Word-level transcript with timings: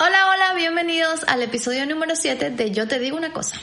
Hola, 0.00 0.30
hola, 0.32 0.54
bienvenidos 0.54 1.24
al 1.26 1.42
episodio 1.42 1.84
número 1.84 2.14
7 2.14 2.50
de 2.50 2.70
Yo 2.70 2.86
te 2.86 3.00
digo 3.00 3.16
una 3.16 3.32
cosa. 3.32 3.60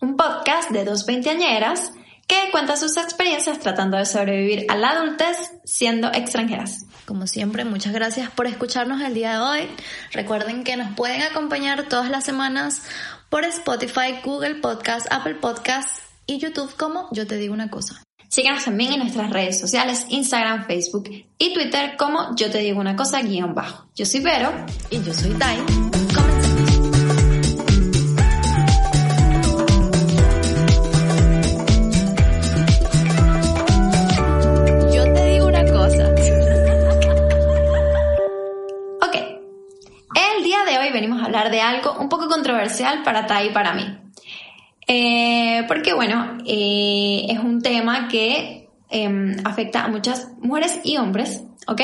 Un 0.00 0.16
podcast 0.16 0.70
de 0.70 0.84
dos 0.84 1.04
veinteañeras 1.04 1.92
que 2.26 2.50
cuenta 2.50 2.76
sus 2.76 2.96
experiencias 2.96 3.58
tratando 3.58 3.96
de 3.98 4.06
sobrevivir 4.06 4.66
a 4.70 4.76
la 4.76 4.90
adultez 4.90 5.36
siendo 5.64 6.08
extranjeras. 6.08 6.86
Como 7.04 7.26
siempre, 7.26 7.64
muchas 7.64 7.92
gracias 7.92 8.30
por 8.30 8.46
escucharnos 8.46 9.02
el 9.02 9.12
día 9.14 9.32
de 9.32 9.38
hoy. 9.38 9.70
Recuerden 10.12 10.64
que 10.64 10.76
nos 10.76 10.94
pueden 10.94 11.22
acompañar 11.22 11.88
todas 11.88 12.10
las 12.10 12.24
semanas 12.24 12.82
por 13.28 13.44
Spotify, 13.44 14.20
Google 14.24 14.56
Podcast, 14.56 15.06
Apple 15.10 15.34
Podcast 15.34 15.90
y 16.26 16.38
YouTube 16.38 16.74
como 16.76 17.08
Yo 17.12 17.26
te 17.26 17.36
digo 17.36 17.52
una 17.52 17.70
cosa. 17.70 18.02
Síganos 18.28 18.62
también 18.62 18.92
en 18.92 18.98
nuestras 18.98 19.30
redes 19.30 19.58
sociales, 19.58 20.04
Instagram, 20.10 20.66
Facebook 20.66 21.08
y 21.38 21.54
Twitter 21.54 21.96
como 21.96 22.36
Yo 22.36 22.50
te 22.50 22.58
digo 22.58 22.78
una 22.78 22.94
cosa 22.94 23.22
guion 23.22 23.54
bajo. 23.54 23.86
Yo 23.96 24.04
soy 24.04 24.20
Vero 24.20 24.52
y 24.90 25.02
yo 25.02 25.14
soy 25.14 25.30
Tai. 25.30 25.56
Yo 34.92 35.12
te 35.14 35.26
digo 35.30 35.46
una 35.46 35.64
cosa. 35.64 36.14
ok. 39.00 39.16
El 40.36 40.44
día 40.44 40.64
de 40.66 40.78
hoy 40.78 40.92
venimos 40.92 41.22
a 41.22 41.24
hablar 41.24 41.50
de 41.50 41.62
algo 41.62 41.94
un 41.98 42.10
poco 42.10 42.28
controversial 42.28 43.02
para 43.02 43.26
Tai 43.26 43.46
y 43.46 43.50
para 43.54 43.72
mí. 43.72 44.07
Eh, 44.88 45.64
porque 45.68 45.92
bueno, 45.92 46.38
eh, 46.46 47.26
es 47.28 47.38
un 47.38 47.60
tema 47.60 48.08
que 48.08 48.70
eh, 48.90 49.36
afecta 49.44 49.84
a 49.84 49.88
muchas 49.88 50.28
mujeres 50.40 50.80
y 50.82 50.96
hombres, 50.96 51.42
¿ok? 51.66 51.80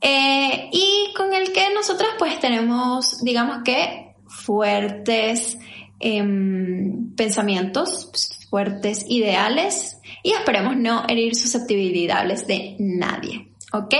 Eh, 0.00 0.70
y 0.72 1.12
con 1.14 1.34
el 1.34 1.52
que 1.52 1.74
nosotras 1.74 2.10
pues 2.18 2.38
tenemos, 2.40 3.22
digamos 3.22 3.58
que, 3.64 4.14
fuertes 4.26 5.58
em, 5.98 7.14
pensamientos, 7.16 8.10
fuertes 8.48 9.04
ideales 9.08 9.98
y 10.22 10.32
esperemos 10.32 10.76
no 10.76 11.04
herir 11.08 11.34
susceptibilidades 11.34 12.46
de 12.46 12.76
nadie, 12.78 13.48
¿ok? 13.72 13.94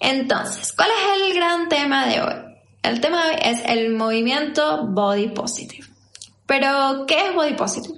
Entonces, 0.00 0.72
¿cuál 0.72 0.88
es 0.90 1.28
el 1.28 1.34
gran 1.34 1.68
tema 1.68 2.06
de 2.06 2.22
hoy? 2.22 2.34
El 2.82 3.00
tema 3.00 3.26
de 3.26 3.34
hoy 3.34 3.40
es 3.42 3.60
el 3.66 3.94
movimiento 3.94 4.86
Body 4.86 5.28
Positive. 5.28 5.87
Pero, 6.48 7.04
¿qué 7.06 7.26
es 7.26 7.34
Body 7.34 7.52
Positive? 7.52 7.94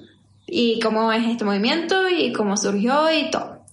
¿Y 0.49 0.81
cómo 0.81 1.13
es 1.13 1.25
este 1.25 1.45
movimiento? 1.45 2.09
¿Y 2.09 2.33
cómo 2.33 2.57
surgió? 2.57 3.09
Y 3.09 3.31
todo. 3.31 3.65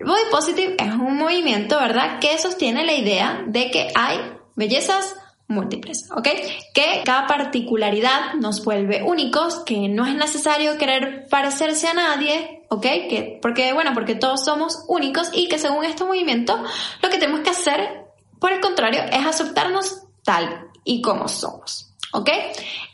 Body 0.00 0.24
Positive 0.28 0.74
es 0.76 0.92
un 0.92 1.16
movimiento, 1.16 1.78
¿verdad?, 1.78 2.18
que 2.18 2.36
sostiene 2.36 2.84
la 2.84 2.94
idea 2.94 3.44
de 3.46 3.70
que 3.70 3.92
hay 3.94 4.18
bellezas 4.56 5.14
múltiples, 5.46 6.08
¿ok? 6.16 6.28
Que 6.74 7.02
cada 7.04 7.28
particularidad 7.28 8.34
nos 8.40 8.64
vuelve 8.64 9.04
únicos, 9.04 9.60
que 9.60 9.88
no 9.88 10.04
es 10.04 10.16
necesario 10.16 10.78
querer 10.78 11.28
parecerse 11.30 11.86
a 11.86 11.94
nadie, 11.94 12.64
¿ok? 12.70 12.82
Que, 12.82 13.38
porque, 13.40 13.72
bueno, 13.72 13.92
porque 13.94 14.16
todos 14.16 14.44
somos 14.44 14.84
únicos 14.88 15.30
y 15.32 15.46
que 15.48 15.58
según 15.58 15.84
este 15.84 16.04
movimiento, 16.04 16.60
lo 17.00 17.08
que 17.08 17.18
tenemos 17.18 17.42
que 17.42 17.50
hacer, 17.50 18.06
por 18.40 18.50
el 18.50 18.60
contrario, 18.60 19.02
es 19.12 19.24
aceptarnos 19.24 20.02
tal 20.24 20.66
y 20.82 21.00
como 21.02 21.28
somos, 21.28 21.94
¿ok? 22.12 22.30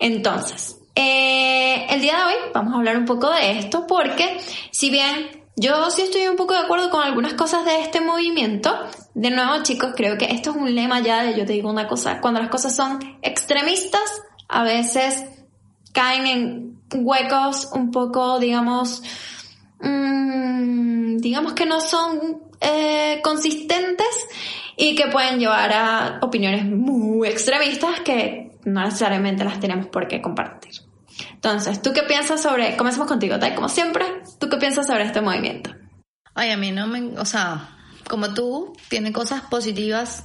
Entonces, 0.01 0.78
eh, 1.01 1.87
el 1.91 2.01
día 2.01 2.17
de 2.17 2.25
hoy 2.25 2.35
vamos 2.53 2.75
a 2.75 2.79
hablar 2.79 2.97
un 2.97 3.05
poco 3.05 3.31
de 3.31 3.57
esto 3.61 3.87
porque 3.87 4.41
si 4.73 4.91
bien 4.91 5.29
yo 5.55 5.93
sí 5.93 6.03
estoy 6.03 6.27
un 6.27 6.35
poco 6.35 6.55
de 6.55 6.61
acuerdo 6.61 6.91
con 6.91 7.05
algunas 7.05 7.35
cosas 7.35 7.65
de 7.65 7.83
este 7.83 8.01
movimiento, 8.01 8.75
de 9.15 9.31
nuevo 9.31 9.63
chicos, 9.63 9.93
creo 9.95 10.19
que 10.19 10.25
esto 10.25 10.51
es 10.51 10.57
un 10.57 10.75
lema 10.75 10.99
ya 10.99 11.23
de 11.23 11.39
yo 11.39 11.47
te 11.47 11.53
digo 11.53 11.71
una 11.71 11.87
cosa, 11.87 12.21
cuando 12.21 12.41
las 12.41 12.49
cosas 12.49 12.75
son 12.75 12.99
extremistas, 13.23 14.03
a 14.49 14.65
veces 14.65 15.25
caen 15.93 16.27
en 16.27 16.81
huecos 16.93 17.69
un 17.73 17.93
poco, 17.93 18.41
digamos, 18.41 19.01
mmm, 19.79 21.19
digamos 21.19 21.53
que 21.53 21.65
no 21.65 21.81
son 21.81 22.43
eh, 22.61 23.21
consistentes 23.23 24.27
y 24.77 24.97
que 24.97 25.07
pueden 25.07 25.39
llevar 25.39 25.73
a 25.73 26.19
opiniones 26.23 26.65
muy 26.65 27.29
extremistas 27.29 28.01
que 28.01 28.51
no 28.65 28.83
necesariamente 28.83 29.45
las 29.45 29.61
tenemos 29.61 29.87
por 29.87 30.09
qué 30.09 30.21
compartir. 30.21 30.88
Entonces, 31.39 31.81
¿tú 31.81 31.93
qué 31.93 32.03
piensas 32.03 32.43
sobre, 32.43 32.77
comencemos 32.77 33.07
contigo, 33.07 33.39
Tai, 33.39 33.55
como 33.55 33.69
siempre, 33.69 34.05
¿tú 34.41 34.49
qué 34.49 34.57
piensas 34.57 34.89
sobre 34.89 35.05
este 35.05 35.21
movimiento? 35.21 35.73
Ay, 36.35 36.51
a 36.51 36.57
mí 36.57 36.73
no 36.73 36.89
me, 36.89 37.17
o 37.17 37.25
sea, 37.25 37.77
como 38.09 38.35
tú, 38.35 38.77
tiene 38.89 39.13
cosas 39.13 39.43
positivas 39.43 40.25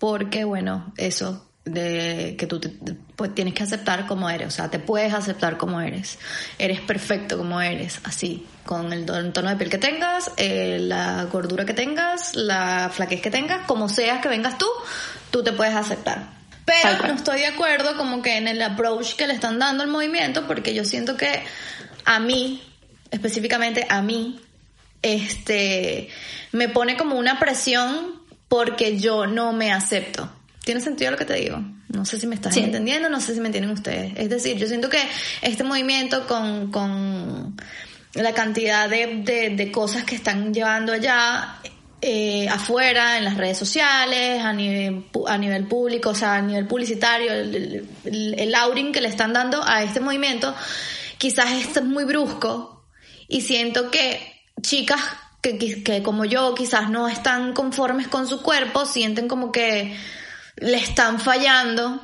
porque, 0.00 0.42
bueno, 0.42 0.92
eso, 0.96 1.48
de 1.64 2.34
que 2.36 2.48
tú 2.48 2.58
te, 2.58 2.68
pues 3.14 3.32
tienes 3.32 3.54
que 3.54 3.62
aceptar 3.62 4.08
como 4.08 4.28
eres, 4.28 4.48
o 4.48 4.50
sea, 4.50 4.68
te 4.68 4.80
puedes 4.80 5.14
aceptar 5.14 5.56
como 5.56 5.80
eres, 5.80 6.18
eres 6.58 6.80
perfecto 6.80 7.38
como 7.38 7.60
eres, 7.60 8.00
así, 8.02 8.44
con 8.66 8.92
el 8.92 9.06
tono 9.06 9.50
de 9.50 9.56
piel 9.56 9.70
que 9.70 9.78
tengas, 9.78 10.32
eh, 10.36 10.78
la 10.80 11.26
gordura 11.26 11.64
que 11.64 11.74
tengas, 11.74 12.34
la 12.34 12.90
flaquez 12.92 13.20
que 13.20 13.30
tengas, 13.30 13.66
como 13.68 13.88
seas 13.88 14.20
que 14.20 14.28
vengas 14.28 14.58
tú, 14.58 14.66
tú 15.30 15.44
te 15.44 15.52
puedes 15.52 15.76
aceptar. 15.76 16.37
Pero 16.82 17.08
no 17.08 17.14
estoy 17.14 17.40
de 17.40 17.46
acuerdo 17.46 17.96
como 17.96 18.22
que 18.22 18.36
en 18.36 18.46
el 18.48 18.60
approach 18.62 19.14
que 19.16 19.26
le 19.26 19.34
están 19.34 19.58
dando 19.58 19.82
al 19.82 19.88
movimiento, 19.90 20.46
porque 20.46 20.74
yo 20.74 20.84
siento 20.84 21.16
que 21.16 21.42
a 22.04 22.20
mí, 22.20 22.62
específicamente 23.10 23.86
a 23.88 24.02
mí, 24.02 24.40
este, 25.02 26.08
me 26.52 26.68
pone 26.68 26.96
como 26.96 27.16
una 27.16 27.38
presión 27.38 28.20
porque 28.48 28.98
yo 28.98 29.26
no 29.26 29.52
me 29.52 29.72
acepto. 29.72 30.30
¿Tiene 30.64 30.80
sentido 30.80 31.10
lo 31.10 31.16
que 31.16 31.24
te 31.24 31.34
digo? 31.34 31.62
No 31.88 32.04
sé 32.04 32.18
si 32.20 32.26
me 32.26 32.34
estás 32.34 32.54
Sí. 32.54 32.60
entendiendo, 32.60 33.08
no 33.08 33.20
sé 33.20 33.34
si 33.34 33.40
me 33.40 33.46
entienden 33.46 33.72
ustedes. 33.72 34.12
Es 34.16 34.28
decir, 34.28 34.56
yo 34.58 34.66
siento 34.66 34.90
que 34.90 35.00
este 35.40 35.64
movimiento 35.64 36.26
con, 36.26 36.70
con 36.70 37.56
la 38.14 38.32
cantidad 38.34 38.88
de, 38.88 39.22
de, 39.24 39.50
de 39.50 39.72
cosas 39.72 40.04
que 40.04 40.14
están 40.14 40.52
llevando 40.52 40.92
allá 40.92 41.56
eh, 42.00 42.48
afuera, 42.48 43.18
en 43.18 43.24
las 43.24 43.36
redes 43.36 43.58
sociales, 43.58 44.42
a 44.42 44.52
nivel, 44.52 45.06
a 45.26 45.36
nivel 45.36 45.66
público, 45.66 46.10
o 46.10 46.14
sea, 46.14 46.36
a 46.36 46.42
nivel 46.42 46.66
publicitario, 46.66 47.32
el, 47.32 47.88
el, 48.04 48.34
el 48.38 48.54
outing 48.54 48.92
que 48.92 49.00
le 49.00 49.08
están 49.08 49.32
dando 49.32 49.62
a 49.64 49.82
este 49.82 50.00
movimiento, 50.00 50.54
quizás 51.18 51.50
es 51.52 51.82
muy 51.82 52.04
brusco 52.04 52.84
y 53.26 53.40
siento 53.40 53.90
que 53.90 54.42
chicas 54.62 55.00
que, 55.42 55.58
que, 55.58 55.82
que 55.82 56.02
como 56.02 56.24
yo 56.24 56.54
quizás 56.54 56.90
no 56.90 57.08
están 57.08 57.52
conformes 57.52 58.08
con 58.08 58.26
su 58.26 58.42
cuerpo, 58.42 58.86
sienten 58.86 59.28
como 59.28 59.50
que 59.52 59.96
le 60.56 60.76
están 60.76 61.20
fallando 61.20 62.00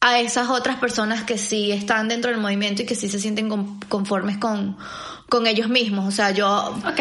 a 0.00 0.18
esas 0.18 0.48
otras 0.48 0.76
personas 0.76 1.22
que 1.22 1.38
sí 1.38 1.70
están 1.70 2.08
dentro 2.08 2.30
del 2.30 2.40
movimiento 2.40 2.82
y 2.82 2.86
que 2.86 2.94
sí 2.96 3.08
se 3.08 3.20
sienten 3.20 3.48
con- 3.48 3.78
conformes 3.88 4.36
con, 4.38 4.76
con 5.32 5.46
ellos 5.46 5.68
mismos. 5.70 6.06
O 6.06 6.10
sea, 6.10 6.30
yo 6.32 6.74
Ok. 6.86 7.00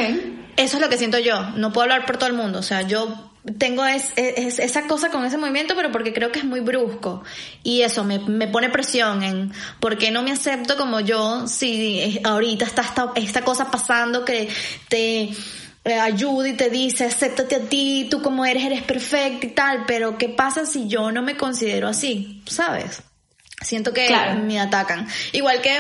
eso 0.56 0.78
es 0.78 0.82
lo 0.82 0.88
que 0.88 0.98
siento 0.98 1.20
yo. 1.20 1.42
No 1.58 1.74
puedo 1.74 1.84
hablar 1.84 2.06
por 2.06 2.16
todo 2.16 2.30
el 2.30 2.36
mundo. 2.36 2.60
O 2.60 2.64
sea, 2.64 2.84
yo 2.84 3.28
tengo 3.58 3.86
es, 3.86 4.14
es- 4.16 4.58
esa 4.60 4.84
cosa 4.88 5.10
con 5.10 5.26
ese 5.26 5.38
movimiento, 5.38 5.74
pero 5.76 5.92
porque 5.92 6.14
creo 6.14 6.32
que 6.32 6.40
es 6.40 6.46
muy 6.46 6.62
brusco. 6.62 7.24
Y 7.62 7.82
eso 7.82 8.06
me, 8.06 8.20
me 8.20 8.48
pone 8.48 8.70
presión 8.70 9.22
en 9.24 9.52
por 9.82 9.98
qué 9.98 10.12
no 10.12 10.22
me 10.24 10.32
acepto 10.32 10.78
como 10.78 11.02
yo 11.02 11.46
si 11.50 12.22
ahorita 12.24 12.64
está 12.64 12.84
esta, 12.84 13.12
esta 13.16 13.42
cosa 13.44 13.70
pasando 13.70 14.24
que 14.24 14.48
te 14.88 15.24
eh, 15.84 16.00
ayuda 16.00 16.48
y 16.48 16.54
te 16.54 16.70
dice, 16.70 17.04
acéptate 17.06 17.56
a 17.56 17.62
ti, 17.68 18.08
tú 18.10 18.22
como 18.22 18.46
eres, 18.46 18.64
eres 18.64 18.84
perfecta 18.84 19.46
y 19.46 19.50
tal. 19.50 19.84
Pero 19.86 20.18
¿qué 20.18 20.30
pasa 20.30 20.66
si 20.66 20.88
yo 20.88 21.12
no 21.12 21.22
me 21.22 21.36
considero 21.36 21.90
así? 21.90 22.42
¿Sabes? 22.46 23.02
Siento 23.62 23.92
que 23.92 24.06
Claro. 24.08 24.40
me 24.42 24.58
atacan. 24.60 25.06
Igual 25.34 25.62
que 25.62 25.80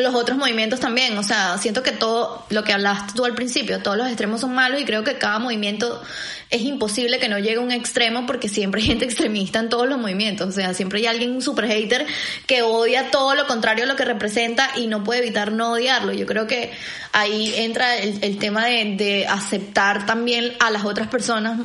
los 0.00 0.14
otros 0.14 0.38
movimientos 0.38 0.80
también. 0.80 1.16
O 1.18 1.22
sea, 1.22 1.58
siento 1.58 1.82
que 1.82 1.92
todo 1.92 2.44
lo 2.50 2.64
que 2.64 2.72
hablaste 2.72 3.12
tú 3.14 3.24
al 3.24 3.34
principio, 3.34 3.80
todos 3.80 3.96
los 3.96 4.06
extremos 4.08 4.40
son 4.40 4.54
malos 4.54 4.80
y 4.80 4.84
creo 4.84 5.04
que 5.04 5.18
cada 5.18 5.38
movimiento 5.38 6.02
es 6.50 6.62
imposible 6.62 7.18
que 7.18 7.28
no 7.28 7.38
llegue 7.38 7.56
a 7.56 7.60
un 7.60 7.72
extremo 7.72 8.24
porque 8.26 8.48
siempre 8.48 8.80
hay 8.80 8.86
gente 8.86 9.04
extremista 9.04 9.58
en 9.58 9.68
todos 9.68 9.88
los 9.88 9.98
movimientos. 9.98 10.48
O 10.48 10.52
sea, 10.52 10.74
siempre 10.74 11.00
hay 11.00 11.06
alguien 11.06 11.42
super 11.42 11.66
hater 11.66 12.06
que 12.46 12.62
odia 12.62 13.10
todo 13.10 13.34
lo 13.34 13.46
contrario 13.46 13.84
a 13.84 13.86
lo 13.86 13.96
que 13.96 14.04
representa 14.04 14.70
y 14.76 14.86
no 14.86 15.04
puede 15.04 15.20
evitar 15.20 15.52
no 15.52 15.72
odiarlo. 15.72 16.12
Yo 16.12 16.26
creo 16.26 16.46
que 16.46 16.72
ahí 17.12 17.52
entra 17.56 17.98
el, 17.98 18.18
el 18.22 18.38
tema 18.38 18.66
de, 18.66 18.94
de 18.96 19.26
aceptar 19.26 20.06
también 20.06 20.54
a 20.60 20.70
las 20.70 20.84
otras 20.84 21.08
personas 21.08 21.58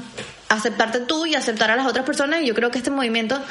aceptarte 0.53 0.99
tú 0.99 1.25
y 1.25 1.35
aceptar 1.35 1.71
a 1.71 1.75
las 1.75 1.87
otras 1.87 2.05
personas. 2.05 2.41
Y 2.41 2.45
yo 2.45 2.53
creo 2.53 2.71
que 2.71 2.77
este 2.77 2.91
movimiento 2.91 3.41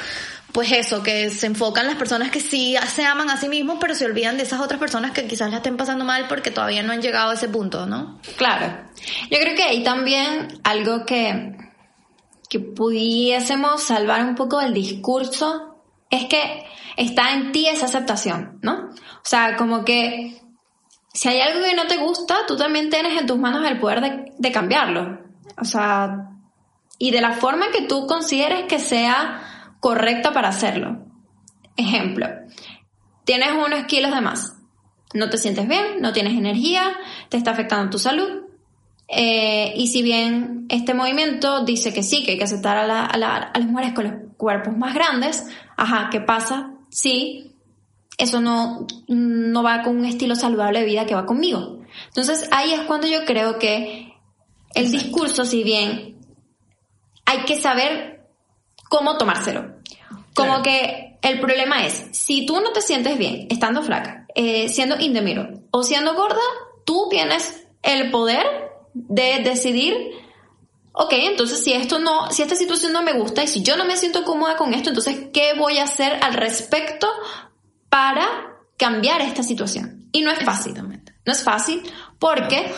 pues 0.53 0.71
eso, 0.71 1.01
que 1.01 1.31
se 1.31 1.47
enfocan 1.47 1.87
las 1.87 1.95
personas 1.95 2.29
que 2.29 2.39
sí 2.39 2.75
se 2.93 3.03
aman 3.03 3.29
a 3.31 3.37
sí 3.37 3.49
mismos, 3.49 3.77
pero 3.81 3.95
se 3.95 4.05
olvidan 4.05 4.37
de 4.37 4.43
esas 4.43 4.61
otras 4.61 4.79
personas 4.79 5.11
que 5.11 5.25
quizás 5.25 5.49
la 5.49 5.57
estén 5.57 5.77
pasando 5.77 6.05
mal 6.05 6.27
porque 6.27 6.51
todavía 6.51 6.83
no 6.83 6.93
han 6.93 7.01
llegado 7.01 7.31
a 7.31 7.33
ese 7.33 7.49
punto, 7.49 7.87
¿no? 7.87 8.19
Claro. 8.37 8.77
Yo 9.31 9.39
creo 9.39 9.55
que 9.55 9.63
hay 9.63 9.83
también 9.83 10.59
algo 10.63 11.05
que, 11.05 11.57
que 12.49 12.59
pudiésemos 12.59 13.81
salvar 13.81 14.23
un 14.23 14.35
poco 14.35 14.59
del 14.59 14.75
discurso, 14.75 15.79
es 16.11 16.25
que 16.25 16.63
está 16.97 17.33
en 17.33 17.51
ti 17.51 17.67
esa 17.67 17.85
aceptación, 17.85 18.59
¿no? 18.61 18.91
O 18.91 19.25
sea, 19.25 19.55
como 19.55 19.83
que 19.83 20.39
si 21.11 21.29
hay 21.29 21.41
algo 21.41 21.65
que 21.65 21.75
no 21.75 21.87
te 21.87 21.97
gusta, 21.97 22.45
tú 22.47 22.55
también 22.55 22.91
tienes 22.91 23.19
en 23.19 23.25
tus 23.25 23.39
manos 23.39 23.65
el 23.67 23.79
poder 23.79 24.01
de, 24.01 24.31
de 24.37 24.51
cambiarlo. 24.51 25.19
O 25.59 25.65
sea, 25.65 26.29
y 26.99 27.09
de 27.09 27.21
la 27.21 27.31
forma 27.31 27.71
que 27.71 27.81
tú 27.81 28.05
consideres 28.05 28.65
que 28.65 28.77
sea 28.77 29.49
correcta 29.83 30.31
para 30.31 30.47
hacerlo. 30.47 30.97
Ejemplo, 31.75 32.25
tienes 33.25 33.51
unos 33.51 33.83
kilos 33.83 34.15
de 34.15 34.21
más, 34.21 34.55
no 35.13 35.29
te 35.29 35.37
sientes 35.37 35.67
bien, 35.67 35.99
no 35.99 36.13
tienes 36.13 36.37
energía, 36.37 36.95
te 37.27 37.35
está 37.35 37.51
afectando 37.51 37.89
tu 37.89 37.99
salud. 37.99 38.43
Eh, 39.09 39.73
y 39.75 39.87
si 39.87 40.01
bien 40.01 40.67
este 40.69 40.93
movimiento 40.93 41.65
dice 41.65 41.93
que 41.93 42.01
sí, 42.01 42.23
que 42.23 42.31
hay 42.31 42.37
que 42.37 42.45
aceptar 42.45 42.77
a, 42.77 43.17
las 43.17 43.65
mujeres 43.65 43.91
con 43.91 44.05
los 44.05 44.13
cuerpos 44.37 44.77
más 44.77 44.93
grandes, 44.93 45.45
ajá, 45.75 46.07
¿qué 46.09 46.21
pasa? 46.21 46.71
Sí, 46.89 47.53
eso 48.17 48.39
no, 48.39 48.87
no 49.09 49.63
va 49.63 49.83
con 49.83 49.97
un 49.97 50.05
estilo 50.05 50.35
saludable 50.35 50.79
de 50.79 50.85
vida 50.85 51.05
que 51.05 51.13
va 51.13 51.25
conmigo. 51.25 51.81
Entonces 52.07 52.47
ahí 52.51 52.71
es 52.71 52.83
cuando 52.83 53.07
yo 53.07 53.25
creo 53.25 53.59
que 53.59 54.13
el 54.75 54.89
discurso, 54.89 55.43
si 55.43 55.61
bien 55.61 56.19
hay 57.25 57.39
que 57.39 57.59
saber 57.59 58.29
cómo 58.87 59.17
tomárselo. 59.17 59.72
Como 60.35 60.61
que 60.63 61.17
el 61.21 61.39
problema 61.39 61.85
es, 61.85 62.05
si 62.11 62.45
tú 62.45 62.59
no 62.59 62.71
te 62.71 62.81
sientes 62.81 63.17
bien 63.17 63.47
estando 63.49 63.81
flaca, 63.81 64.27
eh, 64.35 64.67
siendo 64.69 64.99
indemiro 64.99 65.47
o 65.71 65.83
siendo 65.83 66.15
gorda, 66.15 66.41
tú 66.85 67.07
tienes 67.09 67.65
el 67.81 68.11
poder 68.11 68.45
de 68.93 69.39
decidir, 69.43 69.95
ok, 70.91 71.13
entonces 71.13 71.63
si 71.63 71.73
esto 71.73 71.99
no, 71.99 72.31
si 72.31 72.41
esta 72.41 72.55
situación 72.55 72.93
no 72.93 73.01
me 73.01 73.13
gusta 73.13 73.43
y 73.43 73.47
si 73.47 73.63
yo 73.63 73.77
no 73.77 73.85
me 73.85 73.97
siento 73.97 74.23
cómoda 74.23 74.57
con 74.57 74.73
esto, 74.73 74.89
entonces 74.89 75.29
¿qué 75.33 75.53
voy 75.57 75.77
a 75.77 75.83
hacer 75.83 76.19
al 76.21 76.33
respecto 76.33 77.07
para 77.89 78.25
cambiar 78.77 79.21
esta 79.21 79.43
situación? 79.43 80.09
Y 80.11 80.21
no 80.21 80.31
es 80.31 80.43
fácil. 80.43 80.73
No 81.25 81.31
es 81.31 81.43
fácil 81.43 81.81
porque 82.19 82.73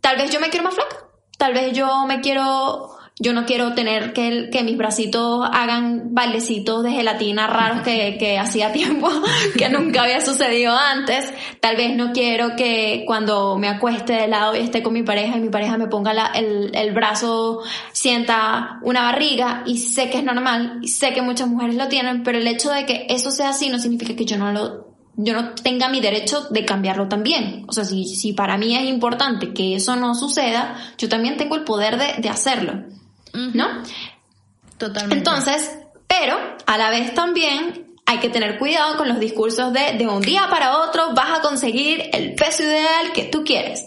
tal 0.00 0.16
vez 0.16 0.30
yo 0.30 0.40
me 0.40 0.48
quiero 0.48 0.64
más 0.64 0.74
flaca, 0.74 0.96
tal 1.36 1.52
vez 1.54 1.72
yo 1.72 2.04
me 2.06 2.20
quiero 2.20 2.97
yo 3.20 3.32
no 3.32 3.46
quiero 3.46 3.74
tener 3.74 4.12
que, 4.12 4.48
que 4.50 4.62
mis 4.62 4.76
bracitos 4.76 5.46
hagan 5.52 6.14
bailecitos 6.14 6.84
de 6.84 6.92
gelatina 6.92 7.46
raros 7.46 7.82
que, 7.82 8.38
hacía 8.38 8.72
tiempo, 8.72 9.08
que 9.56 9.68
nunca 9.68 10.02
había 10.02 10.20
sucedido 10.20 10.76
antes. 10.76 11.32
Tal 11.60 11.76
vez 11.76 11.96
no 11.96 12.12
quiero 12.12 12.54
que 12.56 13.04
cuando 13.06 13.58
me 13.58 13.68
acueste 13.68 14.12
de 14.12 14.28
lado 14.28 14.54
y 14.54 14.60
esté 14.60 14.82
con 14.82 14.92
mi 14.92 15.02
pareja 15.02 15.36
y 15.36 15.40
mi 15.40 15.48
pareja 15.48 15.76
me 15.78 15.88
ponga 15.88 16.14
la, 16.14 16.26
el, 16.26 16.70
el 16.74 16.92
brazo, 16.92 17.62
sienta 17.92 18.78
una 18.82 19.02
barriga 19.02 19.64
y 19.66 19.78
sé 19.78 20.10
que 20.10 20.18
es 20.18 20.24
normal 20.24 20.78
y 20.82 20.88
sé 20.88 21.12
que 21.12 21.22
muchas 21.22 21.48
mujeres 21.48 21.74
lo 21.74 21.88
tienen, 21.88 22.22
pero 22.22 22.38
el 22.38 22.46
hecho 22.46 22.70
de 22.70 22.86
que 22.86 23.06
eso 23.08 23.30
sea 23.30 23.50
así 23.50 23.68
no 23.68 23.78
significa 23.78 24.14
que 24.14 24.24
yo 24.24 24.38
no 24.38 24.52
lo 24.52 24.88
yo 25.20 25.34
no 25.34 25.50
tenga 25.50 25.88
mi 25.88 26.00
derecho 26.00 26.46
de 26.48 26.64
cambiarlo 26.64 27.08
también. 27.08 27.64
O 27.66 27.72
sea, 27.72 27.84
si, 27.84 28.04
si 28.04 28.34
para 28.34 28.56
mí 28.56 28.76
es 28.76 28.84
importante 28.84 29.52
que 29.52 29.74
eso 29.74 29.96
no 29.96 30.14
suceda, 30.14 30.76
yo 30.96 31.08
también 31.08 31.36
tengo 31.36 31.56
el 31.56 31.64
poder 31.64 31.98
de, 31.98 32.22
de 32.22 32.28
hacerlo. 32.28 32.84
¿No? 33.54 33.82
Totalmente. 34.76 35.16
Entonces, 35.16 35.78
pero 36.06 36.38
a 36.66 36.78
la 36.78 36.90
vez 36.90 37.14
también 37.14 37.96
hay 38.06 38.18
que 38.18 38.30
tener 38.30 38.58
cuidado 38.58 38.96
con 38.96 39.08
los 39.08 39.20
discursos 39.20 39.72
de 39.72 39.98
de 39.98 40.06
un 40.06 40.22
día 40.22 40.46
para 40.48 40.78
otro 40.78 41.14
vas 41.14 41.38
a 41.38 41.42
conseguir 41.42 42.08
el 42.12 42.34
peso 42.34 42.62
ideal 42.62 43.12
que 43.12 43.24
tú 43.24 43.44
quieres. 43.44 43.84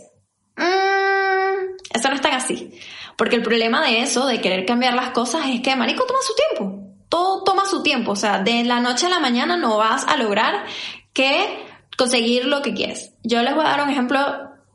Mm, 0.58 1.76
eso 1.94 2.10
no 2.10 2.16
es 2.16 2.22
tan 2.22 2.34
así. 2.34 2.72
Porque 3.18 3.36
el 3.36 3.44
problema 3.44 3.86
de 3.86 4.02
eso, 4.02 4.26
de 4.26 4.42
querer 4.42 4.66
cambiar 4.66 4.94
las 4.94 5.10
cosas, 5.10 5.46
es 5.48 5.62
que, 5.62 5.76
marico, 5.76 6.06
toma 6.06 6.20
su 6.22 6.34
tiempo. 6.34 6.94
Todo 7.10 7.44
toma 7.44 7.66
su 7.66 7.84
tiempo. 7.84 8.12
O 8.12 8.16
sea, 8.16 8.40
de 8.40 8.64
la 8.64 8.80
noche 8.80 9.08
a 9.08 9.10
la 9.10 9.20
mañana 9.20 9.58
no 9.58 9.78
vas 9.78 10.06
a 10.08 10.18
lograr 10.18 10.66
que 11.14 11.66
conseguir 11.98 12.46
lo 12.46 12.62
que 12.62 12.74
quieres. 12.74 13.14
Yo 13.24 13.42
les 13.44 13.54
voy 13.54 13.66
a 13.66 13.70
dar 13.70 13.84
un 13.84 13.90
ejemplo 13.90 14.20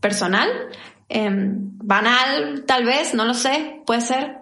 personal, 0.00 0.49
em, 1.08 1.76
banal 1.79 2.64
tal 2.67 2.84
vez, 2.84 3.14
no 3.14 3.25
lo 3.25 3.34
sé, 3.34 3.82
puede 3.87 4.00
ser, 4.00 4.38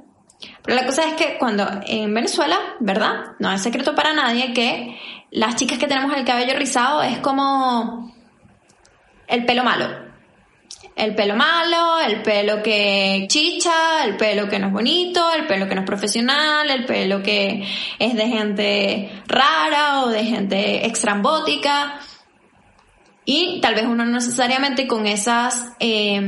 pero 0.63 0.77
la 0.77 0.87
cosa 0.87 1.07
es 1.07 1.15
que 1.15 1.37
cuando 1.39 1.67
en 1.87 2.13
Venezuela, 2.13 2.59
¿verdad? 2.81 3.35
No 3.39 3.53
es 3.53 3.63
secreto 3.63 3.95
para 3.95 4.13
nadie 4.13 4.53
que 4.53 4.99
las 5.31 5.57
chicas 5.57 5.79
que 5.79 5.87
tenemos 5.87 6.17
el 6.17 6.25
cabello 6.25 6.55
rizado 6.57 7.03
es 7.03 7.19
como 7.19 8.15
el 9.27 9.45
pelo 9.45 9.65
malo. 9.65 10.05
El 10.97 11.15
pelo 11.17 11.35
malo, 11.35 11.99
el 12.01 12.23
pelo 12.23 12.63
que 12.63 13.27
chicha, 13.29 14.05
el 14.05 14.17
pelo 14.17 14.49
que 14.49 14.61
no 14.61 14.69
es 14.69 14.73
bonito, 14.73 15.33
el 15.33 15.47
pelo 15.47 15.69
que 15.69 15.75
no 15.75 15.81
es 15.81 15.87
profesional, 15.87 16.71
el 16.71 16.85
pelo 16.85 17.21
que 17.21 17.67
es 17.99 18.15
de 18.15 18.29
gente 18.29 19.23
rara 19.27 20.03
o 20.05 20.09
de 20.09 20.25
gente 20.25 20.87
extrambótica. 20.87 21.99
Y 23.25 23.61
tal 23.61 23.75
vez 23.75 23.87
uno 23.87 24.05
no 24.05 24.13
necesariamente 24.13 24.87
con 24.87 25.07
esas 25.07 25.73
eh, 25.81 26.21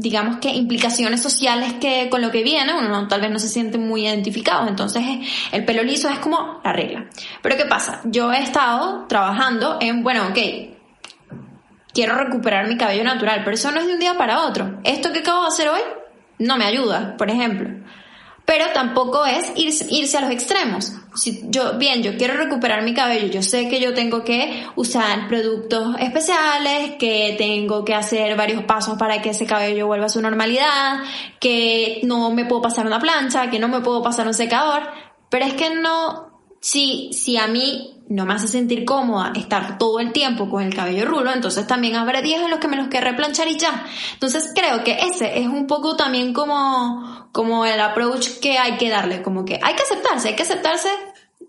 digamos 0.00 0.38
que 0.38 0.48
implicaciones 0.48 1.22
sociales 1.22 1.74
que 1.74 2.08
con 2.10 2.22
lo 2.22 2.30
que 2.30 2.42
viene, 2.42 2.72
uno 2.74 3.06
tal 3.06 3.20
vez 3.20 3.30
no 3.30 3.38
se 3.38 3.48
siente 3.48 3.78
muy 3.78 4.06
identificado, 4.06 4.66
entonces 4.66 5.02
el 5.52 5.64
pelo 5.64 5.82
liso 5.82 6.08
es 6.08 6.18
como 6.18 6.60
la 6.64 6.72
regla. 6.72 7.06
Pero 7.42 7.56
¿qué 7.56 7.66
pasa? 7.66 8.00
Yo 8.04 8.32
he 8.32 8.42
estado 8.42 9.06
trabajando 9.08 9.78
en, 9.80 10.02
bueno, 10.02 10.28
ok, 10.28 10.38
quiero 11.92 12.14
recuperar 12.14 12.66
mi 12.66 12.76
cabello 12.76 13.04
natural, 13.04 13.42
pero 13.44 13.54
eso 13.54 13.70
no 13.70 13.80
es 13.80 13.86
de 13.86 13.94
un 13.94 14.00
día 14.00 14.14
para 14.16 14.46
otro. 14.46 14.80
Esto 14.84 15.12
que 15.12 15.20
acabo 15.20 15.42
de 15.42 15.48
hacer 15.48 15.68
hoy 15.68 15.80
no 16.38 16.56
me 16.56 16.64
ayuda, 16.64 17.16
por 17.16 17.30
ejemplo 17.30 17.68
pero 18.50 18.72
tampoco 18.74 19.26
es 19.26 19.52
irse, 19.54 20.18
a 20.18 20.22
los 20.22 20.32
extremos. 20.32 20.92
Si 21.14 21.40
yo, 21.50 21.78
bien, 21.78 22.02
yo 22.02 22.16
quiero 22.16 22.34
recuperar 22.34 22.82
mi 22.82 22.92
cabello, 22.92 23.28
yo 23.28 23.44
sé 23.44 23.68
que 23.68 23.80
yo 23.80 23.94
tengo 23.94 24.24
que 24.24 24.66
usar 24.74 25.28
productos 25.28 25.94
especiales, 26.00 26.96
que 26.98 27.36
tengo 27.38 27.84
que 27.84 27.94
hacer 27.94 28.36
varios 28.36 28.64
pasos 28.64 28.98
para 28.98 29.22
que 29.22 29.30
ese 29.30 29.46
cabello 29.46 29.86
vuelva 29.86 30.06
a 30.06 30.08
su 30.08 30.20
normalidad, 30.20 30.98
que 31.38 32.00
no 32.02 32.32
me 32.32 32.44
puedo 32.44 32.60
pasar 32.60 32.88
una 32.88 32.98
plancha, 32.98 33.50
que 33.50 33.60
no 33.60 33.68
me 33.68 33.82
puedo 33.82 34.02
pasar 34.02 34.26
un 34.26 34.34
secador, 34.34 34.82
pero 35.28 35.44
es 35.44 35.54
que 35.54 35.70
no, 35.70 36.42
si, 36.60 37.12
si 37.12 37.36
a 37.36 37.46
mí 37.46 37.99
no 38.10 38.26
me 38.26 38.34
hace 38.34 38.48
sentir 38.48 38.84
cómoda 38.84 39.32
estar 39.36 39.78
todo 39.78 40.00
el 40.00 40.12
tiempo 40.12 40.50
con 40.50 40.64
el 40.64 40.74
cabello 40.74 41.06
rulo, 41.06 41.32
entonces 41.32 41.64
también 41.68 41.94
habrá 41.94 42.20
días 42.20 42.42
en 42.42 42.50
los 42.50 42.58
que 42.58 42.66
me 42.66 42.76
los 42.76 42.88
querré 42.88 43.14
planchar 43.14 43.46
y 43.46 43.56
ya. 43.56 43.86
Entonces 44.14 44.52
creo 44.52 44.82
que 44.82 44.98
ese 44.98 45.38
es 45.38 45.46
un 45.46 45.68
poco 45.68 45.94
también 45.94 46.34
como, 46.34 47.28
como 47.30 47.64
el 47.64 47.80
approach 47.80 48.40
que 48.40 48.58
hay 48.58 48.76
que 48.78 48.88
darle, 48.88 49.22
como 49.22 49.44
que 49.44 49.60
hay 49.62 49.74
que 49.74 49.82
aceptarse, 49.84 50.28
hay 50.28 50.34
que 50.34 50.42
aceptarse 50.42 50.88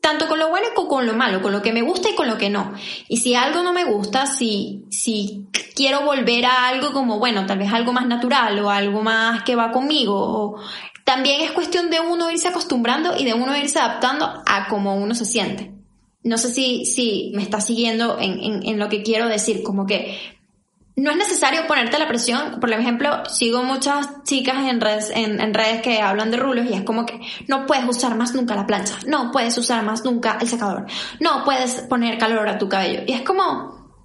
tanto 0.02 0.28
con 0.28 0.38
lo 0.38 0.50
bueno 0.50 0.68
como 0.76 0.88
con 0.88 1.08
lo 1.08 1.16
malo, 1.16 1.42
con 1.42 1.52
lo 1.52 1.64
que 1.64 1.74
me 1.74 1.82
gusta 1.82 2.10
y 2.10 2.16
con 2.16 2.28
lo 2.28 2.38
que 2.38 2.52
no. 2.52 2.74
Y 3.08 3.18
si 3.18 3.34
algo 3.34 3.64
no 3.64 3.74
me 3.74 3.86
gusta, 3.86 4.28
si, 4.28 4.86
si 4.92 5.48
quiero 5.76 6.02
volver 6.02 6.46
a 6.46 6.68
algo 6.68 6.94
como, 6.94 7.18
bueno, 7.18 7.48
tal 7.48 7.58
vez 7.58 7.74
algo 7.74 7.92
más 7.92 8.06
natural 8.06 8.60
o 8.60 8.70
algo 8.70 9.02
más 9.02 9.42
que 9.42 9.56
va 9.56 9.72
conmigo, 9.72 10.62
también 11.06 11.42
es 11.42 11.52
cuestión 11.54 11.90
de 11.90 12.00
uno 12.00 12.30
irse 12.30 12.50
acostumbrando 12.50 13.18
y 13.18 13.26
de 13.26 13.34
uno 13.34 13.58
irse 13.58 13.80
adaptando 13.80 14.44
a 14.46 14.68
cómo 14.68 14.96
uno 14.96 15.16
se 15.16 15.26
siente 15.26 15.81
no 16.24 16.38
sé 16.38 16.54
si, 16.54 16.86
si 16.86 17.32
me 17.36 17.42
está 17.42 17.62
siguiendo 17.62 18.20
en, 18.20 18.64
en, 18.64 18.80
lo 18.80 18.90
que 18.90 19.02
quiero 19.02 19.28
decir, 19.28 19.64
como 19.64 19.86
que 19.86 20.20
no 20.96 21.12
es 21.12 21.18
necesario 21.18 21.66
ponerte 21.68 21.98
la 21.98 22.08
presión. 22.08 22.60
Por 22.60 22.72
ejemplo, 22.72 23.26
sigo 23.26 23.64
muchas 23.64 24.24
chicas 24.24 24.58
en 24.70 24.80
redes, 24.82 25.12
en, 25.14 25.54
redes 25.54 25.82
que 25.82 26.02
hablan 26.02 26.30
de 26.30 26.38
rulos 26.38 26.68
y 26.70 26.74
es 26.74 26.84
como 26.84 27.06
que 27.06 27.20
no 27.48 27.66
puedes 27.66 27.86
usar 27.86 28.16
más 28.16 28.36
nunca 28.36 28.56
la 28.56 28.68
plancha, 28.68 28.98
no 29.08 29.32
puedes 29.32 29.58
usar 29.58 29.84
más 29.84 30.04
nunca 30.04 30.38
el 30.40 30.48
secador, 30.48 30.86
no 31.20 31.44
puedes 31.44 31.82
poner 31.82 32.18
calor 32.18 32.48
a 32.50 32.58
tu 32.58 32.70
cabello. 32.70 33.02
Y 33.08 33.14
es 33.14 33.22
como, 33.22 33.96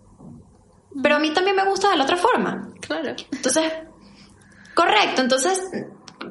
pero 1.03 1.17
a 1.17 1.19
mí 1.19 1.31
también 1.33 1.57
me 1.57 1.65
gusta 1.65 1.91
de 1.91 1.97
la 1.97 2.05
otra 2.05 2.17
forma. 2.17 2.71
Claro. 2.81 3.15
Entonces, 3.31 3.73
correcto. 4.75 5.21
Entonces, 5.21 5.61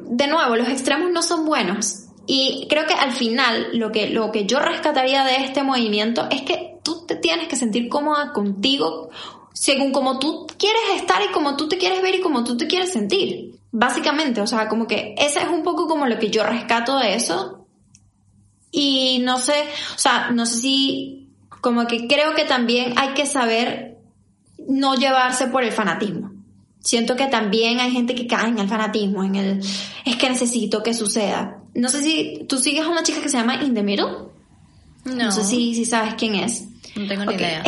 de 0.08 0.28
nuevo, 0.28 0.56
los 0.56 0.68
extremos 0.68 1.12
no 1.12 1.22
son 1.22 1.46
buenos. 1.46 2.05
Y 2.28 2.68
creo 2.70 2.86
que 2.88 2.94
al 2.94 3.12
final 3.12 3.70
lo 3.74 3.92
que, 3.92 4.10
lo 4.10 4.32
que 4.32 4.46
yo 4.46 4.60
rescataría 4.60 5.24
de 5.24 5.44
este 5.44 5.64
movimiento 5.64 6.28
es 6.32 6.42
que 6.42 6.78
tú 6.84 7.06
te 7.06 7.16
tienes 7.16 7.48
que 7.48 7.56
sentir 7.56 7.90
cómoda 7.90 8.34
contigo 8.34 9.10
según 9.56 9.92
como 9.94 10.20
tú 10.20 10.46
quieres 10.58 10.82
estar 10.98 11.22
y 11.24 11.32
como 11.32 11.56
tú 11.56 11.70
te 11.70 11.78
quieres 11.78 12.02
ver 12.02 12.16
y 12.16 12.22
como 12.22 12.44
tú 12.44 12.58
te 12.58 12.68
quieres 12.68 12.92
sentir. 12.92 13.58
Básicamente, 13.72 14.42
o 14.42 14.48
sea, 14.48 14.68
como 14.68 14.86
que 14.86 15.16
ese 15.18 15.40
es 15.40 15.48
un 15.48 15.64
poco 15.64 15.88
como 15.88 16.06
lo 16.06 16.20
que 16.20 16.30
yo 16.30 16.44
rescato 16.44 16.98
de 16.98 17.16
eso. 17.16 17.66
Y 18.72 19.20
no 19.24 19.38
sé, 19.38 19.54
o 19.96 19.98
sea, 19.98 20.32
no 20.32 20.46
sé 20.46 20.58
si, 20.58 21.30
como 21.62 21.88
que 21.88 22.08
creo 22.08 22.36
que 22.36 22.44
también 22.44 22.94
hay 22.98 23.14
que 23.14 23.26
saber 23.26 23.98
no 24.68 24.96
llevarse 24.96 25.48
por 25.48 25.64
el 25.64 25.72
fanatismo. 25.72 26.32
Siento 26.80 27.16
que 27.16 27.28
también 27.28 27.80
hay 27.80 27.92
gente 27.92 28.14
que 28.14 28.28
cae 28.28 28.50
en 28.50 28.60
el 28.60 28.68
fanatismo, 28.68 29.24
en 29.24 29.36
el 29.36 29.60
es 30.06 30.16
que 30.18 30.30
necesito 30.30 30.84
que 30.84 30.94
suceda. 30.94 31.65
No 31.76 31.90
sé 31.90 32.02
si 32.02 32.46
tú 32.48 32.58
sigues 32.58 32.86
a 32.86 32.90
una 32.90 33.04
chica 33.04 33.22
que 33.22 33.30
se 33.30 33.38
llama 33.38 33.62
In 33.62 33.74
the 33.74 33.84
Middle. 33.84 34.06
No, 35.04 35.16
no 35.16 35.32
sé 35.32 35.44
si, 35.44 35.76
si 35.76 35.86
sabes 35.86 36.16
quién 36.16 36.36
es. 36.36 36.64
No 36.96 37.08
tengo 37.08 37.26
ni 37.26 37.36
idea. 37.36 37.64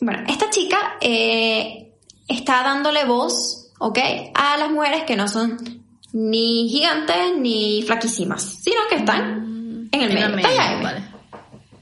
bueno, 0.00 0.24
esta 0.28 0.48
chica 0.48 0.96
eh, 1.00 1.92
está 2.28 2.62
dándole 2.62 3.04
voz, 3.04 3.72
¿ok? 3.78 3.98
A 4.34 4.56
las 4.56 4.70
mujeres 4.70 5.02
que 5.02 5.16
no 5.16 5.28
son 5.28 5.82
ni 6.12 6.68
gigantes 6.68 7.36
ni 7.38 7.82
flaquísimas, 7.82 8.42
sino 8.62 8.76
que 8.88 8.96
están 8.96 9.82
mm, 9.82 9.88
en 9.92 10.00
el 10.00 10.14
medio. 10.14 10.48
Talla 10.48 10.72
M. 10.72 10.82
Vale. 10.82 11.04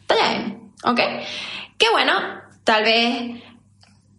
Talla 0.06 0.32
M, 0.34 0.60
¿ok? 0.84 1.00
Que 1.78 1.90
bueno, 1.90 2.12
tal 2.64 2.84
vez 2.84 3.42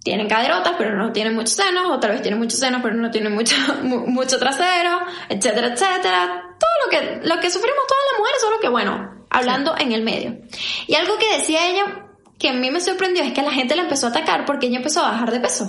tienen 0.08 0.30
caderotas 0.30 0.76
pero 0.78 0.96
no 0.96 1.12
tienen 1.12 1.36
muchos 1.36 1.56
senos, 1.56 1.86
o 1.90 2.00
tal 2.00 2.12
vez 2.12 2.22
tienen 2.22 2.40
muchos 2.40 2.58
senos 2.58 2.80
pero 2.82 2.96
no 2.96 3.12
tienen 3.12 3.34
mucho, 3.34 3.58
mucho 3.84 4.40
trasero, 4.40 5.02
etcétera, 5.28 5.68
etcétera. 5.68 6.56
Todo 6.58 6.72
lo 6.86 6.90
que, 6.90 7.28
lo 7.28 7.42
que 7.42 7.52
sufrimos 7.52 7.82
todas 7.86 8.04
las 8.10 8.20
mujeres, 8.20 8.42
solo 8.42 8.60
que 8.62 8.70
bueno, 8.70 9.26
hablando 9.30 9.76
en 9.78 9.92
el 9.92 10.04
medio. 10.04 10.38
Y 10.88 10.96
algo 10.96 11.18
que 11.18 11.38
decía 11.38 11.68
ella 11.68 12.06
que 12.40 12.48
a 12.48 12.54
mí 12.54 12.72
me 12.72 12.80
sorprendió 12.80 13.22
es 13.22 13.34
que 13.34 13.42
la 13.42 13.52
gente 13.52 13.76
la 13.76 13.82
empezó 13.82 14.08
a 14.08 14.12
atacar 14.12 14.46
porque 14.46 14.68
ella 14.68 14.78
empezó 14.78 15.02
a 15.02 15.12
bajar 15.12 15.30
de 15.30 15.42
peso. 15.42 15.66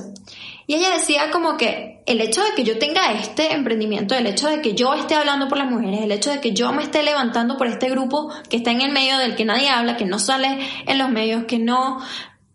Y 0.68 0.75
ella 0.76 0.90
decía 0.90 1.33
como 1.33 1.57
que 1.57 2.04
el 2.07 2.21
hecho 2.21 2.45
de 2.45 2.52
que 2.52 2.62
yo 2.62 2.78
tenga 2.78 3.11
este 3.11 3.54
emprendimiento, 3.54 4.14
el 4.14 4.26
hecho 4.28 4.47
de 4.47 4.61
que 4.61 4.75
yo 4.75 4.95
esté 4.95 5.16
hablando 5.16 5.49
por 5.49 5.59
las 5.59 5.68
mujeres, 5.68 6.02
el 6.02 6.12
hecho 6.12 6.30
de 6.30 6.40
que 6.40 6.52
yo 6.52 6.73
me 6.73 6.85
esté 6.85 7.02
levantando 7.02 7.57
por 7.57 7.66
este 7.66 7.90
grupo 7.90 8.33
que 8.49 8.59
está 8.59 8.71
en 8.71 8.83
el 8.83 8.92
medio 8.92 9.18
del 9.18 9.35
que 9.35 9.45
nadie 9.45 9.68
habla, 9.68 9.97
que 9.97 10.04
no 10.04 10.21
sale 10.21 10.61
en 10.87 10.99
los 10.99 11.11
medios, 11.11 11.45
que 11.45 11.59
no, 11.59 11.99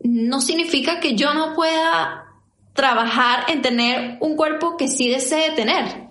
no 0.03 0.41
significa 0.41 0.99
que 0.99 1.15
yo 1.15 1.33
no 1.33 1.55
pueda 1.55 2.25
trabajar 2.73 3.49
en 3.49 3.61
tener 3.61 4.17
un 4.19 4.35
cuerpo 4.35 4.77
que 4.77 4.87
sí 4.87 5.09
desee 5.09 5.51
tener. 5.51 6.03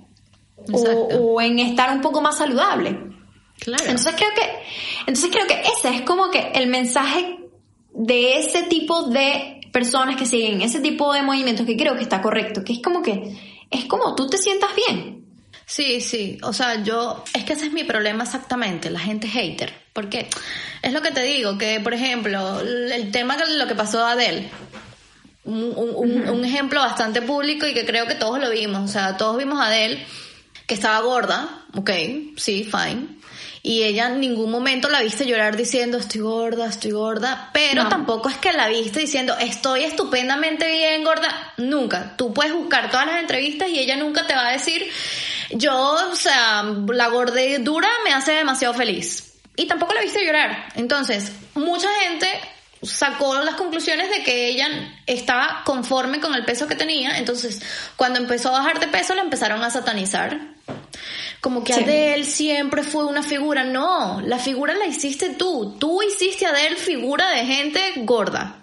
O, 0.73 1.41
en 1.41 1.59
estar 1.59 1.93
un 1.93 2.01
poco 2.01 2.21
más 2.21 2.39
saludable. 2.39 2.99
Claro. 3.59 3.85
Entonces 3.85 4.15
creo 4.17 4.31
que, 4.35 4.43
entonces 5.01 5.31
creo 5.31 5.47
que 5.47 5.61
ese 5.61 5.97
es 5.97 6.03
como 6.03 6.31
que 6.31 6.53
el 6.55 6.69
mensaje 6.69 7.39
de 7.93 8.39
ese 8.39 8.63
tipo 8.65 9.05
de 9.05 9.61
personas 9.73 10.17
que 10.17 10.27
siguen 10.27 10.61
ese 10.61 10.81
tipo 10.81 11.13
de 11.13 11.23
movimientos 11.23 11.67
que 11.67 11.77
creo 11.77 11.97
que 11.97 12.03
está 12.03 12.21
correcto, 12.23 12.63
que 12.63 12.75
es 12.75 12.81
como 12.81 13.03
que 13.03 13.37
es 13.71 13.87
como 13.87 14.15
tú 14.15 14.29
te 14.29 14.39
sientas 14.39 14.71
bien. 14.77 15.22
Sí, 15.73 16.03
sí, 16.03 16.37
o 16.43 16.53
sea, 16.53 16.83
yo, 16.83 17.25
es 17.33 17.45
que 17.45 17.55
ese 17.55 17.65
es 17.65 17.73
mi 17.73 17.83
problema 17.83 18.25
exactamente, 18.25 18.91
la 18.91 18.99
gente 18.99 19.27
hater, 19.27 19.73
porque 19.95 20.29
es 20.83 20.93
lo 20.93 21.01
que 21.01 21.13
te 21.13 21.23
digo, 21.23 21.57
que 21.57 21.81
por 21.81 21.95
ejemplo, 21.95 22.61
el 22.61 23.11
tema 23.11 23.39
de 23.39 23.57
lo 23.57 23.67
que 23.67 23.75
pasó 23.75 24.05
a 24.05 24.11
Adele, 24.11 24.51
un, 25.45 26.45
ejemplo 26.45 26.79
bastante 26.79 27.23
público 27.23 27.67
y 27.67 27.73
que 27.73 27.87
creo 27.87 28.07
que 28.07 28.17
todos 28.17 28.39
lo 28.39 28.51
vimos, 28.51 28.83
o 28.83 28.93
sea, 28.93 29.17
todos 29.17 29.39
vimos 29.39 29.63
a 29.63 29.69
Adele 29.69 30.05
que 30.67 30.75
estaba 30.75 31.01
gorda, 31.01 31.65
ok, 31.75 31.91
sí, 32.37 32.71
fine, 32.71 33.07
y 33.63 33.85
ella 33.85 34.09
en 34.09 34.21
ningún 34.21 34.51
momento 34.51 34.91
la 34.91 35.01
viste 35.01 35.25
llorar 35.25 35.57
diciendo 35.57 35.97
estoy 35.97 36.21
gorda, 36.21 36.67
estoy 36.67 36.91
gorda, 36.91 37.49
pero 37.55 37.89
tampoco 37.89 38.29
es 38.29 38.37
que 38.37 38.53
la 38.53 38.69
viste 38.69 39.01
diciendo 39.01 39.35
estoy 39.41 39.85
estupendamente 39.85 40.71
bien 40.71 41.03
gorda, 41.03 41.55
nunca. 41.57 42.15
Tú 42.19 42.35
puedes 42.35 42.53
buscar 42.53 42.91
todas 42.91 43.07
las 43.07 43.21
entrevistas 43.21 43.71
y 43.71 43.79
ella 43.79 43.97
nunca 43.97 44.27
te 44.27 44.35
va 44.35 44.49
a 44.49 44.53
decir 44.53 44.87
yo, 45.53 46.11
o 46.11 46.17
sea, 46.17 46.63
la 46.63 47.09
gordura 47.09 47.89
me 48.05 48.13
hace 48.13 48.33
demasiado 48.33 48.75
feliz. 48.75 49.35
Y 49.57 49.67
tampoco 49.67 49.93
la 49.95 50.01
viste 50.01 50.25
llorar. 50.25 50.69
Entonces, 50.77 51.33
mucha 51.55 51.89
gente 52.01 52.27
sacó 52.83 53.41
las 53.41 53.55
conclusiones 53.55 54.11
de 54.11 54.23
que 54.23 54.49
ella 54.49 54.69
estaba 55.07 55.63
conforme 55.65 56.21
con 56.21 56.35
el 56.35 56.45
peso 56.45 56.67
que 56.67 56.75
tenía. 56.75 57.19
Entonces, 57.19 57.61
cuando 57.97 58.19
empezó 58.19 58.49
a 58.49 58.59
bajar 58.59 58.81
de 58.81 58.89
peso, 58.89 59.15
la 59.15 59.23
empezaron 59.23 59.63
a 59.63 59.71
satanizar. 59.71 60.41
Como 61.41 61.65
que 61.65 61.75
Adele 61.75 62.25
siempre 62.25 62.83
fue 62.83 63.05
una 63.05 63.23
figura. 63.23 63.65
No, 63.65 64.21
la 64.25 64.39
figura 64.39 64.75
la 64.75 64.87
hiciste 64.87 65.31
tú. 65.31 65.77
Tú 65.79 66.03
hiciste 66.03 66.47
a 66.47 66.51
Adele 66.51 66.77
figura 66.77 67.31
de 67.31 67.45
gente 67.45 67.93
gorda. 67.99 68.62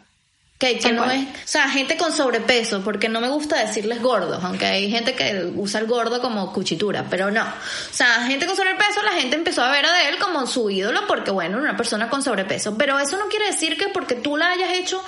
Que, 0.59 0.77
que 0.77 0.91
no 0.91 1.09
es, 1.09 1.23
o 1.23 1.27
sea, 1.45 1.69
gente 1.69 1.95
con 1.95 2.11
sobrepeso, 2.11 2.83
porque 2.83 3.07
no 3.07 3.21
me 3.21 3.29
gusta 3.29 3.65
decirles 3.65 4.01
gordos, 4.01 4.43
aunque 4.43 4.65
hay 4.65 4.91
gente 4.91 5.15
que 5.15 5.53
usa 5.55 5.79
el 5.79 5.87
gordo 5.87 6.19
como 6.19 6.51
cuchitura, 6.51 7.05
pero 7.09 7.31
no. 7.31 7.43
O 7.43 7.93
sea, 7.93 8.25
gente 8.25 8.45
con 8.45 8.57
sobrepeso, 8.57 9.01
la 9.03 9.13
gente 9.13 9.37
empezó 9.37 9.63
a 9.63 9.71
ver 9.71 9.85
a 9.85 10.09
él 10.09 10.17
como 10.19 10.45
su 10.47 10.69
ídolo, 10.69 11.07
porque 11.07 11.31
bueno, 11.31 11.59
una 11.59 11.77
persona 11.77 12.09
con 12.09 12.21
sobrepeso. 12.21 12.77
Pero 12.77 12.99
eso 12.99 13.15
no 13.15 13.29
quiere 13.29 13.45
decir 13.45 13.77
que 13.77 13.87
porque 13.87 14.15
tú 14.15 14.35
la 14.35 14.51
hayas 14.51 14.73
hecho 14.73 15.01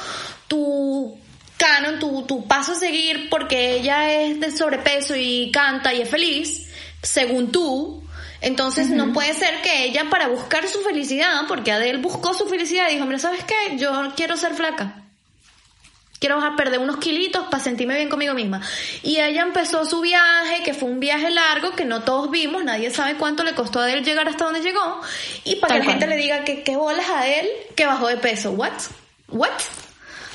tu 0.47 1.17
canon, 1.57 1.99
tu, 1.99 2.21
tu 2.21 2.47
paso 2.47 2.71
a 2.71 2.75
seguir, 2.75 3.29
porque 3.29 3.73
ella 3.73 4.09
es 4.21 4.39
de 4.39 4.55
sobrepeso 4.55 5.17
y 5.17 5.51
canta 5.51 5.93
y 5.93 5.99
es 5.99 6.09
feliz, 6.09 6.69
según 7.03 7.51
tú, 7.51 8.01
entonces 8.39 8.89
no 8.89 9.11
puede 9.11 9.33
ser 9.33 9.61
que 9.61 9.83
ella 9.83 10.09
para 10.09 10.29
buscar 10.29 10.65
su 10.69 10.79
felicidad, 10.79 11.41
porque 11.49 11.73
Adele 11.73 11.97
buscó 11.97 12.33
su 12.33 12.47
felicidad 12.47 12.87
y 12.89 12.93
dijo, 12.93 13.05
mira, 13.05 13.19
¿sabes 13.19 13.43
qué? 13.43 13.75
Yo 13.77 14.13
quiero 14.15 14.37
ser 14.37 14.53
flaca 14.53 15.00
quiero 16.21 16.35
bajar, 16.35 16.55
perder 16.55 16.79
unos 16.79 16.97
kilitos 16.97 17.47
para 17.47 17.61
sentirme 17.61 17.95
bien 17.95 18.07
conmigo 18.07 18.33
misma. 18.35 18.61
Y 19.01 19.19
ella 19.19 19.41
empezó 19.41 19.83
su 19.85 19.99
viaje, 20.01 20.61
que 20.63 20.75
fue 20.75 20.87
un 20.87 20.99
viaje 20.99 21.31
largo, 21.31 21.71
que 21.71 21.83
no 21.83 22.03
todos 22.03 22.29
vimos, 22.29 22.63
nadie 22.63 22.91
sabe 22.91 23.15
cuánto 23.15 23.43
le 23.43 23.53
costó 23.53 23.79
a 23.79 23.91
él 23.91 24.05
llegar 24.05 24.29
hasta 24.29 24.45
donde 24.45 24.61
llegó. 24.61 25.01
Y 25.43 25.55
para 25.55 25.73
que 25.73 25.79
la 25.79 25.91
gente 25.91 26.07
le 26.07 26.15
diga 26.15 26.43
que 26.43 26.63
qué 26.63 26.77
bolas 26.77 27.09
a 27.09 27.27
él 27.27 27.49
que 27.75 27.87
bajó 27.87 28.07
de 28.07 28.17
peso. 28.17 28.51
¿What? 28.51 28.71
¿What? 29.29 29.49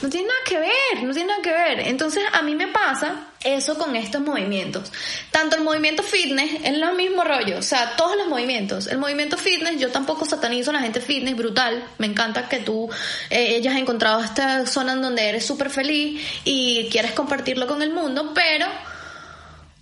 No 0.02 0.10
tiene 0.10 0.26
nada 0.26 0.40
que 0.44 0.58
ver, 0.58 1.04
no 1.04 1.14
tiene 1.14 1.28
nada 1.28 1.42
que 1.42 1.52
ver. 1.52 1.80
Entonces 1.86 2.24
a 2.32 2.42
mí 2.42 2.56
me 2.56 2.66
pasa 2.66 3.25
eso 3.44 3.76
con 3.78 3.94
estos 3.96 4.20
movimientos. 4.20 4.92
Tanto 5.30 5.56
el 5.56 5.62
movimiento 5.62 6.02
fitness 6.02 6.60
es 6.64 6.76
lo 6.78 6.94
mismo 6.94 7.24
rollo, 7.24 7.58
o 7.58 7.62
sea, 7.62 7.96
todos 7.96 8.16
los 8.16 8.26
movimientos. 8.26 8.86
El 8.86 8.98
movimiento 8.98 9.36
fitness, 9.36 9.78
yo 9.78 9.90
tampoco 9.90 10.24
satanizo 10.24 10.70
a 10.70 10.74
la 10.74 10.80
gente 10.80 11.00
fitness, 11.00 11.36
brutal. 11.36 11.84
Me 11.98 12.06
encanta 12.06 12.48
que 12.48 12.58
tú 12.58 12.88
eh, 13.30 13.56
hayas 13.56 13.76
encontrado 13.76 14.22
esta 14.22 14.66
zona 14.66 14.92
en 14.92 15.02
donde 15.02 15.28
eres 15.28 15.46
súper 15.46 15.70
feliz 15.70 16.20
y 16.44 16.88
quieres 16.90 17.12
compartirlo 17.12 17.66
con 17.66 17.82
el 17.82 17.92
mundo, 17.92 18.32
pero 18.34 18.66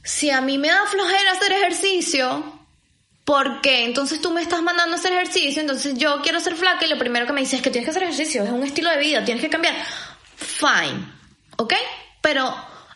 si 0.03 0.31
a 0.31 0.41
mí 0.41 0.59
me 0.59 0.69
da 0.69 0.85
flojera 0.87 1.33
hacer 1.33 1.53
ejercicio, 1.53 2.61
porque 3.25 3.85
entonces 3.85 4.21
tú 4.21 4.31
me 4.31 4.43
estás 4.43 4.63
mandando 4.63 4.97
a 4.97 4.99
hacer 4.99 5.13
ejercicio, 5.13 5.63
entonces 5.63 5.97
yo 5.97 6.21
quiero 6.23 6.41
ser 6.41 6.55
flaca 6.57 6.85
y 6.85 6.89
lo 6.89 6.99
primero 6.99 7.27
que 7.27 7.33
me 7.33 7.41
dices 7.41 7.55
es 7.55 7.63
que 7.63 7.71
tienes 7.71 7.87
que 7.87 7.91
hacer 7.91 8.03
ejercicio, 8.03 8.45
es 8.45 8.51
un 8.51 8.63
estilo 8.63 8.91
de 8.91 8.99
vida, 8.99 9.25
tienes 9.25 9.43
que 9.43 9.49
cambiar. 9.49 9.75
Fine, 10.37 11.11
¿ok? 11.57 11.73
Pero 12.21 12.55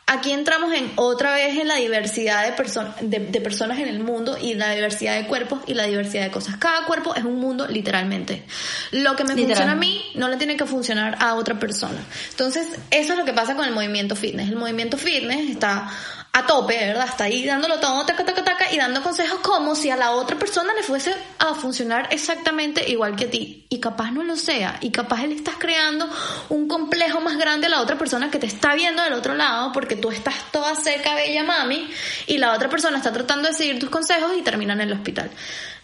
aquí 0.08 0.32
entramos 0.32 0.72
en 0.72 0.90
otra 0.96 1.34
vez 1.34 1.56
en 1.58 1.68
la 1.68 1.76
diversidad 1.76 2.56
de, 2.56 3.18
de, 3.18 3.40
personas 3.40 3.78
en 3.78 3.88
el 3.88 4.00
mundo 4.00 4.36
y 4.40 4.54
la 4.54 4.70
diversidad 4.70 5.16
de 5.16 5.26
cuerpos 5.26 5.60
y 5.66 5.74
la 5.74 5.84
diversidad 5.84 6.24
de 6.24 6.30
cosas. 6.30 6.56
Cada 6.56 6.86
cuerpo 6.86 7.14
es 7.14 7.24
un 7.24 7.38
mundo 7.38 7.66
literalmente. 7.68 8.42
Lo 8.90 9.14
que 9.16 9.24
me 9.24 9.34
funciona 9.34 9.72
a 9.72 9.76
mí 9.76 10.02
no 10.14 10.28
le 10.28 10.36
tiene 10.36 10.56
que 10.56 10.64
funcionar 10.64 11.18
a 11.20 11.34
otra 11.34 11.58
persona. 11.58 12.02
Entonces, 12.30 12.66
eso 12.90 13.12
es 13.12 13.18
lo 13.18 13.24
que 13.26 13.34
pasa 13.34 13.54
con 13.54 13.66
el 13.66 13.72
movimiento 13.72 14.16
fitness. 14.16 14.48
El 14.48 14.56
movimiento 14.56 14.96
fitness 14.96 15.50
está 15.50 15.90
a 16.32 16.46
tope, 16.46 16.76
¿verdad? 16.76 17.06
Está 17.08 17.24
ahí 17.24 17.44
dándolo 17.44 17.80
todo, 17.80 18.04
taca, 18.04 18.24
taca, 18.24 18.44
taca, 18.44 18.72
y 18.72 18.76
dando 18.76 19.02
consejos 19.02 19.40
como 19.40 19.74
si 19.74 19.90
a 19.90 19.96
la 19.96 20.12
otra 20.12 20.38
persona 20.38 20.72
le 20.74 20.82
fuese 20.82 21.14
a 21.38 21.54
funcionar 21.54 22.08
exactamente 22.10 22.88
igual 22.88 23.16
que 23.16 23.24
a 23.24 23.30
ti. 23.30 23.66
Y 23.68 23.80
capaz 23.80 24.10
no 24.12 24.22
lo 24.22 24.36
sea, 24.36 24.78
y 24.80 24.90
capaz 24.90 25.26
le 25.26 25.34
estás 25.34 25.56
creando 25.58 26.08
un 26.50 26.68
complejo 26.68 27.20
más 27.20 27.38
grande 27.38 27.66
a 27.66 27.70
la 27.70 27.80
otra 27.80 27.96
persona 27.98 28.30
que 28.30 28.38
te 28.38 28.46
está 28.46 28.74
viendo 28.74 29.02
del 29.02 29.14
otro 29.14 29.34
lado 29.34 29.72
porque 29.72 29.96
tú 29.96 30.10
estás 30.10 30.34
toda 30.52 30.74
seca, 30.74 31.14
bella 31.14 31.42
mami, 31.44 31.90
y 32.26 32.38
la 32.38 32.52
otra 32.52 32.68
persona 32.68 32.98
está 32.98 33.12
tratando 33.12 33.48
de 33.48 33.54
seguir 33.54 33.78
tus 33.78 33.90
consejos 33.90 34.32
y 34.36 34.42
terminan 34.42 34.80
en 34.80 34.88
el 34.88 34.94
hospital. 34.94 35.30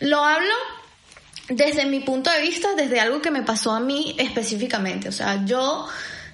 Lo 0.01 0.25
hablo 0.25 0.55
desde 1.49 1.85
mi 1.87 2.01
punto 2.01 2.31
de 2.31 2.41
vista, 2.41 2.75
desde 2.75 3.01
algo 3.01 3.21
que 3.21 3.31
me 3.31 3.43
pasó 3.43 3.73
a 3.73 3.81
mí 3.81 4.15
específicamente. 4.19 5.09
O 5.09 5.13
sea, 5.13 5.45
yo 5.45 5.87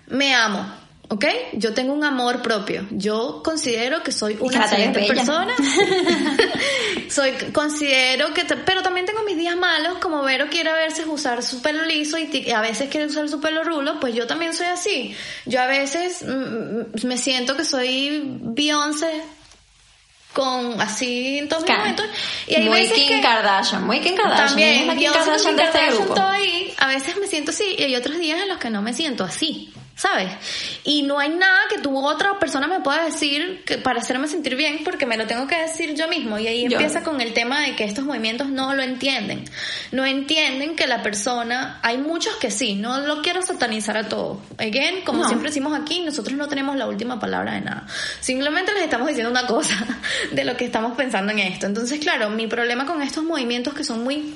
me 0.08 0.34
amo, 0.34 0.66
¿Ok? 1.12 1.24
Yo 1.54 1.74
tengo 1.74 1.92
un 1.92 2.04
amor 2.04 2.40
propio. 2.40 2.86
Yo 2.92 3.42
considero 3.42 4.04
que 4.04 4.12
soy 4.12 4.36
una 4.38 4.58
excelente 4.58 5.02
persona. 5.08 5.52
soy, 7.10 7.32
considero 7.52 8.32
que, 8.32 8.44
pero 8.44 8.82
también 8.82 9.06
tengo 9.06 9.24
mis 9.24 9.36
días 9.36 9.56
malos, 9.56 9.98
como 9.98 10.22
Vero 10.22 10.46
quiere 10.48 10.70
a 10.70 10.74
veces 10.74 11.06
usar 11.08 11.42
su 11.42 11.60
pelo 11.62 11.84
liso 11.84 12.16
y, 12.16 12.52
a 12.52 12.60
veces 12.60 12.88
quiere 12.90 13.06
usar 13.06 13.28
su 13.28 13.40
pelo 13.40 13.64
rulo, 13.64 13.98
pues 13.98 14.14
yo 14.14 14.28
también 14.28 14.54
soy 14.54 14.66
así. 14.66 15.16
Yo 15.46 15.60
a 15.60 15.66
veces 15.66 16.22
mm, 16.22 16.28
mm, 16.30 17.06
me 17.08 17.18
siento 17.18 17.56
que 17.56 17.64
soy 17.64 18.22
Beyoncé 18.24 19.22
con 20.32 20.80
así 20.80 21.38
en 21.38 21.48
todos 21.48 21.68
momentos 21.68 22.06
y 22.46 22.54
hay 22.54 22.68
muy 22.68 22.88
Kim 22.88 23.20
Kardashian 23.20 23.84
muy 23.84 23.98
Kim 23.98 24.14
Kardashian 24.14 24.46
también 24.46 24.96
Kim 24.96 25.12
Kardashian 25.12 25.56
de 25.56 25.64
este 25.64 25.86
grupo. 25.90 26.14
ahí 26.20 26.72
a 26.78 26.86
veces 26.86 27.16
me 27.16 27.26
siento 27.26 27.50
así 27.50 27.64
y 27.76 27.82
hay 27.82 27.96
otros 27.96 28.16
días 28.16 28.40
en 28.40 28.48
los 28.48 28.58
que 28.58 28.70
no 28.70 28.80
me 28.80 28.94
siento 28.94 29.24
así. 29.24 29.72
¿Sabes? 30.00 30.32
Y 30.82 31.02
no 31.02 31.18
hay 31.18 31.28
nada 31.28 31.58
que 31.68 31.78
tu 31.78 31.94
otra 31.94 32.38
persona 32.38 32.66
me 32.66 32.80
pueda 32.80 33.04
decir 33.04 33.62
que 33.66 33.76
para 33.76 34.00
hacerme 34.00 34.28
sentir 34.28 34.56
bien 34.56 34.80
porque 34.82 35.04
me 35.04 35.18
lo 35.18 35.26
tengo 35.26 35.46
que 35.46 35.60
decir 35.60 35.94
yo 35.94 36.08
mismo. 36.08 36.38
Y 36.38 36.46
ahí 36.46 36.64
empieza 36.64 37.02
con 37.02 37.20
el 37.20 37.34
tema 37.34 37.60
de 37.60 37.76
que 37.76 37.84
estos 37.84 38.06
movimientos 38.06 38.48
no 38.48 38.72
lo 38.74 38.82
entienden. 38.82 39.44
No 39.92 40.06
entienden 40.06 40.74
que 40.74 40.86
la 40.86 41.02
persona, 41.02 41.80
hay 41.82 41.98
muchos 41.98 42.34
que 42.36 42.50
sí, 42.50 42.76
no 42.76 43.00
lo 43.00 43.20
quiero 43.20 43.42
satanizar 43.42 43.98
a 43.98 44.08
todos. 44.08 44.38
Again, 44.56 45.02
como 45.04 45.26
siempre 45.26 45.50
decimos 45.50 45.78
aquí, 45.78 46.00
nosotros 46.00 46.34
no 46.34 46.48
tenemos 46.48 46.76
la 46.76 46.86
última 46.86 47.20
palabra 47.20 47.52
de 47.52 47.60
nada. 47.60 47.86
Simplemente 48.20 48.72
les 48.72 48.84
estamos 48.84 49.06
diciendo 49.06 49.30
una 49.30 49.46
cosa 49.46 49.86
de 50.32 50.44
lo 50.46 50.56
que 50.56 50.64
estamos 50.64 50.96
pensando 50.96 51.30
en 51.32 51.40
esto. 51.40 51.66
Entonces, 51.66 51.98
claro, 51.98 52.30
mi 52.30 52.46
problema 52.46 52.86
con 52.86 53.02
estos 53.02 53.22
movimientos 53.22 53.74
que 53.74 53.84
son 53.84 54.02
muy 54.02 54.34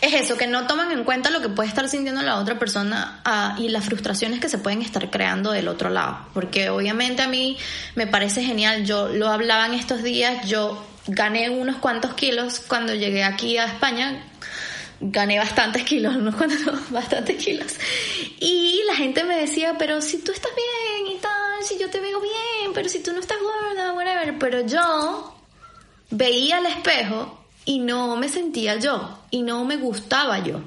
es 0.00 0.14
eso, 0.14 0.36
que 0.36 0.46
no 0.46 0.66
toman 0.66 0.92
en 0.92 1.04
cuenta 1.04 1.30
lo 1.30 1.40
que 1.40 1.48
puede 1.48 1.68
estar 1.68 1.88
sintiendo 1.88 2.22
la 2.22 2.38
otra 2.38 2.58
persona 2.58 3.20
ah, 3.24 3.56
y 3.58 3.68
las 3.68 3.84
frustraciones 3.84 4.38
que 4.38 4.48
se 4.48 4.58
pueden 4.58 4.80
estar 4.80 5.10
creando 5.10 5.50
del 5.50 5.66
otro 5.68 5.90
lado. 5.90 6.18
Porque 6.34 6.70
obviamente 6.70 7.22
a 7.22 7.28
mí 7.28 7.56
me 7.96 8.06
parece 8.06 8.42
genial, 8.42 8.84
yo 8.84 9.08
lo 9.08 9.28
hablaba 9.28 9.66
en 9.66 9.74
estos 9.74 10.02
días, 10.02 10.46
yo 10.46 10.84
gané 11.08 11.50
unos 11.50 11.76
cuantos 11.76 12.14
kilos 12.14 12.60
cuando 12.60 12.94
llegué 12.94 13.24
aquí 13.24 13.58
a 13.58 13.64
España, 13.64 14.24
gané 15.00 15.38
bastantes 15.38 15.82
kilos, 15.82 16.14
unos 16.14 16.36
cuantos, 16.36 16.60
bastantes 16.90 17.42
kilos. 17.42 17.74
Y 18.38 18.82
la 18.86 18.94
gente 18.94 19.24
me 19.24 19.40
decía, 19.40 19.74
pero 19.78 20.00
si 20.00 20.18
tú 20.18 20.30
estás 20.30 20.52
bien 20.54 21.16
y 21.16 21.18
tal, 21.20 21.64
si 21.64 21.76
yo 21.78 21.90
te 21.90 21.98
veo 21.98 22.20
bien, 22.20 22.72
pero 22.72 22.88
si 22.88 23.00
tú 23.00 23.12
no 23.12 23.18
estás 23.18 23.38
gorda, 23.40 23.92
whatever. 23.94 24.38
Pero 24.38 24.64
yo 24.64 25.34
veía 26.10 26.58
al 26.58 26.66
espejo 26.66 27.38
y 27.68 27.80
no 27.80 28.16
me 28.16 28.30
sentía 28.30 28.76
yo 28.76 29.18
y 29.30 29.42
no 29.42 29.62
me 29.66 29.76
gustaba 29.76 30.38
yo. 30.38 30.62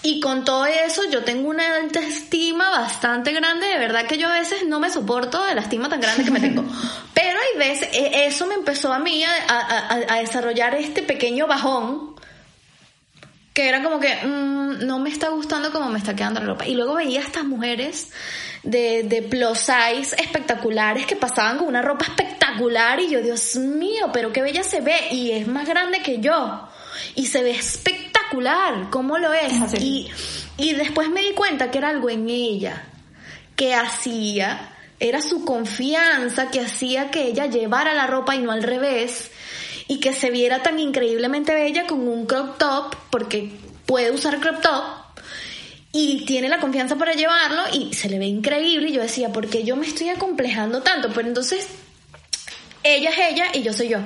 Y 0.00 0.20
con 0.20 0.44
todo 0.44 0.64
eso 0.64 1.02
yo 1.10 1.24
tengo 1.24 1.48
una 1.48 1.78
autoestima 1.78 2.70
bastante 2.70 3.32
grande, 3.32 3.66
de 3.66 3.78
verdad 3.78 4.06
que 4.06 4.16
yo 4.16 4.28
a 4.28 4.34
veces 4.34 4.64
no 4.64 4.78
me 4.78 4.90
soporto 4.90 5.44
de 5.44 5.56
la 5.56 5.62
estima 5.62 5.88
tan 5.88 6.00
grande 6.00 6.22
que 6.22 6.30
me 6.30 6.38
tengo. 6.38 6.62
Pero 7.14 7.36
hay 7.36 7.58
veces, 7.58 7.88
e, 7.92 8.26
eso 8.26 8.46
me 8.46 8.54
empezó 8.54 8.92
a 8.92 9.00
mí 9.00 9.24
a, 9.24 10.16
desarrollar 10.20 10.76
este 10.76 11.02
pequeño 11.02 11.48
bajón, 11.48 12.13
que 13.54 13.68
era 13.68 13.84
como 13.84 14.00
que 14.00 14.16
mm, 14.16 14.84
no 14.84 14.98
me 14.98 15.08
está 15.08 15.28
gustando 15.28 15.70
como 15.70 15.88
me 15.88 15.98
está 15.98 16.14
quedando 16.14 16.40
la 16.40 16.46
ropa. 16.46 16.66
Y 16.66 16.74
luego 16.74 16.94
veía 16.94 17.20
a 17.20 17.22
estas 17.22 17.44
mujeres 17.44 18.08
de, 18.64 19.04
de 19.04 19.22
plus 19.22 19.58
size 19.58 20.16
espectaculares 20.20 21.06
que 21.06 21.14
pasaban 21.14 21.58
con 21.58 21.68
una 21.68 21.80
ropa 21.80 22.04
espectacular 22.04 22.98
y 22.98 23.10
yo, 23.10 23.22
Dios 23.22 23.54
mío, 23.56 24.10
pero 24.12 24.32
qué 24.32 24.42
bella 24.42 24.64
se 24.64 24.80
ve 24.80 24.96
y 25.12 25.30
es 25.30 25.46
más 25.46 25.68
grande 25.68 26.02
que 26.02 26.18
yo 26.18 26.68
y 27.14 27.26
se 27.26 27.44
ve 27.44 27.52
espectacular, 27.52 28.90
¿cómo 28.90 29.18
lo 29.18 29.32
es? 29.32 29.52
y, 29.80 30.10
y 30.56 30.72
después 30.74 31.08
me 31.10 31.22
di 31.22 31.32
cuenta 31.32 31.70
que 31.70 31.78
era 31.78 31.90
algo 31.90 32.10
en 32.10 32.28
ella 32.28 32.86
que 33.54 33.72
hacía, 33.72 34.74
era 34.98 35.22
su 35.22 35.44
confianza 35.44 36.50
que 36.50 36.60
hacía 36.60 37.12
que 37.12 37.28
ella 37.28 37.46
llevara 37.46 37.94
la 37.94 38.08
ropa 38.08 38.34
y 38.34 38.40
no 38.40 38.50
al 38.50 38.64
revés 38.64 39.30
y 39.88 40.00
que 40.00 40.12
se 40.12 40.30
viera 40.30 40.62
tan 40.62 40.78
increíblemente 40.78 41.54
bella 41.54 41.86
con 41.86 42.06
un 42.08 42.26
crop 42.26 42.58
top 42.58 42.96
porque 43.10 43.50
puede 43.86 44.10
usar 44.10 44.40
crop 44.40 44.60
top 44.60 44.84
y 45.92 46.24
tiene 46.24 46.48
la 46.48 46.58
confianza 46.58 46.96
para 46.96 47.12
llevarlo 47.12 47.62
y 47.72 47.94
se 47.94 48.08
le 48.08 48.18
ve 48.18 48.26
increíble 48.26 48.88
y 48.88 48.92
yo 48.92 49.00
decía, 49.00 49.32
¿por 49.32 49.48
qué 49.48 49.62
yo 49.62 49.76
me 49.76 49.86
estoy 49.86 50.08
acomplejando 50.08 50.82
tanto? 50.82 51.10
Pero 51.14 51.28
entonces, 51.28 51.68
ella 52.82 53.10
es 53.10 53.32
ella 53.32 53.46
y 53.54 53.62
yo 53.62 53.72
soy 53.72 53.88
yo. 53.88 53.98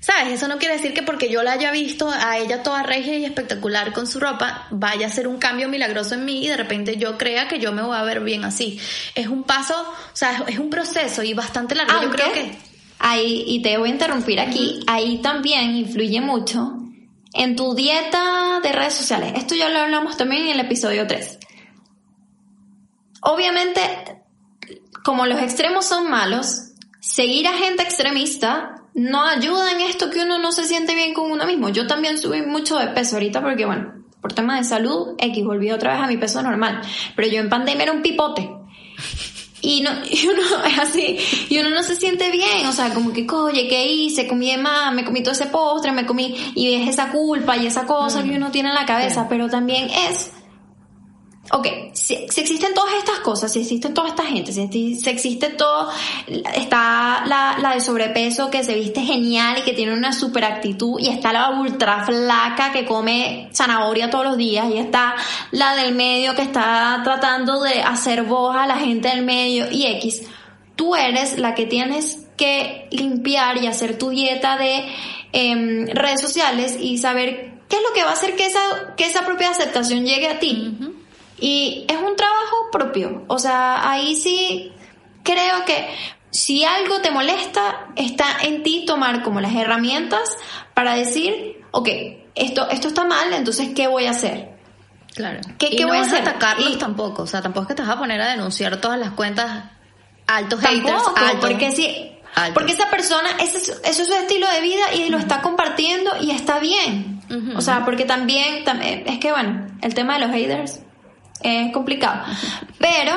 ¿Sabes? 0.00 0.32
Eso 0.32 0.48
no 0.48 0.58
quiere 0.58 0.76
decir 0.76 0.94
que 0.94 1.02
porque 1.02 1.28
yo 1.28 1.42
la 1.42 1.52
haya 1.52 1.70
visto 1.70 2.10
a 2.10 2.38
ella 2.38 2.62
toda 2.62 2.82
regia 2.82 3.18
y 3.18 3.26
espectacular 3.26 3.92
con 3.92 4.06
su 4.06 4.18
ropa, 4.18 4.66
vaya 4.70 5.06
a 5.06 5.10
ser 5.10 5.28
un 5.28 5.38
cambio 5.38 5.68
milagroso 5.68 6.14
en 6.14 6.24
mí 6.24 6.42
y 6.42 6.48
de 6.48 6.56
repente 6.56 6.96
yo 6.96 7.18
crea 7.18 7.46
que 7.46 7.58
yo 7.58 7.72
me 7.72 7.82
voy 7.82 7.94
a 7.94 8.02
ver 8.02 8.20
bien 8.20 8.44
así. 8.44 8.80
Es 9.14 9.28
un 9.28 9.44
paso, 9.44 9.78
o 9.78 10.16
sea, 10.16 10.44
es 10.48 10.58
un 10.58 10.70
proceso 10.70 11.22
y 11.22 11.34
bastante 11.34 11.74
largo. 11.74 12.00
yo 12.02 12.10
creo 12.10 12.32
que... 12.32 12.69
Ahí, 13.02 13.44
y 13.46 13.62
te 13.62 13.78
voy 13.78 13.88
a 13.88 13.92
interrumpir 13.92 14.38
aquí, 14.40 14.80
ahí 14.86 15.18
también 15.22 15.74
influye 15.74 16.20
mucho 16.20 16.76
en 17.32 17.56
tu 17.56 17.74
dieta 17.74 18.60
de 18.62 18.72
redes 18.72 18.94
sociales. 18.94 19.32
Esto 19.36 19.54
ya 19.54 19.70
lo 19.70 19.78
hablamos 19.78 20.16
también 20.16 20.42
en 20.42 20.48
el 20.50 20.60
episodio 20.60 21.06
3. 21.06 21.38
Obviamente, 23.22 23.80
como 25.02 25.26
los 25.26 25.40
extremos 25.40 25.86
son 25.86 26.10
malos, 26.10 26.72
seguir 27.00 27.48
a 27.48 27.54
gente 27.54 27.82
extremista 27.82 28.76
no 28.94 29.24
ayuda 29.24 29.72
en 29.72 29.80
esto 29.80 30.10
que 30.10 30.22
uno 30.22 30.38
no 30.38 30.52
se 30.52 30.64
siente 30.64 30.94
bien 30.94 31.14
con 31.14 31.30
uno 31.30 31.46
mismo. 31.46 31.68
Yo 31.70 31.86
también 31.86 32.18
subí 32.18 32.42
mucho 32.42 32.78
de 32.78 32.88
peso 32.88 33.16
ahorita 33.16 33.40
porque, 33.40 33.64
bueno, 33.64 33.94
por 34.20 34.32
temas 34.32 34.58
de 34.58 34.64
salud, 34.64 35.14
X, 35.18 35.44
volví 35.44 35.70
otra 35.70 35.94
vez 35.94 36.02
a 36.02 36.06
mi 36.06 36.16
peso 36.16 36.42
normal. 36.42 36.82
Pero 37.16 37.28
yo 37.28 37.40
en 37.40 37.48
pandemia 37.48 37.84
era 37.84 37.92
un 37.92 38.02
pipote. 38.02 38.59
Y, 39.62 39.82
no, 39.82 39.90
y 40.10 40.26
uno 40.26 40.42
es 40.64 40.78
así, 40.78 41.18
y 41.48 41.58
uno 41.58 41.70
no 41.70 41.82
se 41.82 41.96
siente 41.96 42.30
bien, 42.30 42.66
o 42.66 42.72
sea, 42.72 42.92
como 42.94 43.12
que, 43.12 43.26
oye, 43.30 43.68
¿qué 43.68 43.86
hice? 43.92 44.26
Comí 44.26 44.50
de 44.50 44.58
más, 44.58 44.94
me 44.94 45.04
comí 45.04 45.22
todo 45.22 45.32
ese 45.32 45.46
postre, 45.46 45.92
me 45.92 46.06
comí, 46.06 46.52
y 46.54 46.74
es 46.74 46.88
esa 46.88 47.10
culpa 47.10 47.56
y 47.56 47.66
esa 47.66 47.86
cosa 47.86 48.22
que 48.22 48.36
uno 48.36 48.50
tiene 48.50 48.70
en 48.70 48.74
la 48.74 48.86
cabeza, 48.86 49.26
pero 49.28 49.48
también 49.48 49.90
es 49.90 50.30
ok, 51.52 51.66
si, 51.94 52.14
existen 52.14 52.74
todas 52.74 52.94
estas 52.94 53.18
cosas, 53.20 53.52
si 53.52 53.60
existen 53.60 53.92
toda 53.92 54.08
esta 54.08 54.24
gente, 54.24 54.52
si, 54.52 54.60
existe 55.08 55.48
todo, 55.50 55.90
está 56.54 57.24
la, 57.26 57.56
la, 57.60 57.74
de 57.74 57.80
sobrepeso 57.80 58.50
que 58.50 58.62
se 58.62 58.74
viste 58.74 59.00
genial 59.00 59.58
y 59.58 59.62
que 59.62 59.72
tiene 59.72 59.92
una 59.92 60.12
super 60.12 60.44
actitud, 60.44 61.00
y 61.00 61.08
está 61.08 61.32
la 61.32 61.50
ultra 61.50 62.04
flaca 62.04 62.72
que 62.72 62.84
come 62.84 63.48
zanahoria 63.52 64.10
todos 64.10 64.26
los 64.26 64.36
días, 64.36 64.66
y 64.72 64.78
está 64.78 65.16
la 65.50 65.74
del 65.74 65.94
medio 65.94 66.34
que 66.34 66.42
está 66.42 67.00
tratando 67.02 67.60
de 67.62 67.82
hacer 67.82 68.22
voz 68.22 68.54
a 68.56 68.66
la 68.66 68.76
gente 68.76 69.08
del 69.08 69.24
medio 69.24 69.70
y 69.70 69.86
X. 69.86 70.22
Tú 70.76 70.94
eres 70.94 71.38
la 71.38 71.54
que 71.54 71.66
tienes 71.66 72.26
que 72.36 72.88
limpiar 72.90 73.58
y 73.58 73.66
hacer 73.66 73.98
tu 73.98 74.10
dieta 74.10 74.56
de 74.56 74.84
em, 75.32 75.86
redes 75.88 76.20
sociales 76.20 76.78
y 76.80 76.96
saber 76.96 77.54
qué 77.68 77.76
es 77.76 77.82
lo 77.82 77.92
que 77.92 78.02
va 78.02 78.10
a 78.10 78.14
hacer 78.14 78.34
que 78.36 78.46
esa, 78.46 78.94
que 78.96 79.04
esa 79.04 79.26
propia 79.26 79.50
aceptación 79.50 80.06
llegue 80.06 80.28
a 80.28 80.38
ti. 80.38 80.76
Y 81.40 81.86
es 81.88 81.96
un 81.96 82.16
trabajo 82.16 82.70
propio. 82.70 83.24
O 83.28 83.38
sea, 83.38 83.90
ahí 83.90 84.14
sí 84.14 84.72
creo 85.22 85.64
que 85.64 85.88
si 86.30 86.64
algo 86.64 87.00
te 87.00 87.10
molesta, 87.10 87.88
está 87.96 88.42
en 88.42 88.62
ti 88.62 88.84
tomar 88.86 89.22
como 89.22 89.40
las 89.40 89.54
herramientas 89.54 90.36
para 90.74 90.94
decir, 90.94 91.64
ok, 91.72 91.88
esto, 92.34 92.68
esto 92.70 92.88
está 92.88 93.04
mal, 93.04 93.32
entonces, 93.32 93.70
¿qué 93.74 93.88
voy 93.88 94.06
a 94.06 94.10
hacer? 94.10 94.50
Claro. 95.14 95.40
¿Qué, 95.58 95.70
¿qué 95.70 95.84
voy 95.84 95.96
a 95.96 96.02
hacer? 96.02 96.20
atacarlos 96.20 96.78
tampoco. 96.78 97.22
O 97.22 97.26
sea, 97.26 97.42
tampoco 97.42 97.62
es 97.62 97.68
que 97.68 97.74
te 97.74 97.82
vas 97.82 97.90
a 97.90 97.98
poner 97.98 98.20
a 98.20 98.28
denunciar 98.28 98.80
todas 98.80 98.98
las 98.98 99.10
cuentas 99.10 99.64
altos 100.26 100.60
haters. 100.60 101.02
porque 101.40 101.72
sí. 101.72 102.16
Porque 102.54 102.72
esa 102.72 102.88
persona, 102.90 103.28
ese, 103.40 103.58
es 103.84 103.96
su 103.96 104.14
estilo 104.14 104.48
de 104.48 104.60
vida 104.60 104.94
y 104.94 105.08
lo 105.10 105.18
está 105.18 105.42
compartiendo 105.42 106.12
y 106.20 106.30
está 106.30 106.60
bien. 106.60 107.20
O 107.56 107.60
sea, 107.60 107.84
porque 107.84 108.04
también, 108.04 108.64
también, 108.64 109.04
es 109.06 109.18
que 109.18 109.30
bueno, 109.30 109.66
el 109.82 109.94
tema 109.94 110.14
de 110.14 110.26
los 110.26 110.30
haters 110.30 110.80
es 111.42 111.72
complicado. 111.72 112.24
Pero 112.78 113.12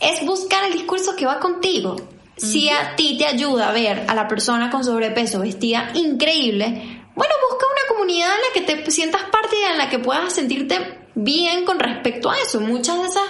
es 0.00 0.24
buscar 0.24 0.64
el 0.64 0.72
discurso 0.72 1.16
que 1.16 1.26
va 1.26 1.40
contigo. 1.40 1.96
Si 2.36 2.68
a 2.68 2.96
ti 2.96 3.16
te 3.16 3.26
ayuda 3.26 3.68
a 3.68 3.72
ver 3.72 4.04
a 4.08 4.14
la 4.14 4.26
persona 4.26 4.70
con 4.70 4.84
sobrepeso 4.84 5.40
vestida 5.40 5.90
increíble, 5.94 6.66
bueno, 7.14 7.34
busca 7.48 7.66
una 7.66 7.94
comunidad 7.94 8.30
en 8.34 8.40
la 8.40 8.66
que 8.66 8.82
te 8.82 8.90
sientas 8.90 9.22
parte 9.30 9.56
y 9.60 9.70
en 9.70 9.78
la 9.78 9.88
que 9.88 10.00
puedas 10.00 10.32
sentirte 10.32 10.98
bien 11.14 11.64
con 11.64 11.78
respecto 11.78 12.30
a 12.30 12.38
eso. 12.38 12.60
Muchas 12.60 13.00
de 13.00 13.06
esas 13.06 13.24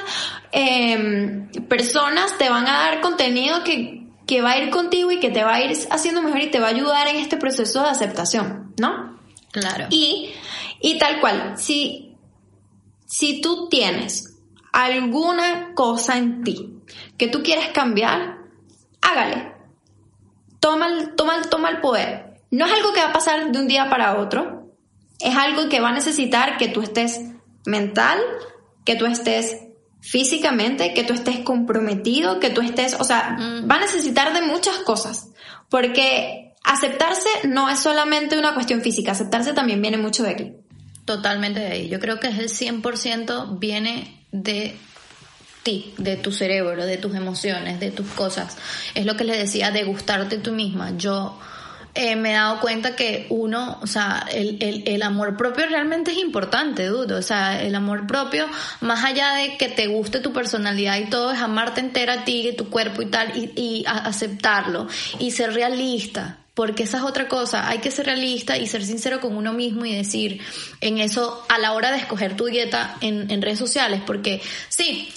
em, 0.53 1.51
personas 1.69 2.39
te 2.39 2.49
van 2.49 2.67
a 2.67 2.85
dar 2.85 3.01
contenido 3.03 3.63
que, 3.63 4.07
que 4.27 4.41
va 4.41 4.53
a 4.53 4.59
ir 4.59 4.71
contigo 4.71 5.11
y 5.11 5.21
que 5.21 5.31
te 5.31 5.45
va 5.45 5.57
a 5.57 5.63
ir 5.63 5.77
haciendo 5.91 6.23
mejor 6.23 6.41
y 6.41 6.51
te 6.51 6.61
va 6.61 6.69
a 6.69 6.71
ayudar 6.71 7.07
en 7.09 7.17
este 7.17 7.37
proceso 7.37 7.83
de 7.83 7.91
aceptación, 7.91 8.75
¿no? 8.79 9.21
Claro. 9.53 9.87
Y, 9.91 10.33
y 10.81 10.99
tal 10.99 11.21
cual, 11.21 11.59
si, 11.59 12.17
si 13.07 13.43
tú 13.43 13.69
tienes 13.69 14.34
alguna 14.75 15.73
cosa 15.75 16.19
en 16.19 16.43
ti 16.43 16.83
que 17.17 17.29
tú 17.29 17.43
quieres 17.43 17.69
cambiar, 17.69 18.39
hágale. 19.01 19.53
Toma 20.59 20.89
el, 20.89 21.15
toma, 21.15 21.41
toma 21.43 21.71
el 21.71 21.81
poder. 21.81 22.41
No 22.51 22.67
es 22.67 22.73
algo 22.73 22.93
que 22.93 23.01
va 23.01 23.11
a 23.11 23.13
pasar 23.13 23.53
de 23.53 23.59
un 23.59 23.69
día 23.69 23.89
para 23.89 24.19
otro. 24.19 24.73
Es 25.21 25.37
algo 25.37 25.69
que 25.69 25.81
va 25.81 25.91
a 25.91 25.93
necesitar 25.93 26.57
que 26.57 26.69
tú 26.69 26.83
estés 26.83 27.21
mental, 27.65 28.19
que 28.85 28.97
tú 28.97 29.07
estés 29.07 29.59
físicamente, 30.01 30.93
que 30.93 31.05
tú 31.05 31.15
estés 31.15 31.39
comprometido, 31.39 32.41
que 32.41 32.51
tú 32.51 32.61
estés, 32.61 32.95
o 33.01 33.05
sea, 33.05 33.37
mm. 33.39 33.71
va 33.71 33.77
a 33.77 33.81
necesitar 33.81 34.35
de 34.35 34.43
muchas 34.43 34.79
cosas. 34.79 35.31
Porque 35.71 36.53
aceptarse 36.65 37.29
no 37.45 37.71
es 37.71 37.79
solamente 37.79 38.37
una 38.37 38.55
cuestión 38.55 38.81
física, 38.81 39.13
aceptarse 39.13 39.53
también 39.53 39.81
viene 39.81 39.99
mucho 39.99 40.25
de 40.25 40.31
aquí. 40.31 40.53
Totalmente 41.05 41.61
de 41.61 41.67
ahí. 41.67 41.89
Yo 41.89 42.01
creo 42.01 42.19
que 42.19 42.29
es 42.29 42.39
el 42.39 42.49
100% 42.49 43.59
viene 43.59 44.24
de 44.35 44.77
ti, 45.63 45.95
de 45.97 46.17
tu 46.17 46.33
cerebro, 46.33 46.85
de 46.85 46.97
tus 46.97 47.15
emociones, 47.15 47.79
de 47.79 47.93
tus 47.93 48.09
cosas. 48.09 48.57
Es 48.95 49.07
lo 49.07 49.17
que 49.17 49.23
les 49.23 49.39
decía 49.39 49.71
de 49.71 49.85
gustarte 49.85 50.39
tú 50.39 50.51
misma. 50.51 50.97
Yo 50.97 51.39
eh, 51.95 52.17
me 52.17 52.31
he 52.31 52.35
dado 52.35 52.61
cuenta 52.61 52.97
que 52.97 53.27
uno, 53.29 53.79
o 53.81 53.87
sea, 53.87 54.27
el, 54.33 54.57
el, 54.61 54.83
el 54.87 55.03
amor 55.03 55.37
propio 55.37 55.67
realmente 55.67 56.11
es 56.11 56.19
importante, 56.19 56.87
dudo. 56.87 57.19
O 57.19 57.23
sea, 57.23 57.63
el 57.63 57.75
amor 57.75 58.07
propio, 58.07 58.49
más 58.81 59.05
allá 59.05 59.35
de 59.35 59.57
que 59.57 59.69
te 59.69 59.87
guste 59.87 60.19
tu 60.19 60.33
personalidad 60.33 60.99
y 60.99 61.09
todo, 61.09 61.31
es 61.33 61.39
amarte 61.39 61.81
entera 61.81 62.15
a 62.15 62.25
ti, 62.25 62.53
tu 62.57 62.69
cuerpo 62.69 63.03
y 63.03 63.07
tal, 63.07 63.37
y, 63.37 63.53
y 63.55 63.85
aceptarlo. 63.87 64.89
Y 65.21 65.31
ser 65.31 65.55
realista. 65.55 66.39
Porque 66.55 66.85
esa 66.85 66.99
es 66.99 67.03
otra 67.05 67.29
cosa, 67.29 67.69
hay 67.69 67.79
que 67.79 67.91
ser 67.91 68.07
realista 68.07 68.57
y 68.59 68.69
ser 68.69 68.85
sincero 68.85 69.21
con 69.21 69.37
uno 69.37 69.53
mismo 69.53 69.85
y 69.87 69.95
decir 69.95 70.41
en 70.81 70.99
eso 70.99 71.45
a 71.49 71.59
la 71.59 71.73
hora 71.73 71.91
de 71.91 71.99
escoger 71.99 72.37
tu 72.37 72.47
dieta 72.47 72.97
en, 73.01 73.29
en 73.33 73.43
redes 73.43 73.59
sociales, 73.59 74.03
porque 74.07 74.41
sí, 74.69 75.09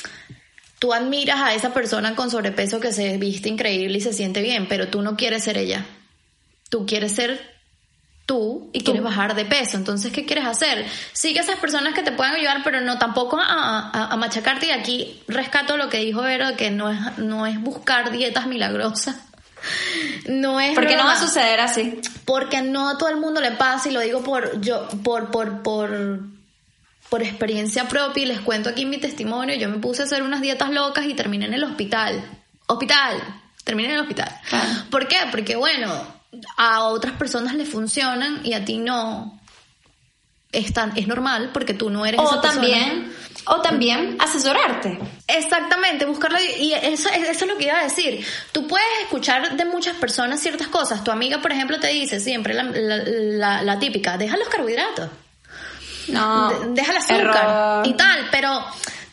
tú 0.80 0.94
admiras 0.94 1.40
a 1.40 1.54
esa 1.54 1.76
persona 1.76 2.16
con 2.16 2.32
sobrepeso 2.32 2.80
que 2.80 2.92
se 2.92 3.18
viste 3.18 3.50
increíble 3.50 4.00
y 4.00 4.02
se 4.02 4.14
siente 4.14 4.42
bien, 4.42 4.68
pero 4.68 4.88
tú 4.88 5.04
no 5.04 5.16
quieres 5.16 5.44
ser 5.44 5.60
ella. 5.60 5.86
Tú 6.70 6.86
quieres 6.86 7.14
ser 7.16 7.58
tú 8.28 8.70
y 8.74 8.82
quieres 8.82 9.02
bajar 9.02 9.34
de 9.34 9.46
peso. 9.46 9.78
Entonces, 9.78 10.12
¿qué 10.12 10.26
quieres 10.26 10.46
hacer? 10.46 10.86
Sigue 11.14 11.40
a 11.40 11.44
esas 11.44 11.58
personas 11.58 11.96
que 11.96 12.04
te 12.04 12.12
puedan 12.12 12.36
ayudar, 12.36 12.62
pero 12.64 12.82
no 12.82 13.00
tampoco 13.00 13.40
a, 13.42 14.16
machacarte. 14.18 14.68
Y 14.68 14.72
aquí 14.72 15.24
rescato 15.28 15.78
lo 15.78 15.90
que 15.90 16.00
dijo 16.00 16.22
Vero, 16.22 16.56
que 16.58 16.70
no 16.70 16.92
es, 16.92 17.18
no 17.18 17.48
es 17.48 17.60
buscar 17.60 18.12
dietas 18.12 18.46
milagrosas. 18.46 19.16
No 20.28 20.60
es 20.60 20.76
porque 20.76 20.96
no 20.96 21.06
va 21.06 21.14
a 21.14 21.20
suceder 21.20 21.60
así. 21.60 22.00
Porque 22.26 22.62
no 22.62 22.90
a 22.90 22.98
todo 22.98 23.10
el 23.10 23.18
mundo 23.18 23.42
le 23.42 23.52
pasa 23.52 23.90
y 23.90 23.92
lo 23.92 24.02
digo 24.02 24.22
por 24.22 24.62
yo 24.62 24.88
por 25.04 25.32
por 25.32 25.64
por 25.64 26.20
por 27.10 27.24
experiencia 27.24 27.88
propia 27.88 28.24
y 28.24 28.26
les 28.28 28.40
cuento 28.42 28.70
aquí 28.70 28.86
mi 28.86 28.98
testimonio, 28.98 29.56
yo 29.56 29.68
me 29.68 29.80
puse 29.80 30.04
a 30.04 30.06
hacer 30.06 30.22
unas 30.22 30.42
dietas 30.42 30.70
locas 30.70 31.06
y 31.06 31.16
terminé 31.16 31.46
en 31.46 31.56
el 31.56 31.64
hospital. 31.64 32.24
Hospital. 32.68 33.18
Terminé 33.64 33.90
en 33.90 33.96
el 33.96 34.02
hospital. 34.02 34.30
¿Por 34.92 35.08
qué? 35.08 35.18
Porque 35.32 35.56
bueno, 35.56 36.17
a 36.58 36.84
otras 36.84 37.14
personas 37.14 37.56
le 37.56 37.66
funcionan 37.66 38.42
y 38.44 38.54
a 38.54 38.66
ti 38.66 38.78
no. 38.78 39.40
Es, 40.52 40.72
es 40.96 41.08
normal 41.08 41.52
porque 41.54 41.74
tú 41.74 41.90
no 41.90 42.06
eres 42.06 42.22
o 42.22 42.24
esa 42.24 42.42
también 42.42 43.14
o 43.46 43.62
también 43.62 44.16
asesorarte. 44.20 44.98
Exactamente 45.28 46.06
buscarlo 46.06 46.38
y 46.40 46.74
eso, 46.74 47.10
eso 47.10 47.46
es 47.46 47.48
lo 47.48 47.58
que 47.58 47.66
iba 47.66 47.80
a 47.80 47.84
decir. 47.84 48.26
Tú 48.54 48.66
puedes 48.66 48.88
escuchar 49.04 49.58
de 49.58 49.66
muchas 49.66 49.96
personas 49.98 50.40
ciertas 50.40 50.70
cosas. 50.70 51.04
Tu 51.04 51.12
amiga 51.12 51.42
por 51.42 51.52
ejemplo 51.52 51.80
te 51.80 51.88
dice 51.88 52.20
siempre 52.20 52.54
la, 52.54 52.64
la, 52.64 53.62
la 53.62 53.80
típica 53.80 54.18
deja 54.18 54.38
los 54.38 54.48
carbohidratos 54.48 55.10
no. 56.08 56.50
deja 56.70 56.92
el 56.92 56.98
azúcar 56.98 57.88
y 57.88 57.94
tal, 57.94 58.28
pero 58.32 58.66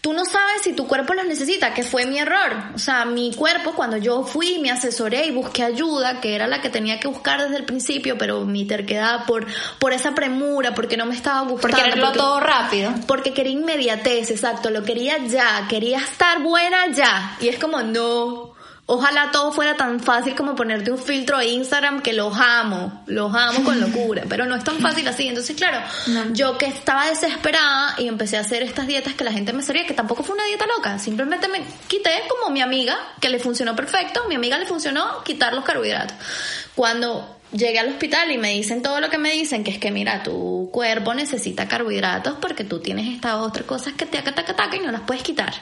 tú 0.05 0.12
no 0.12 0.27
sabes 0.27 0.61
si 0.61 0.75
tu 0.75 0.87
cuerpo 0.87 1.14
los 1.14 1.25
necesita, 1.25 1.73
que 1.73 1.83
fue 1.83 2.05
mi 2.05 2.19
error. 2.19 2.62
O 2.75 2.79
sea, 2.79 3.07
mi 3.07 3.33
cuerpo, 3.33 3.73
cuando 3.73 3.97
yo 3.97 4.23
fui, 4.23 4.59
me 4.59 4.71
asesoré 4.71 5.25
y 5.25 5.31
busqué 5.31 5.62
ayuda, 5.62 6.21
que 6.21 6.35
era 6.35 6.47
la 6.47 6.61
que 6.61 6.69
tenía 6.69 7.01
que 7.01 7.09
buscar 7.09 7.40
desde 7.40 7.57
el 7.57 7.64
principio, 7.64 8.19
pero 8.19 8.45
mi 8.45 8.67
terquedad 8.67 9.25
por, 9.25 9.47
por 9.79 9.95
esa 9.95 10.14
premura, 10.14 10.75
porque 10.75 10.99
no 10.99 11.07
me 11.07 11.14
estaba 11.14 11.40
gustando. 11.49 11.75
Por 11.75 11.85
quererlo 11.85 12.12
todo 12.12 12.38
rápido. 12.38 12.93
Porque 13.07 13.33
quería 13.33 13.55
inmediatez, 13.55 14.31
exacto, 14.31 14.69
lo 14.69 14.83
quería 14.83 15.25
ya, 15.27 15.67
quería 15.71 16.01
estar 16.01 16.43
buena 16.43 16.87
ya. 16.93 17.38
Y 17.40 17.49
es 17.49 17.59
como, 17.59 17.81
no, 17.81 18.54
Ojalá 18.87 19.31
todo 19.31 19.51
fuera 19.51 19.77
tan 19.77 19.99
fácil 19.99 20.35
como 20.35 20.55
ponerte 20.55 20.90
un 20.90 20.99
filtro 20.99 21.38
a 21.38 21.44
Instagram 21.44 22.03
que 22.03 22.12
los 22.12 22.37
amo, 22.37 23.03
los 23.07 23.35
amo 23.35 23.64
con 23.64 23.81
locura, 23.81 24.25
pero 24.29 24.44
no 24.44 24.55
es 24.55 24.62
tan 24.62 24.79
fácil 24.79 25.09
así. 25.09 25.27
Entonces, 25.27 25.57
claro, 25.57 25.79
yo 26.33 26.59
que 26.59 26.66
estaba 26.66 27.07
desesperada 27.07 27.94
y 27.97 28.09
empecé 28.09 28.37
a 28.37 28.40
hacer 28.40 28.62
estas 28.62 28.87
dietas 28.87 29.14
que 29.14 29.25
la 29.25 29.33
gente 29.33 29.55
me 29.55 29.62
sabía, 29.62 29.87
que 29.87 29.94
tampoco 29.94 30.23
fue 30.23 30.35
una 30.35 30.44
dieta 30.44 30.66
loca, 30.66 30.99
simplemente 30.99 31.49
me 31.49 31.62
quité 31.88 32.11
como 32.29 32.53
mi 32.53 32.61
amiga, 32.61 32.97
que 33.20 33.31
le 33.31 33.38
funcionó 33.38 33.75
perfecto, 33.75 34.25
mi 34.29 34.35
amiga 34.35 34.59
le 34.59 34.66
funcionó 34.66 35.25
quitar 35.25 35.55
los 35.55 35.64
carbohidratos. 35.64 36.16
Cuando 36.75 37.38
llegué 37.53 37.79
al 37.79 37.88
hospital 37.88 38.33
y 38.33 38.37
me 38.37 38.51
dicen 38.51 38.83
todo 38.83 39.01
lo 39.01 39.09
que 39.09 39.16
me 39.16 39.31
dicen, 39.31 39.64
que 39.64 39.70
es 39.70 39.79
que 39.79 39.92
mira, 39.92 40.23
tu 40.23 40.68
cuerpo 40.70 41.14
necesita 41.14 41.68
carbohidratos 41.68 42.37
porque 42.38 42.64
tú 42.64 42.81
tienes 42.81 43.14
estas 43.14 43.37
otras 43.37 43.64
cosas 43.64 43.94
que 43.94 44.05
te 44.05 44.18
atacan 44.18 44.75
y 44.75 44.81
no 44.81 44.92
las 44.92 45.03
puedes 45.03 45.23
quitar. 45.23 45.55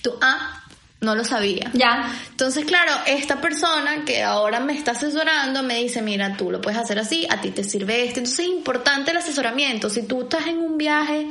Tú, 0.00 0.14
ah, 0.20 0.62
no 1.00 1.14
lo 1.14 1.24
sabía. 1.24 1.70
Ya. 1.74 2.12
Entonces, 2.30 2.64
claro, 2.64 2.92
esta 3.06 3.40
persona 3.40 4.04
que 4.04 4.22
ahora 4.24 4.58
me 4.58 4.72
está 4.72 4.92
asesorando 4.92 5.62
me 5.62 5.76
dice, 5.76 6.02
mira, 6.02 6.36
tú 6.36 6.50
lo 6.50 6.60
puedes 6.60 6.78
hacer 6.78 6.98
así, 6.98 7.26
a 7.30 7.40
ti 7.40 7.50
te 7.50 7.62
sirve 7.62 8.04
esto. 8.04 8.18
Entonces 8.18 8.46
es 8.46 8.52
importante 8.52 9.12
el 9.12 9.18
asesoramiento. 9.18 9.90
Si 9.90 10.02
tú 10.02 10.22
estás 10.22 10.48
en 10.48 10.58
un 10.58 10.76
viaje, 10.76 11.28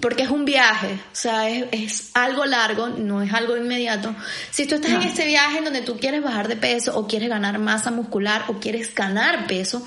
porque 0.00 0.22
es 0.22 0.30
un 0.30 0.46
viaje, 0.46 0.94
o 0.94 1.14
sea, 1.14 1.48
es, 1.48 2.10
algo 2.14 2.46
largo, 2.46 2.88
no 2.88 3.22
es 3.22 3.32
algo 3.34 3.56
inmediato. 3.56 4.14
Si 4.50 4.66
tú 4.66 4.76
estás 4.76 4.92
en 4.92 5.02
este 5.02 5.26
viaje 5.26 5.58
en 5.58 5.64
donde 5.64 5.82
tú 5.82 5.98
quieres 5.98 6.22
bajar 6.22 6.48
de 6.48 6.56
peso 6.56 6.96
o 6.98 7.06
quieres 7.06 7.28
ganar 7.28 7.58
masa 7.58 7.90
muscular 7.90 8.44
o 8.48 8.58
quieres 8.58 8.94
ganar 8.94 9.46
peso, 9.46 9.86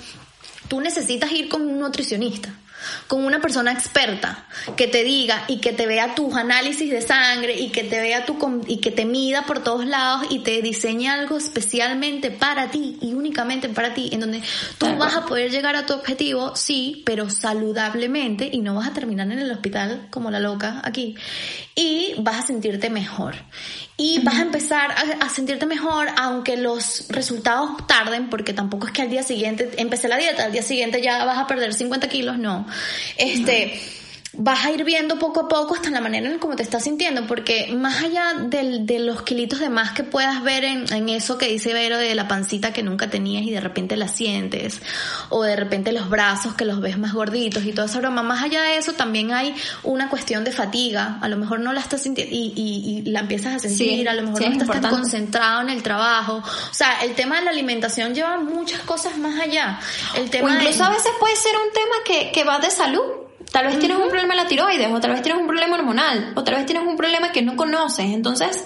tú 0.67 0.79
necesitas 0.79 1.31
ir 1.31 1.49
con 1.49 1.63
un 1.63 1.79
nutricionista 1.79 2.53
con 3.07 3.25
una 3.25 3.39
persona 3.39 3.71
experta 3.71 4.45
que 4.75 4.87
te 4.87 5.03
diga 5.03 5.43
y 5.47 5.59
que 5.59 5.73
te 5.73 5.87
vea 5.87 6.15
tus 6.15 6.35
análisis 6.35 6.89
de 6.89 7.01
sangre 7.01 7.59
y 7.59 7.69
que 7.69 7.83
te 7.83 7.99
vea 7.99 8.25
tu 8.25 8.37
y 8.67 8.77
que 8.77 8.91
te 8.91 9.05
mida 9.05 9.43
por 9.43 9.63
todos 9.63 9.85
lados 9.85 10.27
y 10.29 10.39
te 10.39 10.61
diseñe 10.61 11.07
algo 11.07 11.37
especialmente 11.37 12.31
para 12.31 12.69
ti 12.69 12.97
y 13.01 13.13
únicamente 13.13 13.69
para 13.69 13.93
ti 13.93 14.09
en 14.11 14.21
donde 14.21 14.41
tú 14.77 14.87
vas 14.97 15.15
a 15.15 15.25
poder 15.25 15.51
llegar 15.51 15.75
a 15.75 15.85
tu 15.85 15.93
objetivo, 15.93 16.55
sí, 16.55 17.03
pero 17.05 17.29
saludablemente 17.29 18.49
y 18.51 18.59
no 18.59 18.75
vas 18.75 18.87
a 18.89 18.93
terminar 18.93 19.31
en 19.31 19.39
el 19.39 19.51
hospital 19.51 20.07
como 20.09 20.31
la 20.31 20.39
loca 20.39 20.81
aquí 20.83 21.15
y 21.75 22.15
vas 22.19 22.43
a 22.43 22.47
sentirte 22.47 22.89
mejor 22.89 23.35
y 23.97 24.19
vas 24.23 24.35
a 24.35 24.41
empezar 24.43 24.91
a, 25.19 25.27
sentirte 25.29 25.65
mejor 25.65 26.07
aunque 26.17 26.55
los 26.55 27.05
resultados 27.09 27.85
tarden 27.87 28.29
porque 28.29 28.53
tampoco 28.53 28.87
es 28.87 28.93
que 28.93 29.01
al 29.01 29.09
día 29.09 29.23
siguiente 29.23 29.71
empecé 29.77 30.07
la 30.07 30.17
dieta 30.17 30.45
al 30.45 30.51
día 30.51 30.61
siguiente 30.61 31.01
ya 31.01 31.25
vas 31.25 31.39
a 31.39 31.47
perder 31.47 31.73
50 31.73 32.07
kilos 32.07 32.37
no. 32.37 32.67
Este 33.17 33.81
vas 34.37 34.65
a 34.65 34.71
ir 34.71 34.83
viendo 34.83 35.17
poco 35.17 35.41
a 35.41 35.47
poco 35.47 35.73
hasta 35.73 35.89
la 35.89 35.99
manera 35.99 36.29
en 36.29 36.37
cómo 36.37 36.55
te 36.55 36.63
estás 36.63 36.83
sintiendo, 36.83 37.25
porque 37.25 37.73
más 37.75 38.03
allá 38.03 38.33
del, 38.39 38.85
de 38.85 38.99
los 38.99 39.23
kilitos 39.23 39.59
de 39.59 39.69
más 39.69 39.91
que 39.91 40.03
puedas 40.03 40.43
ver 40.43 40.63
en, 40.63 40.91
en, 40.93 41.09
eso 41.09 41.37
que 41.37 41.47
dice 41.47 41.73
Vero 41.73 41.97
de 41.97 42.13
la 42.13 42.27
pancita 42.27 42.71
que 42.71 42.83
nunca 42.83 43.09
tenías 43.09 43.43
y 43.43 43.51
de 43.51 43.59
repente 43.59 43.97
la 43.97 44.07
sientes, 44.07 44.79
o 45.29 45.43
de 45.43 45.55
repente 45.55 45.91
los 45.91 46.09
brazos 46.09 46.53
que 46.53 46.65
los 46.65 46.79
ves 46.79 46.97
más 46.97 47.13
gorditos 47.13 47.65
y 47.65 47.73
toda 47.73 47.87
esa 47.87 47.97
broma, 47.99 48.21
más 48.21 48.43
allá 48.43 48.61
de 48.61 48.77
eso 48.77 48.93
también 48.93 49.33
hay 49.33 49.55
una 49.83 50.09
cuestión 50.09 50.43
de 50.43 50.51
fatiga, 50.51 51.17
a 51.21 51.27
lo 51.27 51.37
mejor 51.37 51.59
no 51.59 51.73
la 51.73 51.81
estás 51.81 52.03
sintiendo 52.03 52.33
y, 52.33 52.53
y, 52.55 52.99
y, 52.99 53.09
la 53.09 53.21
empiezas 53.21 53.55
a 53.55 53.59
sentir, 53.59 54.07
a 54.07 54.13
lo 54.13 54.21
mejor 54.23 54.41
no 54.41 54.51
estás 54.51 54.81
tan 54.81 54.91
concentrado 54.91 55.61
en 55.61 55.69
el 55.69 55.81
trabajo, 55.81 56.43
o 56.43 56.73
sea, 56.73 57.01
el 57.03 57.15
tema 57.15 57.39
de 57.39 57.45
la 57.45 57.51
alimentación 57.51 58.13
lleva 58.13 58.37
muchas 58.37 58.81
cosas 58.81 59.17
más 59.17 59.39
allá. 59.39 59.79
El 60.15 60.29
tema 60.29 60.49
o 60.49 60.53
incluso 60.53 60.83
a 60.83 60.89
veces 60.89 61.11
puede 61.19 61.35
ser 61.35 61.53
un 61.55 61.73
tema 61.73 61.95
que, 62.05 62.31
que 62.31 62.43
va 62.43 62.59
de 62.59 62.69
salud 62.69 63.26
Tal 63.51 63.65
vez 63.65 63.79
tienes 63.79 63.97
un 63.97 64.09
problema 64.09 64.33
en 64.33 64.37
la 64.37 64.47
tiroides, 64.47 64.91
o 64.91 64.99
tal 64.99 65.11
vez 65.11 65.21
tienes 65.21 65.41
un 65.41 65.47
problema 65.47 65.75
hormonal, 65.75 66.33
o 66.35 66.43
tal 66.43 66.55
vez 66.55 66.65
tienes 66.65 66.85
un 66.85 66.97
problema 66.97 67.31
que 67.31 67.41
no 67.41 67.55
conoces. 67.55 68.05
Entonces, 68.05 68.65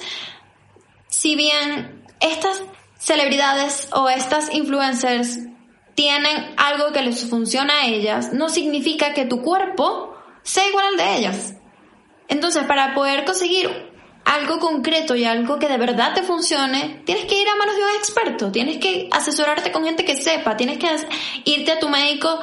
si 1.07 1.35
bien 1.35 2.03
estas 2.19 2.61
celebridades 2.97 3.89
o 3.93 4.09
estas 4.09 4.53
influencers 4.53 5.39
tienen 5.95 6.53
algo 6.57 6.91
que 6.91 7.01
les 7.01 7.29
funciona 7.29 7.81
a 7.81 7.85
ellas, 7.85 8.33
no 8.33 8.49
significa 8.49 9.13
que 9.13 9.25
tu 9.25 9.41
cuerpo 9.41 10.15
sea 10.43 10.67
igual 10.67 10.85
al 10.85 10.97
de 10.97 11.17
ellas. 11.17 11.53
Entonces, 12.27 12.63
para 12.63 12.93
poder 12.93 13.25
conseguir 13.25 13.91
algo 14.23 14.59
concreto 14.59 15.15
y 15.15 15.25
algo 15.25 15.59
que 15.59 15.67
de 15.67 15.77
verdad 15.77 16.13
te 16.13 16.23
funcione, 16.23 17.01
tienes 17.05 17.25
que 17.25 17.41
ir 17.41 17.47
a 17.49 17.55
manos 17.55 17.75
de 17.75 17.83
un 17.83 17.89
experto, 17.91 18.51
tienes 18.51 18.77
que 18.77 19.09
asesorarte 19.11 19.71
con 19.71 19.83
gente 19.83 20.05
que 20.05 20.15
sepa, 20.15 20.55
tienes 20.55 20.77
que 20.77 20.87
irte 21.45 21.71
a 21.71 21.79
tu 21.79 21.89
médico 21.89 22.39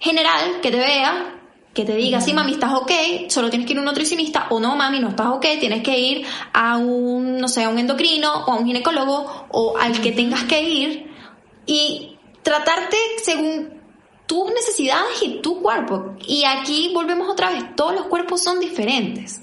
general 0.00 0.60
que 0.60 0.70
te 0.70 0.78
vea 0.78 1.37
que 1.78 1.84
te 1.84 1.94
diga, 1.94 2.20
sí, 2.20 2.32
mami, 2.32 2.54
estás 2.54 2.74
ok, 2.74 2.90
solo 3.28 3.50
tienes 3.50 3.64
que 3.64 3.72
ir 3.72 3.78
a 3.78 3.82
un 3.82 3.86
nutricionista, 3.86 4.48
o 4.50 4.58
no, 4.58 4.74
mami, 4.74 4.98
no 4.98 5.10
estás 5.10 5.28
ok, 5.28 5.46
tienes 5.60 5.84
que 5.84 5.96
ir 5.96 6.26
a 6.52 6.76
un, 6.76 7.38
no 7.38 7.46
sé, 7.46 7.62
a 7.62 7.68
un 7.68 7.78
endocrino 7.78 8.46
o 8.46 8.50
a 8.50 8.56
un 8.56 8.66
ginecólogo 8.66 9.46
o 9.50 9.78
al 9.78 10.00
que 10.00 10.10
tengas 10.10 10.42
que 10.42 10.60
ir 10.60 11.08
y 11.66 12.16
tratarte 12.42 12.96
según 13.22 13.80
tus 14.26 14.50
necesidades 14.50 15.22
y 15.22 15.40
tu 15.40 15.62
cuerpo. 15.62 16.16
Y 16.26 16.42
aquí 16.46 16.90
volvemos 16.92 17.28
otra 17.28 17.50
vez, 17.50 17.76
todos 17.76 17.94
los 17.94 18.06
cuerpos 18.06 18.42
son 18.42 18.58
diferentes. 18.58 19.40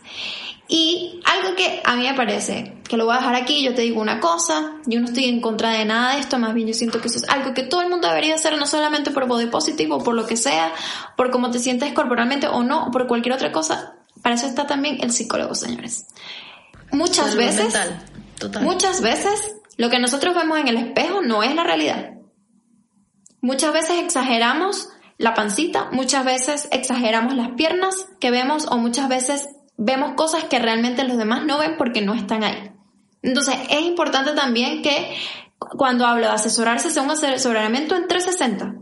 Y 0.67 1.21
algo 1.25 1.55
que 1.55 1.81
a 1.83 1.95
mí 1.95 2.07
me 2.07 2.15
parece, 2.15 2.73
que 2.89 2.97
lo 2.97 3.05
voy 3.05 3.15
a 3.15 3.19
dejar 3.19 3.35
aquí, 3.35 3.63
yo 3.63 3.75
te 3.75 3.83
digo 3.83 4.01
una 4.01 4.19
cosa, 4.19 4.77
yo 4.87 4.99
no 4.99 5.05
estoy 5.05 5.25
en 5.25 5.39
contra 5.39 5.71
de 5.71 5.85
nada 5.85 6.13
de 6.13 6.21
esto, 6.21 6.39
más 6.39 6.55
bien 6.55 6.67
yo 6.67 6.73
siento 6.73 7.01
que 7.01 7.07
eso 7.07 7.17
es 7.17 7.29
algo 7.29 7.53
que 7.53 7.63
todo 7.63 7.81
el 7.81 7.89
mundo 7.89 8.07
debería 8.07 8.33
hacer, 8.33 8.57
no 8.57 8.65
solamente 8.65 9.11
por 9.11 9.27
body 9.27 9.45
positive 9.47 9.93
o 9.93 9.99
por 9.99 10.15
lo 10.15 10.25
que 10.25 10.37
sea, 10.37 10.73
por 11.15 11.29
cómo 11.29 11.51
te 11.51 11.59
sientes 11.59 11.93
corporalmente 11.93 12.47
o 12.47 12.63
no, 12.63 12.87
o 12.87 12.91
por 12.91 13.05
cualquier 13.05 13.35
otra 13.35 13.51
cosa. 13.51 13.95
Para 14.23 14.35
eso 14.35 14.47
está 14.47 14.65
también 14.65 14.97
el 15.01 15.11
psicólogo, 15.11 15.53
señores. 15.53 16.07
Muchas 16.91 17.35
veces, 17.35 17.77
muchas 18.61 19.01
veces, 19.01 19.55
lo 19.77 19.91
que 19.91 19.99
nosotros 19.99 20.33
vemos 20.35 20.57
en 20.57 20.67
el 20.67 20.77
espejo 20.77 21.21
no 21.21 21.43
es 21.43 21.53
la 21.53 21.63
realidad. 21.63 22.11
Muchas 23.41 23.71
veces 23.71 23.99
exageramos 23.99 24.89
la 25.19 25.35
pancita, 25.35 25.89
muchas 25.91 26.25
veces 26.25 26.67
exageramos 26.71 27.35
las 27.35 27.49
piernas 27.51 28.07
que 28.19 28.31
vemos 28.31 28.65
o 28.69 28.77
muchas 28.77 29.07
veces 29.07 29.47
vemos 29.77 30.13
cosas 30.13 30.45
que 30.45 30.59
realmente 30.59 31.03
los 31.03 31.17
demás 31.17 31.45
no 31.45 31.57
ven 31.57 31.75
porque 31.77 32.01
no 32.01 32.13
están 32.13 32.43
ahí. 32.43 32.71
Entonces 33.21 33.55
es 33.69 33.81
importante 33.81 34.31
también 34.33 34.81
que 34.81 35.15
Cuando 35.57 36.05
hablo 36.05 36.27
de 36.27 36.33
asesorarse, 36.33 36.91
sea 36.91 37.01
un 37.01 37.11
asesoramiento 37.11 37.95
en 37.95 38.07
360. 38.07 38.75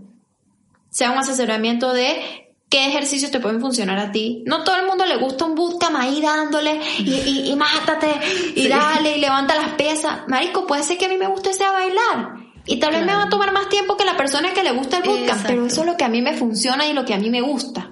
Sea 0.89 1.11
un 1.11 1.17
asesoramiento 1.17 1.93
de 1.93 2.51
qué 2.69 2.87
ejercicios 2.87 3.31
te 3.31 3.39
pueden 3.39 3.61
funcionar 3.61 3.99
a 3.99 4.11
ti. 4.11 4.43
No 4.47 4.63
todo 4.63 4.75
el 4.77 4.87
mundo 4.87 5.05
le 5.05 5.17
gusta 5.17 5.45
un 5.45 5.53
bootcamp 5.55 5.95
ahí 5.95 6.21
dándole 6.21 6.81
y, 6.97 7.13
y, 7.13 7.51
y 7.51 7.55
mátate 7.63 8.11
y 8.55 8.67
dale 8.67 9.17
y 9.17 9.19
levanta 9.19 9.55
las 9.55 9.69
pesas. 9.75 10.21
Marico, 10.27 10.65
puede 10.65 10.83
ser 10.83 10.97
que 10.97 11.05
a 11.05 11.09
mí 11.09 11.17
me 11.17 11.27
guste 11.27 11.53
sea 11.53 11.71
bailar. 11.71 12.43
Y 12.65 12.79
tal 12.79 12.91
vez 12.91 13.05
me 13.05 13.13
va 13.13 13.23
a 13.23 13.29
tomar 13.29 13.51
más 13.53 13.69
tiempo 13.69 13.97
que 13.97 14.05
la 14.05 14.17
persona 14.17 14.53
que 14.53 14.63
le 14.63 14.71
gusta 14.71 14.97
el 14.97 15.03
bootcamp, 15.03 15.45
pero 15.45 15.65
eso 15.65 15.81
es 15.81 15.87
lo 15.87 15.97
que 15.97 16.05
a 16.05 16.09
mí 16.09 16.21
me 16.21 16.35
funciona 16.35 16.87
y 16.87 16.93
lo 16.93 17.05
que 17.05 17.13
a 17.13 17.17
mí 17.17 17.29
me 17.29 17.41
gusta. 17.41 17.91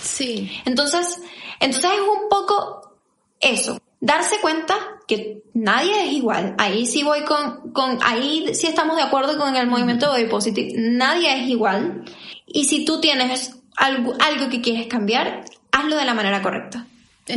Sí. 0.00 0.50
Entonces, 0.64 1.20
entonces 1.62 1.92
es 1.92 2.00
un 2.00 2.28
poco 2.28 2.96
eso. 3.40 3.80
Darse 4.00 4.40
cuenta 4.40 4.74
que 5.06 5.44
nadie 5.54 6.06
es 6.06 6.12
igual. 6.12 6.56
Ahí 6.58 6.86
sí 6.86 7.04
voy 7.04 7.22
con, 7.22 7.72
con, 7.72 7.98
ahí 8.02 8.52
sí 8.54 8.66
estamos 8.66 8.96
de 8.96 9.02
acuerdo 9.02 9.38
con 9.38 9.54
el 9.54 9.68
movimiento 9.68 10.06
de 10.06 10.12
Body 10.12 10.30
Positive. 10.30 10.72
Nadie 10.76 11.40
es 11.40 11.48
igual. 11.48 12.04
Y 12.46 12.64
si 12.64 12.84
tú 12.84 13.00
tienes 13.00 13.60
algo, 13.76 14.14
algo 14.18 14.48
que 14.48 14.60
quieres 14.60 14.88
cambiar, 14.88 15.44
hazlo 15.70 15.96
de 15.96 16.04
la 16.04 16.14
manera 16.14 16.42
correcta. 16.42 16.86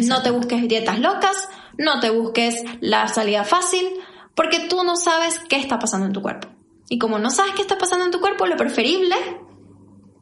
No 0.02 0.24
te 0.24 0.32
busques 0.32 0.68
dietas 0.68 1.00
locas, 1.00 1.48
no 1.78 2.00
te 2.00 2.10
busques 2.10 2.64
la 2.82 3.08
salida 3.08 3.44
fácil, 3.44 3.88
porque 4.34 4.68
tú 4.68 4.84
no 4.84 4.96
sabes 4.96 5.40
qué 5.48 5.58
está 5.58 5.78
pasando 5.78 6.08
en 6.08 6.14
tu 6.14 6.24
cuerpo. 6.24 6.48
Y 6.90 6.98
como 6.98 7.20
no 7.20 7.30
sabes 7.30 7.54
qué 7.54 7.62
está 7.62 7.78
pasando 7.78 8.06
en 8.06 8.12
tu 8.12 8.20
cuerpo, 8.20 8.48
lo 8.48 8.58
preferible 8.58 9.16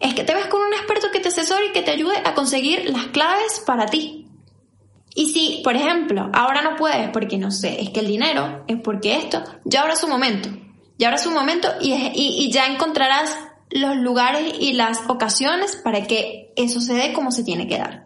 es 0.04 0.14
que 0.14 0.24
te 0.24 0.34
ves 0.34 0.48
con 0.48 0.62
un 0.62 0.74
experto 0.74 1.08
que 1.12 1.22
te 1.22 1.30
asesore 1.30 1.68
y 1.68 1.72
que 1.72 1.82
te 1.82 1.92
ayude 1.92 2.18
a 2.24 2.34
conseguir 2.34 2.90
las 2.90 3.08
claves 3.08 3.64
para 3.66 3.86
ti. 3.86 4.28
Y 5.16 5.30
si, 5.30 5.62
por 5.64 5.76
ejemplo, 5.76 6.30
ahora 6.34 6.62
no 6.62 6.76
puedes 6.76 7.10
porque 7.10 7.38
no 7.38 7.52
sé, 7.52 7.82
es 7.82 7.90
que 7.92 8.02
el 8.02 8.08
dinero, 8.08 8.66
es 8.68 8.78
porque 8.82 9.16
esto, 9.16 9.44
ya 9.64 9.82
habrá 9.82 9.96
su 9.96 10.08
momento. 10.08 10.50
Ya 10.98 11.08
habrá 11.08 11.18
su 11.18 11.32
momento 11.32 11.70
y, 11.80 11.94
y, 11.94 12.46
y 12.46 12.52
ya 12.52 12.68
encontrarás 12.68 13.36
los 13.70 13.96
lugares 13.96 14.54
y 14.60 14.74
las 14.74 15.02
ocasiones 15.08 15.78
para 15.78 16.04
que 16.06 16.52
eso 16.56 16.82
se 16.82 16.94
dé 16.94 17.14
como 17.14 17.32
se 17.32 17.44
tiene 17.44 17.68
que 17.68 17.78
dar. 17.78 18.06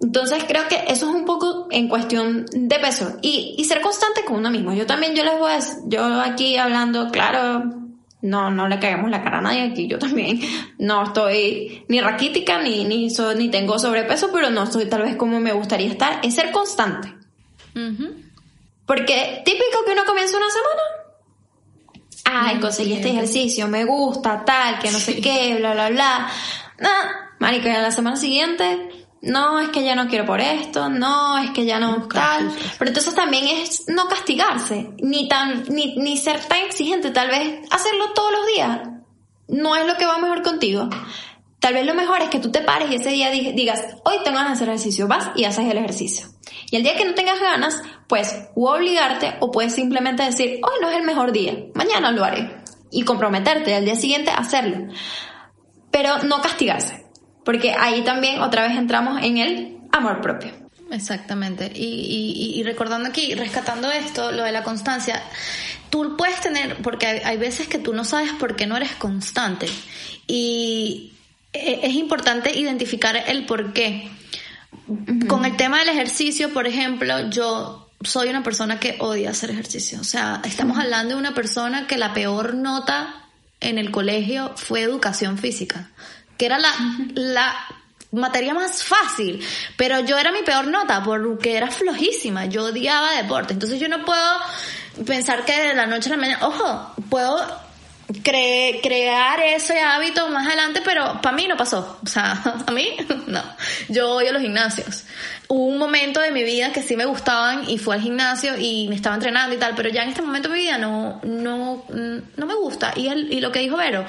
Entonces 0.00 0.44
creo 0.44 0.66
que 0.68 0.76
eso 0.88 1.10
es 1.10 1.14
un 1.14 1.24
poco 1.26 1.66
en 1.70 1.88
cuestión 1.88 2.46
de 2.52 2.78
peso 2.78 3.18
y, 3.20 3.54
y 3.58 3.64
ser 3.64 3.82
constante 3.82 4.24
con 4.24 4.36
uno 4.36 4.50
mismo. 4.50 4.72
Yo 4.72 4.86
también, 4.86 5.14
yo 5.14 5.24
les 5.24 5.38
voy 5.38 5.52
a, 5.52 5.58
yo 5.86 6.20
aquí 6.20 6.56
hablando, 6.56 7.10
claro, 7.10 7.79
no, 8.22 8.50
no 8.50 8.68
le 8.68 8.78
caemos 8.78 9.10
la 9.10 9.22
cara 9.22 9.38
a 9.38 9.40
nadie 9.40 9.62
aquí. 9.62 9.86
Yo 9.86 9.98
también 9.98 10.40
no 10.78 11.04
estoy 11.04 11.84
ni 11.88 12.00
raquítica 12.00 12.60
ni, 12.62 12.84
ni, 12.84 13.08
ni 13.36 13.48
tengo 13.50 13.78
sobrepeso, 13.78 14.30
pero 14.32 14.50
no 14.50 14.64
estoy 14.64 14.86
tal 14.86 15.02
vez 15.02 15.16
como 15.16 15.40
me 15.40 15.52
gustaría 15.52 15.88
estar. 15.88 16.20
Es 16.22 16.34
ser 16.34 16.50
constante. 16.50 17.14
Porque 18.86 19.42
típico 19.44 19.84
que 19.86 19.92
uno 19.92 20.04
comienza 20.04 20.36
una 20.36 20.50
semana. 20.50 20.82
Ay, 22.24 22.60
conseguí 22.60 22.92
este 22.92 23.10
ejercicio, 23.10 23.66
me 23.66 23.84
gusta, 23.84 24.44
tal, 24.44 24.78
que 24.78 24.90
no 24.90 24.98
sé 24.98 25.20
qué, 25.20 25.56
bla, 25.58 25.72
bla, 25.72 25.90
bla. 25.90 26.30
Nah, 26.78 27.36
marica, 27.38 27.76
a 27.76 27.82
la 27.82 27.90
semana 27.90 28.16
siguiente 28.16 28.99
no, 29.22 29.60
es 29.60 29.68
que 29.68 29.84
ya 29.84 29.94
no 29.94 30.08
quiero 30.08 30.24
por 30.24 30.40
esto, 30.40 30.88
no, 30.88 31.38
es 31.38 31.50
que 31.50 31.66
ya 31.66 31.78
no 31.78 32.08
tal. 32.08 32.50
Pero 32.78 32.88
entonces 32.88 33.14
también 33.14 33.46
es 33.48 33.84
no 33.88 34.08
castigarse, 34.08 34.90
ni 35.02 35.28
tan, 35.28 35.64
ni, 35.68 35.96
ni 35.96 36.16
ser 36.16 36.40
tan 36.46 36.60
exigente, 36.60 37.10
tal 37.10 37.28
vez 37.28 37.60
hacerlo 37.70 38.12
todos 38.14 38.32
los 38.32 38.46
días. 38.46 38.80
No 39.48 39.76
es 39.76 39.86
lo 39.86 39.96
que 39.96 40.06
va 40.06 40.18
mejor 40.18 40.42
contigo. 40.42 40.88
Tal 41.58 41.74
vez 41.74 41.84
lo 41.84 41.94
mejor 41.94 42.22
es 42.22 42.30
que 42.30 42.38
tú 42.38 42.50
te 42.50 42.62
pares 42.62 42.90
y 42.90 42.94
ese 42.94 43.10
día 43.10 43.30
digas, 43.30 43.84
hoy 44.04 44.16
tengo 44.24 44.38
ganas 44.38 44.52
de 44.52 44.64
hacer 44.64 44.68
ejercicio, 44.68 45.06
vas 45.06 45.30
y 45.34 45.44
haces 45.44 45.70
el 45.70 45.76
ejercicio. 45.76 46.28
Y 46.70 46.76
el 46.76 46.82
día 46.82 46.96
que 46.96 47.04
no 47.04 47.12
tengas 47.12 47.38
ganas, 47.38 47.82
pues 48.08 48.48
o 48.54 48.72
obligarte 48.72 49.34
o 49.40 49.50
puedes 49.50 49.74
simplemente 49.74 50.22
decir, 50.22 50.60
hoy 50.62 50.78
no 50.80 50.88
es 50.88 50.96
el 50.96 51.02
mejor 51.02 51.32
día, 51.32 51.54
mañana 51.74 52.12
lo 52.12 52.24
haré. 52.24 52.62
Y 52.90 53.04
comprometerte 53.04 53.74
al 53.74 53.84
día 53.84 53.94
siguiente 53.94 54.30
a 54.30 54.38
hacerlo. 54.38 54.92
Pero 55.90 56.22
no 56.22 56.40
castigarse. 56.40 57.09
Porque 57.44 57.72
ahí 57.72 58.02
también 58.02 58.40
otra 58.40 58.68
vez 58.68 58.76
entramos 58.76 59.22
en 59.22 59.38
el 59.38 59.78
amor 59.92 60.20
propio. 60.20 60.52
Exactamente. 60.90 61.70
Y, 61.74 62.54
y, 62.56 62.62
recordando 62.64 63.08
aquí, 63.08 63.34
rescatando 63.34 63.90
esto, 63.90 64.32
lo 64.32 64.42
de 64.42 64.52
la 64.52 64.64
constancia, 64.64 65.22
tú 65.88 66.16
puedes 66.16 66.40
tener, 66.40 66.76
porque 66.82 67.06
hay, 67.06 67.36
veces 67.36 67.68
que 67.68 67.78
tú 67.78 67.92
no 67.94 68.04
sabes 68.04 68.32
por 68.32 68.56
qué 68.56 68.66
no 68.66 68.76
eres 68.76 68.94
constante. 68.96 69.66
Y 70.26 71.12
e, 71.52 71.80
es 71.84 71.94
importante 71.94 72.58
identificar 72.58 73.16
el 73.16 73.46
por 73.46 73.72
qué. 73.72 74.10
Con 75.28 75.44
el 75.44 75.56
tema 75.56 75.78
del 75.78 75.90
ejercicio, 75.90 76.52
por 76.52 76.66
ejemplo, 76.66 77.30
yo 77.30 77.88
soy 78.02 78.28
una 78.28 78.42
persona 78.42 78.80
que 78.80 78.96
odia 78.98 79.30
hacer 79.30 79.50
ejercicio. 79.50 80.00
O 80.00 80.04
sea, 80.04 80.42
estamos 80.44 80.76
hablando 80.78 81.14
de 81.14 81.20
una 81.20 81.34
persona 81.34 81.86
que 81.86 81.98
la 81.98 82.12
peor 82.14 82.54
nota 82.54 83.28
en 83.60 83.78
el 83.78 83.92
colegio 83.92 84.52
fue 84.56 84.82
educación 84.82 85.38
física 85.38 85.90
que 86.40 86.46
era 86.46 86.58
la, 86.58 86.72
la 87.16 87.54
materia 88.12 88.54
más 88.54 88.82
fácil, 88.82 89.46
pero 89.76 90.00
yo 90.00 90.16
era 90.16 90.32
mi 90.32 90.40
peor 90.40 90.68
nota 90.68 91.02
porque 91.04 91.54
era 91.54 91.70
flojísima, 91.70 92.46
yo 92.46 92.64
odiaba 92.64 93.12
deporte, 93.12 93.52
entonces 93.52 93.78
yo 93.78 93.90
no 93.90 94.06
puedo 94.06 94.38
pensar 95.06 95.44
que 95.44 95.52
de 95.52 95.74
la 95.74 95.84
noche 95.84 96.08
a 96.08 96.12
la 96.12 96.16
mañana, 96.16 96.46
ojo, 96.46 96.94
puedo 97.10 97.46
crear 98.22 99.40
ese 99.42 99.82
hábito 99.82 100.28
más 100.30 100.46
adelante, 100.46 100.80
pero 100.82 101.20
para 101.20 101.36
mí 101.36 101.46
no 101.46 101.58
pasó, 101.58 101.98
o 102.02 102.06
sea, 102.06 102.40
a 102.66 102.72
mí 102.72 102.88
no, 103.26 103.42
yo 103.90 104.20
a 104.20 104.24
los 104.24 104.40
gimnasios. 104.40 105.04
Hubo 105.46 105.66
un 105.66 105.76
momento 105.76 106.20
de 106.20 106.30
mi 106.30 106.42
vida 106.42 106.72
que 106.72 106.82
sí 106.82 106.96
me 106.96 107.04
gustaban 107.04 107.68
y 107.68 107.76
fue 107.76 107.96
al 107.96 108.00
gimnasio 108.00 108.56
y 108.56 108.88
me 108.88 108.94
estaba 108.94 109.16
entrenando 109.16 109.54
y 109.54 109.58
tal, 109.58 109.74
pero 109.74 109.90
ya 109.90 110.04
en 110.04 110.08
este 110.08 110.22
momento 110.22 110.48
de 110.48 110.54
mi 110.54 110.60
vida 110.62 110.78
no, 110.78 111.20
no, 111.22 111.84
no 111.90 112.46
me 112.46 112.54
gusta. 112.54 112.94
Y, 112.96 113.08
el, 113.08 113.30
y 113.30 113.40
lo 113.40 113.52
que 113.52 113.58
dijo 113.58 113.76
Vero, 113.76 114.06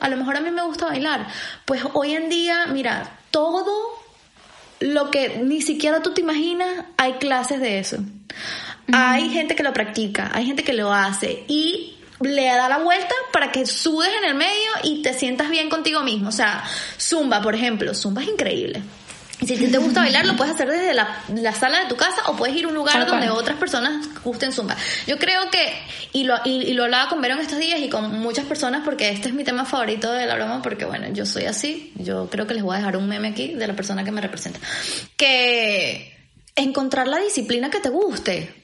a 0.00 0.08
lo 0.08 0.16
mejor 0.16 0.36
a 0.36 0.40
mí 0.40 0.50
me 0.50 0.62
gusta 0.62 0.86
bailar. 0.86 1.26
Pues 1.64 1.82
hoy 1.94 2.14
en 2.14 2.28
día, 2.28 2.66
mira, 2.66 3.18
todo 3.30 3.96
lo 4.80 5.10
que 5.10 5.38
ni 5.38 5.62
siquiera 5.62 6.02
tú 6.02 6.12
te 6.12 6.20
imaginas, 6.20 6.84
hay 6.96 7.14
clases 7.14 7.60
de 7.60 7.78
eso. 7.78 7.98
Hay 8.92 9.30
gente 9.30 9.56
que 9.56 9.62
lo 9.62 9.72
practica, 9.72 10.30
hay 10.32 10.46
gente 10.46 10.62
que 10.62 10.72
lo 10.72 10.92
hace 10.92 11.44
y 11.48 11.98
le 12.20 12.46
da 12.46 12.68
la 12.68 12.78
vuelta 12.78 13.14
para 13.32 13.52
que 13.52 13.66
sudes 13.66 14.10
en 14.22 14.28
el 14.28 14.34
medio 14.34 14.70
y 14.84 15.02
te 15.02 15.12
sientas 15.12 15.50
bien 15.50 15.68
contigo 15.68 16.02
mismo. 16.02 16.28
O 16.28 16.32
sea, 16.32 16.62
Zumba, 16.98 17.42
por 17.42 17.54
ejemplo, 17.54 17.94
Zumba 17.94 18.22
es 18.22 18.28
increíble. 18.28 18.82
Si 19.44 19.70
te 19.70 19.78
gusta 19.78 20.00
bailar, 20.00 20.24
lo 20.24 20.34
puedes 20.34 20.54
hacer 20.54 20.70
desde 20.70 20.94
la, 20.94 21.22
la, 21.28 21.52
sala 21.52 21.80
de 21.80 21.86
tu 21.86 21.96
casa 21.96 22.22
o 22.28 22.36
puedes 22.36 22.56
ir 22.56 22.64
a 22.64 22.68
un 22.68 22.74
lugar 22.74 23.06
donde 23.06 23.28
otras 23.28 23.58
personas 23.58 24.08
gusten 24.24 24.50
zumba. 24.50 24.76
Yo 25.06 25.18
creo 25.18 25.50
que, 25.50 25.74
y 26.12 26.24
lo, 26.24 26.36
y, 26.44 26.72
lo 26.72 26.84
hablaba 26.84 27.10
con 27.10 27.20
Vero 27.20 27.34
en 27.34 27.40
estos 27.40 27.58
días 27.58 27.80
y 27.80 27.90
con 27.90 28.18
muchas 28.18 28.46
personas 28.46 28.82
porque 28.82 29.10
este 29.10 29.28
es 29.28 29.34
mi 29.34 29.44
tema 29.44 29.66
favorito 29.66 30.10
de 30.10 30.24
la 30.24 30.36
broma 30.36 30.62
porque 30.62 30.86
bueno, 30.86 31.08
yo 31.12 31.26
soy 31.26 31.44
así, 31.44 31.92
yo 31.96 32.30
creo 32.30 32.46
que 32.46 32.54
les 32.54 32.62
voy 32.62 32.76
a 32.76 32.78
dejar 32.78 32.96
un 32.96 33.08
meme 33.08 33.28
aquí 33.28 33.52
de 33.52 33.66
la 33.66 33.76
persona 33.76 34.04
que 34.04 34.10
me 34.10 34.22
representa. 34.22 34.58
Que 35.18 36.16
encontrar 36.54 37.06
la 37.06 37.18
disciplina 37.18 37.68
que 37.68 37.80
te 37.80 37.90
guste. 37.90 38.54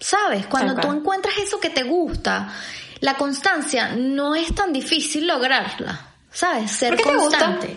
¿Sabes? 0.00 0.46
Cuando 0.46 0.74
tú 0.76 0.90
encuentras 0.90 1.36
eso 1.38 1.60
que 1.60 1.70
te 1.70 1.82
gusta, 1.82 2.52
la 3.00 3.14
constancia 3.14 3.94
no 3.94 4.34
es 4.34 4.54
tan 4.54 4.72
difícil 4.72 5.26
lograrla. 5.26 6.14
¿Sabes? 6.32 6.70
Ser 6.70 7.00
constante 7.00 7.76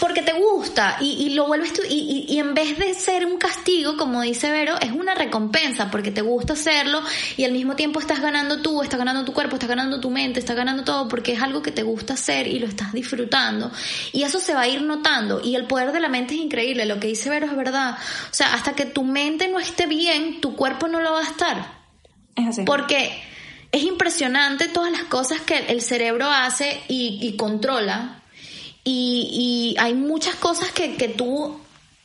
porque 0.00 0.22
te 0.22 0.32
gusta 0.32 0.98
y, 1.00 1.26
y 1.26 1.30
lo 1.30 1.46
vuelves 1.46 1.72
tú 1.72 1.82
y, 1.88 2.26
y, 2.28 2.38
en 2.38 2.54
vez 2.54 2.78
de 2.78 2.94
ser 2.94 3.24
un 3.24 3.38
castigo 3.38 3.96
como 3.96 4.22
dice 4.22 4.50
Vero 4.50 4.74
es 4.80 4.92
una 4.92 5.14
recompensa 5.14 5.90
porque 5.90 6.10
te 6.10 6.20
gusta 6.20 6.52
hacerlo 6.52 7.00
y 7.36 7.44
al 7.44 7.52
mismo 7.52 7.74
tiempo 7.74 7.98
estás 7.98 8.20
ganando 8.20 8.60
tú 8.60 8.82
estás 8.82 8.98
ganando 8.98 9.24
tu 9.24 9.32
cuerpo 9.32 9.56
estás 9.56 9.68
ganando 9.68 10.00
tu 10.00 10.10
mente 10.10 10.40
estás 10.40 10.56
ganando 10.56 10.84
todo 10.84 11.08
porque 11.08 11.32
es 11.32 11.42
algo 11.42 11.62
que 11.62 11.70
te 11.70 11.82
gusta 11.82 12.14
hacer 12.14 12.46
y 12.46 12.58
lo 12.58 12.66
estás 12.66 12.92
disfrutando. 12.92 13.70
Y 14.12 14.22
eso 14.22 14.40
se 14.40 14.54
va 14.54 14.62
a 14.62 14.68
ir 14.68 14.82
notando. 14.82 15.40
Y 15.42 15.54
el 15.54 15.66
poder 15.66 15.92
de 15.92 16.00
la 16.00 16.08
mente 16.08 16.34
es 16.34 16.40
increíble. 16.40 16.86
Lo 16.86 17.00
que 17.00 17.08
dice 17.08 17.30
Vero 17.30 17.46
es 17.46 17.56
verdad. 17.56 17.98
O 18.30 18.34
sea 18.34 18.54
hasta 18.54 18.74
que 18.74 18.84
tu 18.84 19.04
mente 19.04 19.48
no 19.48 19.58
esté 19.58 19.86
bien 19.86 20.40
tu 20.40 20.56
cuerpo 20.56 20.88
no 20.88 21.00
lo 21.00 21.12
va 21.12 21.20
a 21.20 21.24
estar. 21.24 21.78
Es 22.36 22.46
así. 22.46 22.62
Porque 22.64 23.22
es 23.72 23.82
impresionante 23.82 24.68
todas 24.68 24.92
las 24.92 25.04
cosas 25.04 25.40
que 25.40 25.58
el 25.58 25.82
cerebro 25.82 26.30
hace 26.30 26.80
y, 26.88 27.18
y 27.20 27.36
controla 27.36 28.17
y, 28.90 29.76
hay 29.78 29.94
muchas 29.94 30.34
cosas 30.36 30.70
que, 30.70 30.96
que 30.96 31.08
tú 31.08 31.60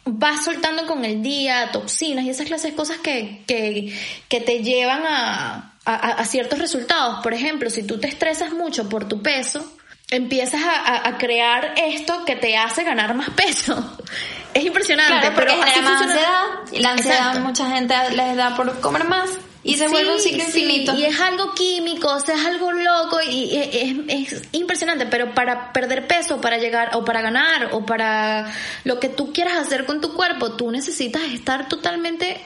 vas 0.06 0.44
soltando 0.44 0.86
con 0.86 1.06
el 1.06 1.22
día, 1.24 1.72
toxinas 1.72 2.26
y 2.26 2.30
esas 2.30 2.48
clases 2.48 2.72
de 2.72 2.76
cosas 2.76 2.98
que, 2.98 3.44
que, 3.48 3.98
que 4.28 4.42
te 4.42 4.62
llevan 4.62 5.04
a, 5.06 5.74
a, 5.86 6.26
ciertos 6.26 6.60
resultados. 6.60 7.22
Por 7.24 7.34
ejemplo, 7.34 7.70
si 7.70 7.84
tú 7.84 8.00
te 8.00 8.08
estresas 8.08 8.52
mucho 8.52 8.90
por 8.90 9.08
tu 9.08 9.22
peso, 9.22 9.76
empiezas 10.10 10.62
a, 10.64 11.08
a 11.08 11.18
crear 11.18 11.74
esto 11.78 12.26
que 12.26 12.36
te 12.36 12.58
hace 12.58 12.84
ganar 12.84 13.14
más 13.16 13.30
peso. 13.32 13.98
Es 14.54 14.64
impresionante, 14.64 15.32
pero 15.36 15.52
genera 15.52 15.82
más 15.82 16.02
ansiedad. 16.04 16.44
Y 16.72 16.80
la 16.80 16.92
ansiedad 16.92 17.40
mucha 17.40 17.72
gente 17.72 17.96
les 18.12 18.36
da 18.36 18.56
por 18.56 18.80
comer 18.82 19.04
más. 19.06 19.32
Y 19.64 19.76
se 19.76 19.88
vuelve 19.88 20.14
un 20.14 20.20
ciclo 20.20 20.44
infinito. 20.44 20.94
Y 20.96 21.06
es 21.06 21.20
algo 21.20 21.54
químico, 21.54 22.14
o 22.14 22.20
sea, 22.20 22.36
es 22.36 22.46
algo 22.46 22.72
loco 22.72 23.20
y 23.22 23.56
es, 23.56 24.42
impresionante, 24.52 25.06
pero 25.06 25.34
para 25.34 25.72
perder 25.72 26.06
peso, 26.06 26.42
para 26.42 26.58
llegar 26.58 26.92
o 26.96 27.06
para 27.06 27.22
ganar 27.22 27.70
o 27.72 27.86
para 27.86 28.54
lo 28.84 29.00
que 29.00 29.10
tú 29.10 29.32
quieras 29.32 29.58
hacer 29.58 29.86
con 29.86 30.02
tu 30.02 30.14
cuerpo, 30.14 30.54
tú 30.54 30.70
necesitas 30.70 31.24
estar 31.32 31.70
totalmente 31.70 32.42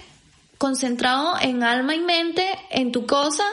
concentrado 0.60 1.36
en 1.39 1.63
alma 1.63 1.93
y 1.93 1.99
mente, 1.99 2.47
en 2.71 2.91
tu 2.91 3.06
cosa 3.06 3.43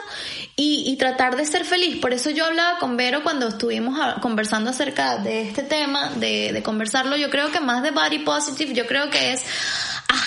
y, 0.55 0.95
tratar 0.97 1.35
de 1.35 1.45
ser 1.45 1.65
feliz. 1.65 1.97
Por 1.99 2.13
eso 2.13 2.29
yo 2.29 2.45
hablaba 2.45 2.79
con 2.79 2.97
Vero 2.97 3.21
cuando 3.21 3.47
estuvimos 3.47 3.99
conversando 4.21 4.69
acerca 4.69 5.17
de 5.17 5.41
este 5.41 5.61
tema, 5.61 6.09
de, 6.15 6.53
de 6.53 6.63
conversarlo. 6.63 7.17
Yo 7.17 7.29
creo 7.29 7.51
que 7.51 7.59
más 7.59 7.83
de 7.83 7.91
body 7.91 8.19
positive, 8.19 8.73
yo 8.73 8.87
creo 8.87 9.09
que 9.09 9.33
es 9.33 9.43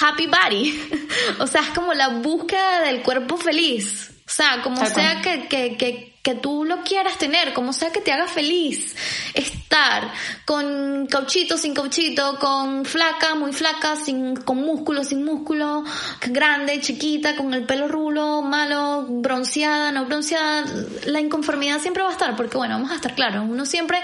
happy 0.01 0.27
body. 0.27 0.81
o 1.39 1.47
sea, 1.47 1.63
es 1.63 1.71
como 1.71 1.95
la 1.95 2.09
búsqueda 2.09 2.83
del 2.83 3.03
cuerpo 3.03 3.37
feliz. 3.37 4.11
O 4.27 4.31
sea, 4.31 4.61
como 4.63 4.85
sea 4.85 5.23
que, 5.23 5.49
que, 5.49 5.77
que, 5.79 6.19
que 6.23 6.35
tú 6.35 6.67
lo 6.67 6.83
quieras 6.83 7.17
tener, 7.17 7.55
como 7.55 7.73
sea 7.73 7.91
que 7.91 8.03
te 8.03 8.13
haga 8.13 8.27
feliz 8.27 8.95
estar 9.33 10.13
con 10.45 11.07
cauchito, 11.07 11.57
sin 11.57 11.73
cauchito, 11.73 12.39
con 12.39 12.85
flaca, 12.85 13.35
muy 13.35 13.55
flaca, 13.55 13.97
sin, 13.97 14.37
con 14.37 14.59
músculo, 14.59 15.03
sin 15.03 15.25
músculo, 15.25 15.83
grande, 16.21 16.79
chiquita, 16.83 17.37
con 17.37 17.55
el 17.55 17.65
pelo 17.65 17.89
rulo, 17.89 18.43
malo, 18.43 19.07
bronceada, 19.09 19.93
no 19.93 20.05
bronceada, 20.05 20.67
la 21.07 21.21
inconformidad 21.21 21.81
siempre 21.81 22.03
va 22.03 22.11
a 22.11 22.13
estar, 22.13 22.37
porque 22.37 22.59
bueno, 22.59 22.75
vamos 22.75 22.91
a 22.91 22.97
estar 22.97 23.15
claros, 23.15 23.47
uno 23.49 23.65
siempre 23.65 24.03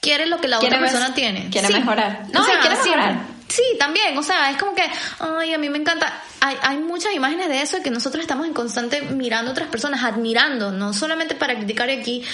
quiere 0.00 0.26
lo 0.26 0.40
que 0.40 0.48
la 0.48 0.58
otra 0.58 0.80
persona 0.80 1.14
tiene. 1.14 1.48
Quiere 1.50 1.68
mejorar. 1.68 2.24
No, 2.32 2.44
quiere 2.44 2.70
mejorar. 2.70 3.39
Sí, 3.50 3.62
también, 3.80 4.16
o 4.16 4.22
sea, 4.22 4.48
es 4.50 4.56
como 4.56 4.76
que, 4.76 4.84
ay, 5.18 5.52
a 5.52 5.58
mí 5.58 5.68
me 5.68 5.78
encanta. 5.78 6.22
Hay, 6.40 6.56
hay 6.62 6.78
muchas 6.78 7.12
imágenes 7.12 7.48
de 7.48 7.60
eso 7.60 7.82
que 7.82 7.90
nosotros 7.90 8.22
estamos 8.22 8.46
en 8.46 8.54
constante 8.54 9.02
mirando 9.02 9.50
a 9.50 9.52
otras 9.52 9.68
personas, 9.68 10.04
admirando, 10.04 10.70
no 10.70 10.92
solamente 10.92 11.34
para 11.34 11.56
criticar 11.56 11.90
y 11.90 11.94
aquí 11.94 12.24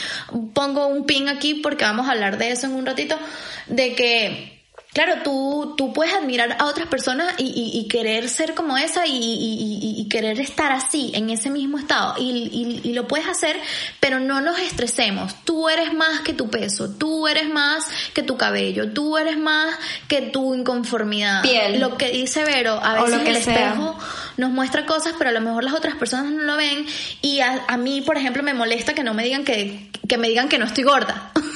pongo 0.53 0.87
un 0.87 1.07
pin 1.07 1.31
aquí 1.31 1.55
porque 1.55 1.85
vamos 1.85 2.07
a 2.07 2.13
hablar 2.13 2.37
de 2.37 2.51
eso 2.51 2.67
en 2.67 2.75
un 2.75 2.85
ratito, 2.85 3.19
de 3.67 3.95
que 3.95 4.56
Claro, 4.97 5.21
tú, 5.23 5.75
tú 5.77 5.93
puedes 5.93 6.15
admirar 6.15 6.57
a 6.59 6.65
otras 6.65 6.87
personas 6.87 7.35
y, 7.37 7.87
querer 7.87 8.31
ser 8.31 8.55
como 8.55 8.79
esa 8.79 9.03
y, 9.07 10.07
querer 10.09 10.41
estar 10.41 10.73
así, 10.73 11.13
en 11.15 11.29
ese 11.29 11.51
mismo 11.51 11.79
estado. 11.79 12.15
Y, 12.17 12.95
lo 12.95 13.07
puedes 13.07 13.29
hacer, 13.29 13.61
pero 14.01 14.21
no 14.21 14.41
nos 14.41 14.59
estresemos. 14.59 15.35
Tú 15.45 15.69
eres 15.69 15.93
más 15.93 16.21
que 16.21 16.33
tu 16.33 16.49
peso, 16.49 16.89
tú 16.89 17.29
eres 17.29 17.47
más 17.51 17.85
que 18.15 18.23
tu 18.23 18.39
cabello, 18.39 18.91
tú 18.95 19.19
eres 19.19 19.37
más 19.37 19.77
que 20.09 20.23
tu 20.23 20.55
inconformidad. 20.55 21.43
Piel. 21.43 21.79
Lo 21.79 21.99
que 21.99 22.09
dice 22.11 22.45
Vero, 22.45 22.81
a 22.83 23.03
veces 23.03 23.21
el 23.27 23.37
espejo 23.37 23.99
nos 24.39 24.51
muestra 24.51 24.87
cosas, 24.87 25.13
pero 25.19 25.29
a 25.29 25.35
lo 25.35 25.43
mejor 25.43 25.63
las 25.63 25.75
otras 25.75 25.97
personas 25.97 26.33
no 26.33 26.45
lo 26.45 26.57
ven. 26.57 26.87
Y 27.21 27.41
a, 27.41 27.77
mí, 27.77 28.01
por 28.01 28.17
ejemplo, 28.17 28.43
me 28.43 28.55
molesta 28.55 28.95
que 28.95 29.05
no 29.05 29.13
me 29.13 29.25
digan 29.25 29.45
que, 29.45 29.91
que 30.09 30.17
me 30.17 30.29
digan 30.29 30.49
que 30.49 30.57
no 30.57 30.65
estoy 30.65 30.85
gorda. 30.85 31.33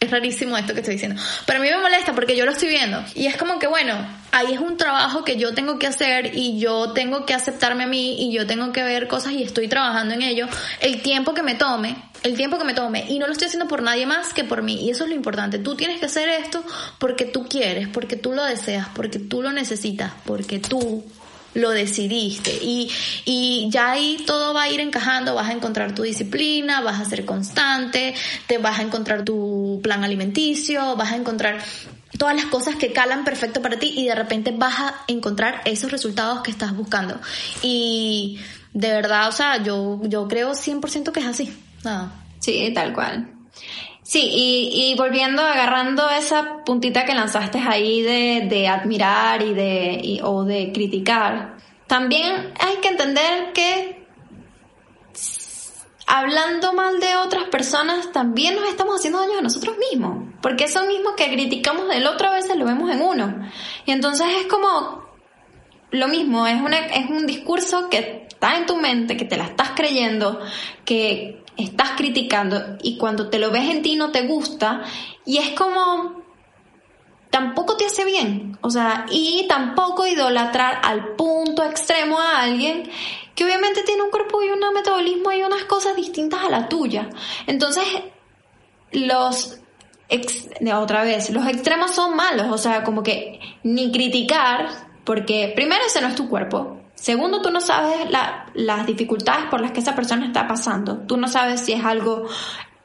Es 0.00 0.10
rarísimo 0.10 0.56
esto 0.56 0.72
que 0.72 0.80
estoy 0.80 0.94
diciendo. 0.94 1.20
Pero 1.44 1.58
a 1.58 1.62
mí 1.62 1.68
me 1.68 1.76
molesta 1.76 2.14
porque 2.14 2.34
yo 2.34 2.46
lo 2.46 2.52
estoy 2.52 2.70
viendo. 2.70 3.04
Y 3.14 3.26
es 3.26 3.36
como 3.36 3.58
que, 3.58 3.66
bueno, 3.66 3.94
ahí 4.32 4.54
es 4.54 4.58
un 4.58 4.78
trabajo 4.78 5.24
que 5.24 5.36
yo 5.36 5.52
tengo 5.52 5.78
que 5.78 5.86
hacer 5.86 6.34
y 6.34 6.58
yo 6.58 6.92
tengo 6.92 7.26
que 7.26 7.34
aceptarme 7.34 7.84
a 7.84 7.86
mí 7.86 8.16
y 8.18 8.32
yo 8.32 8.46
tengo 8.46 8.72
que 8.72 8.82
ver 8.82 9.08
cosas 9.08 9.34
y 9.34 9.42
estoy 9.42 9.68
trabajando 9.68 10.14
en 10.14 10.22
ello. 10.22 10.48
El 10.80 11.02
tiempo 11.02 11.34
que 11.34 11.42
me 11.42 11.54
tome, 11.54 11.96
el 12.22 12.34
tiempo 12.34 12.56
que 12.56 12.64
me 12.64 12.72
tome. 12.72 13.04
Y 13.10 13.18
no 13.18 13.26
lo 13.26 13.32
estoy 13.32 13.48
haciendo 13.48 13.68
por 13.68 13.82
nadie 13.82 14.06
más 14.06 14.32
que 14.32 14.42
por 14.42 14.62
mí. 14.62 14.86
Y 14.86 14.88
eso 14.88 15.04
es 15.04 15.10
lo 15.10 15.16
importante. 15.16 15.58
Tú 15.58 15.74
tienes 15.74 16.00
que 16.00 16.06
hacer 16.06 16.30
esto 16.30 16.64
porque 16.98 17.26
tú 17.26 17.46
quieres, 17.46 17.86
porque 17.88 18.16
tú 18.16 18.32
lo 18.32 18.42
deseas, 18.42 18.88
porque 18.94 19.18
tú 19.18 19.42
lo 19.42 19.52
necesitas, 19.52 20.12
porque 20.24 20.60
tú 20.60 21.04
lo 21.54 21.70
decidiste 21.70 22.52
y, 22.62 22.90
y 23.24 23.68
ya 23.70 23.92
ahí 23.92 24.22
todo 24.26 24.54
va 24.54 24.62
a 24.64 24.70
ir 24.70 24.80
encajando, 24.80 25.34
vas 25.34 25.48
a 25.48 25.52
encontrar 25.52 25.94
tu 25.94 26.02
disciplina, 26.02 26.80
vas 26.80 27.00
a 27.00 27.04
ser 27.04 27.24
constante, 27.24 28.14
te 28.46 28.58
vas 28.58 28.78
a 28.78 28.82
encontrar 28.82 29.24
tu 29.24 29.80
plan 29.82 30.04
alimenticio, 30.04 30.96
vas 30.96 31.12
a 31.12 31.16
encontrar 31.16 31.58
todas 32.18 32.36
las 32.36 32.46
cosas 32.46 32.76
que 32.76 32.92
calan 32.92 33.24
perfecto 33.24 33.62
para 33.62 33.78
ti 33.78 33.94
y 33.96 34.06
de 34.06 34.14
repente 34.14 34.52
vas 34.56 34.78
a 34.78 34.94
encontrar 35.06 35.62
esos 35.64 35.90
resultados 35.90 36.42
que 36.42 36.50
estás 36.50 36.76
buscando. 36.76 37.20
Y 37.62 38.38
de 38.72 38.90
verdad, 38.90 39.28
o 39.28 39.32
sea, 39.32 39.62
yo, 39.62 40.00
yo 40.04 40.28
creo 40.28 40.52
100% 40.52 41.12
que 41.12 41.20
es 41.20 41.26
así. 41.26 41.52
Sí, 42.38 42.72
tal 42.74 42.92
cual. 42.92 43.39
Sí, 44.10 44.28
y, 44.28 44.90
y, 44.90 44.96
volviendo, 44.96 45.40
agarrando 45.40 46.10
esa 46.10 46.64
puntita 46.64 47.04
que 47.04 47.14
lanzaste 47.14 47.58
ahí 47.58 48.02
de, 48.02 48.48
de 48.50 48.66
admirar 48.66 49.40
y 49.40 49.54
de, 49.54 50.20
o 50.24 50.42
de 50.42 50.72
criticar, 50.72 51.58
también 51.86 52.52
hay 52.58 52.78
que 52.78 52.88
entender 52.88 53.52
que 53.52 54.04
hablando 56.08 56.72
mal 56.72 56.98
de 56.98 57.14
otras 57.14 57.44
personas 57.50 58.10
también 58.10 58.56
nos 58.56 58.68
estamos 58.68 58.96
haciendo 58.96 59.20
daño 59.20 59.38
a 59.38 59.42
nosotros 59.42 59.76
mismos, 59.78 60.24
porque 60.42 60.64
eso 60.64 60.84
mismo 60.86 61.14
que 61.14 61.30
criticamos 61.30 61.86
del 61.86 62.04
otro 62.08 62.30
a 62.30 62.32
veces 62.32 62.56
lo 62.56 62.64
vemos 62.64 62.90
en 62.90 63.02
uno. 63.02 63.48
Y 63.86 63.92
entonces 63.92 64.26
es 64.40 64.46
como 64.46 65.04
lo 65.92 66.08
mismo, 66.08 66.48
es, 66.48 66.60
una, 66.60 66.78
es 66.78 67.08
un 67.08 67.26
discurso 67.26 67.88
que 67.88 68.26
está 68.28 68.56
en 68.56 68.66
tu 68.66 68.76
mente, 68.76 69.16
que 69.16 69.24
te 69.24 69.36
la 69.36 69.44
estás 69.44 69.70
creyendo, 69.76 70.40
que 70.84 71.44
estás 71.60 71.90
criticando 71.96 72.76
y 72.82 72.96
cuando 72.98 73.28
te 73.28 73.38
lo 73.38 73.50
ves 73.50 73.68
en 73.70 73.82
ti 73.82 73.96
no 73.96 74.10
te 74.10 74.26
gusta 74.26 74.82
y 75.24 75.38
es 75.38 75.50
como 75.50 76.20
tampoco 77.30 77.76
te 77.76 77.86
hace 77.86 78.04
bien, 78.04 78.58
o 78.60 78.70
sea, 78.70 79.06
y 79.08 79.46
tampoco 79.48 80.06
idolatrar 80.06 80.80
al 80.82 81.14
punto 81.14 81.62
extremo 81.64 82.20
a 82.20 82.40
alguien 82.42 82.90
que 83.34 83.44
obviamente 83.44 83.82
tiene 83.84 84.02
un 84.02 84.10
cuerpo 84.10 84.42
y 84.42 84.50
un 84.50 84.60
metabolismo 84.74 85.30
y 85.32 85.42
unas 85.42 85.64
cosas 85.64 85.94
distintas 85.96 86.42
a 86.42 86.50
la 86.50 86.68
tuya. 86.68 87.08
Entonces, 87.46 87.84
los 88.92 89.60
otra 90.74 91.04
vez, 91.04 91.30
los 91.30 91.46
extremos 91.46 91.92
son 91.94 92.16
malos, 92.16 92.48
o 92.50 92.58
sea, 92.58 92.82
como 92.82 93.02
que 93.02 93.38
ni 93.62 93.92
criticar, 93.92 94.68
porque 95.04 95.52
primero 95.54 95.84
ese 95.86 96.00
no 96.00 96.08
es 96.08 96.16
tu 96.16 96.28
cuerpo, 96.28 96.79
Segundo, 97.00 97.40
tú 97.40 97.50
no 97.50 97.62
sabes 97.62 98.10
las 98.54 98.86
dificultades 98.86 99.46
por 99.46 99.62
las 99.62 99.72
que 99.72 99.80
esa 99.80 99.96
persona 99.96 100.26
está 100.26 100.46
pasando. 100.46 100.98
Tú 100.98 101.16
no 101.16 101.28
sabes 101.28 101.60
si 101.60 101.72
es 101.72 101.82
algo 101.82 102.26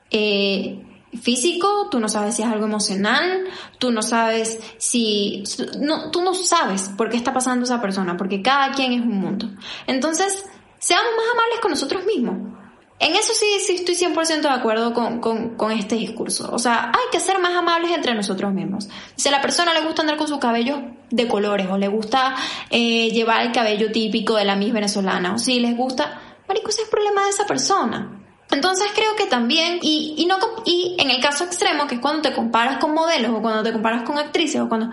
eh, 0.10 0.82
físico, 1.22 1.90
tú 1.92 2.00
no 2.00 2.08
sabes 2.08 2.36
si 2.36 2.42
es 2.42 2.48
algo 2.48 2.66
emocional, 2.66 3.44
tú 3.78 3.92
no 3.92 4.02
sabes 4.02 4.58
si... 4.78 5.44
No, 5.82 6.12
tú 6.12 6.22
no 6.22 6.34
sabes 6.34 6.90
por 6.96 7.10
qué 7.10 7.18
está 7.18 7.34
pasando 7.34 7.66
esa 7.66 7.82
persona, 7.82 8.16
porque 8.16 8.42
cada 8.42 8.72
quien 8.72 8.94
es 8.94 9.02
un 9.02 9.18
mundo. 9.20 9.50
Entonces, 9.86 10.46
seamos 10.80 11.12
más 11.18 11.26
amables 11.34 11.60
con 11.62 11.72
nosotros 11.72 12.06
mismos. 12.06 12.55
En 12.98 13.14
eso 13.14 13.34
sí, 13.34 13.46
sí 13.66 13.76
estoy 13.76 13.96
100% 13.96 14.42
de 14.42 14.50
acuerdo 14.50 14.94
con, 14.94 15.20
con, 15.20 15.56
con, 15.56 15.72
este 15.74 15.96
discurso. 15.96 16.50
O 16.54 16.60
sea, 16.60 16.92
hay 16.94 17.10
que 17.12 17.20
ser 17.20 17.40
más 17.40 17.54
amables 17.54 17.92
entre 17.92 18.16
nosotros 18.16 18.54
mismos. 18.54 18.88
Si 19.18 19.28
a 19.28 19.32
la 19.32 19.42
persona 19.42 19.74
le 19.74 19.82
gusta 19.82 20.02
andar 20.02 20.16
con 20.16 20.30
su 20.30 20.40
cabello 20.40 20.82
de 21.10 21.28
colores 21.28 21.68
o 21.70 21.78
le 21.78 21.90
gusta 21.90 22.36
eh, 22.70 23.10
llevar 23.10 23.42
el 23.42 23.52
cabello 23.52 23.92
típico 23.92 24.36
de 24.36 24.46
la 24.46 24.56
Miss 24.56 24.72
venezolana 24.72 25.36
o 25.36 25.38
si 25.38 25.60
les 25.60 25.76
gusta, 25.76 26.22
marico, 26.48 26.70
ese 26.70 26.84
es 26.84 26.90
problema 26.90 27.24
de 27.24 27.30
esa 27.32 27.46
persona. 27.46 28.22
Entonces 28.52 28.88
creo 28.96 29.16
que 29.18 29.26
también, 29.26 29.80
y, 29.82 30.16
y, 30.18 30.26
no, 30.26 30.38
y 30.64 30.96
en 30.98 31.10
el 31.10 31.22
caso 31.22 31.44
extremo, 31.44 31.88
que 31.88 31.96
es 31.96 32.02
cuando 32.02 32.22
te 32.22 32.34
comparas 32.34 32.78
con 32.78 32.94
modelos 32.94 33.32
o 33.32 33.42
cuando 33.42 33.64
te 33.64 33.74
comparas 33.74 34.04
con 34.04 34.18
actrices 34.18 34.62
o 34.62 34.70
cuando 34.70 34.92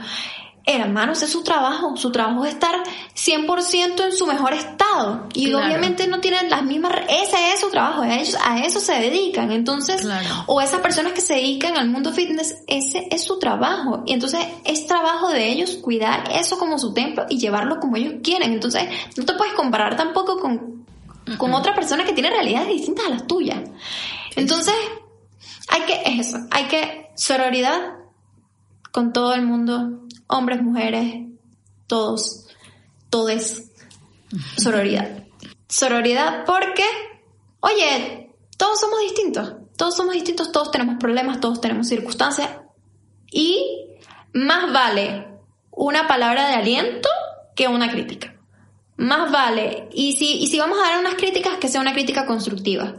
hermanos, 0.64 1.22
es 1.22 1.30
su 1.30 1.42
trabajo. 1.42 1.96
Su 1.96 2.12
trabajo 2.12 2.44
es 2.44 2.54
estar 2.54 2.82
100% 3.14 4.04
en 4.04 4.12
su 4.12 4.26
mejor 4.26 4.52
estado. 4.52 5.28
Y 5.34 5.52
obviamente 5.52 6.06
no 6.06 6.20
tienen 6.20 6.50
las 6.50 6.62
mismas... 6.64 6.92
Ese 7.08 7.52
es 7.52 7.60
su 7.60 7.70
trabajo, 7.70 8.02
a, 8.02 8.14
ellos, 8.14 8.36
a 8.44 8.60
eso 8.60 8.80
se 8.80 8.92
dedican. 8.94 9.50
Entonces, 9.52 10.06
o 10.46 10.60
esas 10.60 10.80
personas 10.80 11.12
que 11.12 11.20
se 11.20 11.34
dedican 11.34 11.76
al 11.76 11.88
mundo 11.88 12.12
fitness, 12.12 12.62
ese 12.66 13.08
es 13.10 13.24
su 13.24 13.38
trabajo. 13.38 14.02
Y 14.06 14.12
entonces 14.12 14.40
es 14.64 14.86
trabajo 14.86 15.28
de 15.30 15.48
ellos 15.48 15.78
cuidar 15.82 16.24
eso 16.32 16.58
como 16.58 16.78
su 16.78 16.92
templo 16.92 17.26
y 17.28 17.38
llevarlo 17.38 17.80
como 17.80 17.96
ellos 17.96 18.14
quieren. 18.22 18.52
Entonces, 18.52 18.84
no 19.16 19.24
te 19.24 19.34
puedes 19.34 19.54
comparar 19.54 19.96
tampoco 19.96 20.38
con, 20.38 20.86
con 21.38 21.54
otra 21.54 21.74
persona 21.74 22.04
que 22.04 22.12
tiene 22.12 22.30
realidades 22.30 22.68
distintas 22.68 23.06
a 23.06 23.10
las 23.10 23.26
tuyas. 23.26 23.60
Entonces, 24.36 24.74
hay 25.68 25.82
que, 25.82 26.02
eso, 26.20 26.38
hay 26.50 26.64
que 26.64 27.10
sororidad 27.16 28.02
con 28.92 29.12
todo 29.12 29.32
el 29.32 29.42
mundo, 29.42 30.01
hombres, 30.32 30.62
mujeres, 30.62 31.26
todos, 31.86 32.48
todes, 33.10 33.70
sororidad. 34.56 35.24
Sororidad 35.68 36.44
porque, 36.46 36.84
oye, 37.60 38.34
todos 38.56 38.80
somos 38.80 39.00
distintos, 39.00 39.54
todos 39.76 39.96
somos 39.96 40.14
distintos, 40.14 40.52
todos 40.52 40.70
tenemos 40.70 40.96
problemas, 40.98 41.40
todos 41.40 41.60
tenemos 41.60 41.88
circunstancias 41.88 42.48
y 43.30 43.88
más 44.32 44.72
vale 44.72 45.28
una 45.70 46.08
palabra 46.08 46.48
de 46.48 46.54
aliento 46.54 47.08
que 47.54 47.68
una 47.68 47.90
crítica. 47.90 48.34
Más 48.96 49.30
vale, 49.30 49.88
y 49.92 50.12
si, 50.12 50.38
y 50.42 50.46
si 50.46 50.58
vamos 50.58 50.78
a 50.78 50.88
dar 50.88 51.00
unas 51.00 51.14
críticas, 51.14 51.56
que 51.58 51.68
sea 51.68 51.80
una 51.80 51.92
crítica 51.92 52.26
constructiva. 52.26 52.94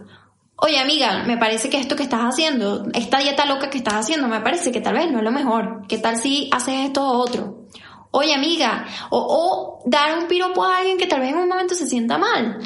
Oye 0.66 0.80
amiga, 0.80 1.24
me 1.28 1.36
parece 1.36 1.70
que 1.70 1.78
esto 1.78 1.98
que 1.98 2.04
estás 2.04 2.22
haciendo, 2.22 2.86
esta 2.94 3.20
dieta 3.20 3.46
loca 3.46 3.70
que 3.70 3.80
estás 3.80 3.96
haciendo, 3.96 4.30
me 4.30 4.40
parece 4.40 4.72
que 4.72 4.80
tal 4.80 4.94
vez 4.94 5.12
no 5.12 5.18
es 5.18 5.24
lo 5.26 5.32
mejor. 5.32 5.86
¿Qué 5.90 5.98
tal 5.98 6.16
si 6.16 6.48
haces 6.54 6.86
esto 6.86 7.06
o 7.06 7.18
otro? 7.18 7.66
Oye 8.12 8.34
amiga, 8.34 8.88
o, 9.10 9.82
dar 9.86 10.18
un 10.18 10.30
piropo 10.30 10.64
a 10.64 10.78
alguien 10.78 10.98
que 10.98 11.06
tal 11.06 11.20
vez 11.20 11.32
en 11.32 11.40
un 11.40 11.50
momento 11.50 11.76
se 11.76 11.86
sienta 11.86 12.18
mal. 12.18 12.60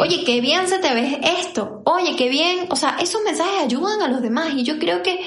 Oye, 0.00 0.24
qué 0.24 0.40
bien 0.40 0.66
se 0.66 0.80
te 0.80 0.92
ve 0.92 1.20
esto. 1.22 1.82
Oye, 1.84 2.16
qué 2.16 2.28
bien. 2.28 2.66
O 2.68 2.74
sea, 2.74 2.96
esos 2.98 3.22
mensajes 3.22 3.62
ayudan 3.62 4.02
a 4.02 4.08
los 4.08 4.22
demás 4.22 4.48
y 4.52 4.64
yo 4.64 4.80
creo 4.80 5.04
que 5.04 5.20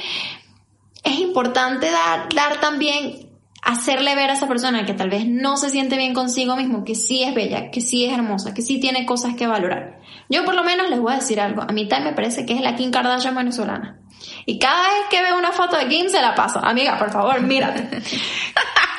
es 1.06 1.20
importante 1.20 1.90
dar, 1.90 2.28
dar 2.36 2.60
también 2.60 3.30
hacerle 3.62 4.16
ver 4.16 4.30
a 4.30 4.34
esa 4.34 4.50
persona 4.50 4.86
que 4.86 4.94
tal 4.94 5.10
vez 5.10 5.26
no 5.26 5.56
se 5.56 5.70
siente 5.70 5.96
bien 5.96 6.14
consigo 6.14 6.58
mismo, 6.58 6.84
que 6.84 6.96
sí 6.96 7.24
es 7.24 7.34
bella, 7.34 7.72
que 7.72 7.80
sí 7.80 8.04
es 8.04 8.14
hermosa, 8.14 8.54
que 8.54 8.62
sí 8.62 8.82
tiene 8.82 9.06
cosas 9.06 9.36
que 9.36 9.48
valorar. 9.48 9.99
Yo 10.30 10.46
por 10.46 10.54
lo 10.54 10.64
menos 10.64 10.90
les 10.90 11.00
voy 11.00 11.14
a 11.14 11.16
decir 11.16 11.42
algo, 11.42 11.64
a 11.64 11.74
mí 11.74 11.88
también 11.88 12.12
me 12.12 12.16
parece 12.16 12.46
que 12.46 12.54
es 12.54 12.62
la 12.62 12.76
Kim 12.76 12.92
Kardashian 12.92 13.36
venezolana. 13.36 13.98
Y 14.46 14.60
cada 14.60 14.84
vez 14.84 15.06
que 15.10 15.22
veo 15.22 15.38
una 15.38 15.52
foto 15.52 15.78
de 15.78 15.88
Kim 15.88 16.08
se 16.08 16.22
la 16.22 16.36
paso, 16.36 16.60
amiga, 16.64 16.98
por 16.98 17.12
favor, 17.12 17.42
mírate. 17.42 18.02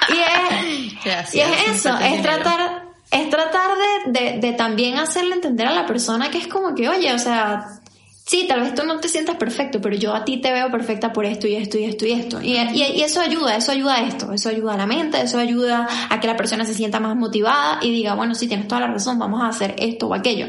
y 0.08 1.08
es, 1.08 1.34
y 1.34 1.40
es 1.40 1.68
eso, 1.68 1.96
es 1.98 2.22
tratar, 2.22 2.82
es 3.10 3.30
tratar 3.30 3.70
de, 4.06 4.20
de, 4.20 4.38
de 4.40 4.52
también 4.54 4.98
hacerle 4.98 5.34
entender 5.34 5.68
a 5.68 5.72
la 5.72 5.86
persona 5.86 6.30
que 6.30 6.38
es 6.38 6.48
como 6.48 6.74
que, 6.74 6.88
oye, 6.88 7.12
o 7.12 7.18
sea, 7.18 7.79
sí, 8.30 8.46
tal 8.46 8.60
vez 8.60 8.76
tú 8.76 8.84
no 8.84 9.00
te 9.00 9.08
sientas 9.08 9.34
perfecto, 9.34 9.80
pero 9.80 9.96
yo 9.96 10.14
a 10.14 10.24
ti 10.24 10.36
te 10.36 10.52
veo 10.52 10.70
perfecta 10.70 11.12
por 11.12 11.24
esto 11.24 11.48
y 11.48 11.56
esto 11.56 11.78
y 11.78 11.84
esto 11.84 12.06
y 12.06 12.12
esto. 12.12 12.40
Y, 12.40 12.52
y, 12.52 13.02
eso 13.02 13.20
ayuda, 13.20 13.56
eso 13.56 13.72
ayuda 13.72 13.96
a 13.96 14.02
esto, 14.06 14.32
eso 14.32 14.50
ayuda 14.50 14.74
a 14.74 14.76
la 14.76 14.86
mente, 14.86 15.20
eso 15.20 15.36
ayuda 15.36 15.88
a 16.08 16.20
que 16.20 16.28
la 16.28 16.36
persona 16.36 16.64
se 16.64 16.72
sienta 16.72 17.00
más 17.00 17.16
motivada 17.16 17.80
y 17.82 17.90
diga, 17.90 18.14
bueno, 18.14 18.36
sí, 18.36 18.46
tienes 18.46 18.68
toda 18.68 18.82
la 18.82 18.86
razón, 18.86 19.18
vamos 19.18 19.42
a 19.42 19.48
hacer 19.48 19.74
esto 19.78 20.06
o 20.06 20.14
aquello. 20.14 20.46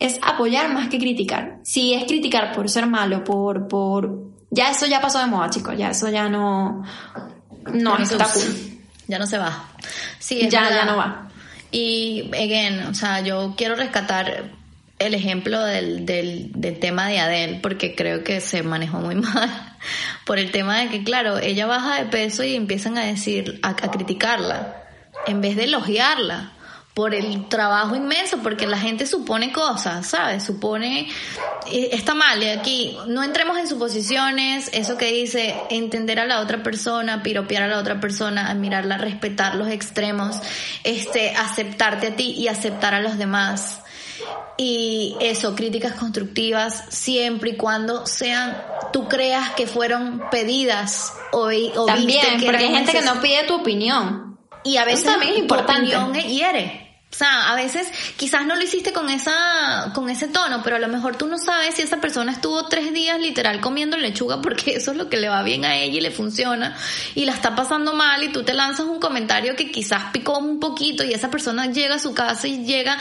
Es 0.00 0.18
apoyar 0.22 0.74
más 0.74 0.88
que 0.88 0.98
criticar. 0.98 1.60
Si 1.62 1.94
es 1.94 2.02
criticar 2.02 2.50
por 2.50 2.68
ser 2.68 2.86
malo, 2.86 3.22
por, 3.22 3.68
por, 3.68 4.10
ya 4.50 4.68
eso 4.72 4.86
ya 4.86 5.00
pasó 5.00 5.20
de 5.20 5.26
moda, 5.26 5.50
chicos, 5.50 5.78
ya 5.78 5.90
eso 5.90 6.08
ya 6.08 6.28
no, 6.28 6.82
no 7.72 7.96
está 7.96 8.26
cool. 8.26 8.42
Ya 9.06 9.20
no 9.20 9.26
se 9.28 9.38
va. 9.38 9.68
Sí, 10.18 10.48
ya, 10.50 10.68
ya 10.68 10.84
no 10.84 10.96
va. 10.96 11.28
Y, 11.70 12.28
again, 12.34 12.88
o 12.88 12.94
sea, 12.94 13.20
yo 13.20 13.54
quiero 13.56 13.76
rescatar 13.76 14.50
el 15.00 15.14
ejemplo 15.14 15.64
del, 15.64 16.04
del, 16.04 16.52
del, 16.52 16.78
tema 16.78 17.08
de 17.08 17.18
Adele, 17.18 17.58
porque 17.62 17.96
creo 17.96 18.22
que 18.22 18.40
se 18.40 18.62
manejó 18.62 18.98
muy 18.98 19.14
mal 19.16 19.76
por 20.26 20.38
el 20.38 20.52
tema 20.52 20.78
de 20.78 20.88
que, 20.88 21.02
claro, 21.02 21.38
ella 21.38 21.66
baja 21.66 21.96
de 21.96 22.04
peso 22.10 22.44
y 22.44 22.54
empiezan 22.54 22.98
a 22.98 23.04
decir, 23.04 23.58
a, 23.62 23.70
a 23.70 23.90
criticarla, 23.90 24.76
en 25.26 25.40
vez 25.40 25.56
de 25.56 25.64
elogiarla 25.64 26.52
por 26.92 27.14
el 27.14 27.48
trabajo 27.48 27.96
inmenso, 27.96 28.38
porque 28.42 28.66
la 28.66 28.76
gente 28.76 29.06
supone 29.06 29.52
cosas, 29.52 30.06
¿sabes? 30.06 30.44
Supone, 30.44 31.08
está 31.72 32.14
mal, 32.14 32.42
y 32.42 32.48
aquí 32.48 32.98
no 33.06 33.22
entremos 33.22 33.56
en 33.56 33.68
suposiciones, 33.68 34.68
eso 34.74 34.98
que 34.98 35.10
dice, 35.12 35.54
entender 35.70 36.20
a 36.20 36.26
la 36.26 36.40
otra 36.40 36.62
persona, 36.62 37.22
piropear 37.22 37.62
a 37.62 37.68
la 37.68 37.78
otra 37.78 38.00
persona, 38.00 38.50
admirarla, 38.50 38.98
respetar 38.98 39.54
los 39.54 39.68
extremos, 39.68 40.40
este, 40.84 41.30
aceptarte 41.36 42.08
a 42.08 42.16
ti 42.16 42.32
y 42.32 42.48
aceptar 42.48 42.92
a 42.92 43.00
los 43.00 43.16
demás 43.16 43.80
y 44.56 45.16
eso, 45.20 45.54
críticas 45.54 45.94
constructivas 45.94 46.84
siempre 46.88 47.50
y 47.50 47.56
cuando 47.56 48.06
sean, 48.06 48.56
tú 48.92 49.08
creas 49.08 49.50
que 49.50 49.66
fueron 49.66 50.22
pedidas 50.30 51.14
o, 51.32 51.50
o 51.76 51.86
También, 51.86 52.38
que 52.38 52.46
porque 52.46 52.64
hay 52.64 52.74
gente 52.74 52.92
que 52.92 53.02
no 53.02 53.20
pide 53.20 53.44
tu 53.44 53.54
opinión. 53.54 54.38
Y 54.62 54.76
a 54.76 54.84
veces 54.84 55.06
también 55.06 55.32
es 55.32 55.38
importante. 55.38 55.92
tu 55.92 55.98
opinión 55.98 56.28
hiere. 56.28 56.90
O 57.12 57.16
sea, 57.16 57.50
a 57.50 57.56
veces 57.56 57.88
quizás 58.16 58.46
no 58.46 58.54
lo 58.54 58.62
hiciste 58.62 58.92
con 58.92 59.10
esa, 59.10 59.90
con 59.94 60.08
ese 60.08 60.28
tono, 60.28 60.62
pero 60.62 60.76
a 60.76 60.78
lo 60.78 60.86
mejor 60.86 61.16
tú 61.16 61.26
no 61.26 61.38
sabes 61.38 61.74
si 61.74 61.82
esa 61.82 62.00
persona 62.00 62.30
estuvo 62.30 62.68
tres 62.68 62.92
días 62.92 63.18
literal 63.18 63.60
comiendo 63.60 63.96
lechuga 63.96 64.40
porque 64.40 64.70
eso 64.76 64.92
es 64.92 64.96
lo 64.96 65.08
que 65.08 65.16
le 65.16 65.28
va 65.28 65.42
bien 65.42 65.64
a 65.64 65.76
ella 65.76 65.98
y 65.98 66.00
le 66.00 66.12
funciona 66.12 66.76
y 67.16 67.24
la 67.24 67.32
está 67.32 67.56
pasando 67.56 67.94
mal 67.94 68.22
y 68.22 68.28
tú 68.28 68.44
te 68.44 68.54
lanzas 68.54 68.86
un 68.86 69.00
comentario 69.00 69.56
que 69.56 69.72
quizás 69.72 70.04
picó 70.12 70.38
un 70.38 70.60
poquito 70.60 71.02
y 71.02 71.12
esa 71.12 71.30
persona 71.30 71.66
llega 71.66 71.96
a 71.96 71.98
su 71.98 72.14
casa 72.14 72.46
y 72.46 72.64
llega 72.64 72.96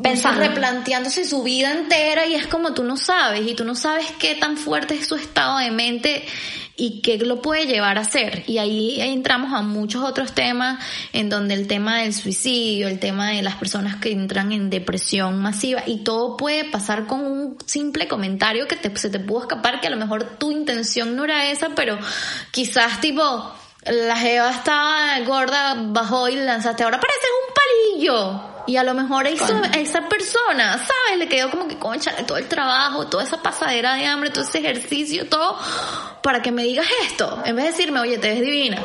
pensando, 0.00 0.40
replanteándose 0.40 1.24
su 1.24 1.42
vida 1.42 1.72
entera 1.72 2.26
y 2.26 2.34
es 2.34 2.46
como 2.46 2.72
tú 2.72 2.84
no 2.84 2.96
sabes 2.96 3.46
y 3.46 3.54
tú 3.54 3.64
no 3.64 3.74
sabes 3.74 4.06
qué 4.18 4.34
tan 4.34 4.56
fuerte 4.56 4.94
es 4.94 5.06
su 5.06 5.16
estado 5.16 5.58
de 5.58 5.70
mente 5.70 6.24
y 6.76 7.00
qué 7.02 7.18
lo 7.18 7.42
puede 7.42 7.66
llevar 7.66 7.98
a 7.98 8.02
hacer. 8.02 8.44
Y 8.46 8.58
ahí 8.58 9.00
entramos 9.00 9.52
a 9.52 9.62
muchos 9.62 10.02
otros 10.02 10.32
temas 10.32 10.82
en 11.12 11.28
donde 11.28 11.54
el 11.54 11.66
tema 11.66 11.98
del 11.98 12.14
suicidio, 12.14 12.88
el 12.88 12.98
tema 12.98 13.30
de 13.30 13.42
las 13.42 13.56
personas 13.56 13.96
que 13.96 14.10
entran 14.10 14.52
en 14.52 14.70
depresión 14.70 15.38
masiva 15.38 15.82
y 15.86 15.98
todo 15.98 16.36
puede 16.36 16.64
pasar 16.64 17.06
con 17.06 17.20
un 17.24 17.58
simple 17.66 18.08
comentario 18.08 18.66
que 18.66 18.76
te, 18.76 18.96
se 18.96 19.10
te 19.10 19.20
pudo 19.20 19.42
escapar 19.42 19.80
que 19.80 19.88
a 19.88 19.90
lo 19.90 19.96
mejor 19.96 20.38
tu 20.38 20.50
intención 20.50 21.14
no 21.14 21.24
era 21.24 21.50
esa, 21.50 21.70
pero 21.74 21.98
quizás 22.50 23.00
tipo 23.00 23.54
la 23.84 24.16
jeva 24.16 24.50
estaba 24.50 25.18
gorda, 25.20 25.74
bajó 25.76 26.28
y 26.28 26.36
lanzaste, 26.36 26.84
ahora 26.84 27.00
pareces 27.00 27.28
un 27.48 27.51
y 28.66 28.76
a 28.76 28.84
lo 28.84 28.94
mejor 28.94 29.26
a 29.26 29.30
esa 29.30 30.08
persona, 30.08 30.78
¿sabes? 30.78 31.18
Le 31.18 31.28
quedó 31.28 31.50
como 31.50 31.68
que, 31.68 31.78
concha, 31.78 32.14
todo 32.26 32.38
el 32.38 32.48
trabajo, 32.48 33.06
toda 33.06 33.24
esa 33.24 33.42
pasadera 33.42 33.94
de 33.94 34.06
hambre, 34.06 34.30
todo 34.30 34.44
ese 34.44 34.58
ejercicio, 34.58 35.28
todo, 35.28 35.58
para 36.22 36.42
que 36.42 36.52
me 36.52 36.62
digas 36.62 36.86
esto. 37.04 37.42
En 37.44 37.56
vez 37.56 37.66
de 37.66 37.70
decirme, 37.72 38.00
oye, 38.00 38.18
te 38.18 38.28
ves 38.28 38.40
divina. 38.40 38.82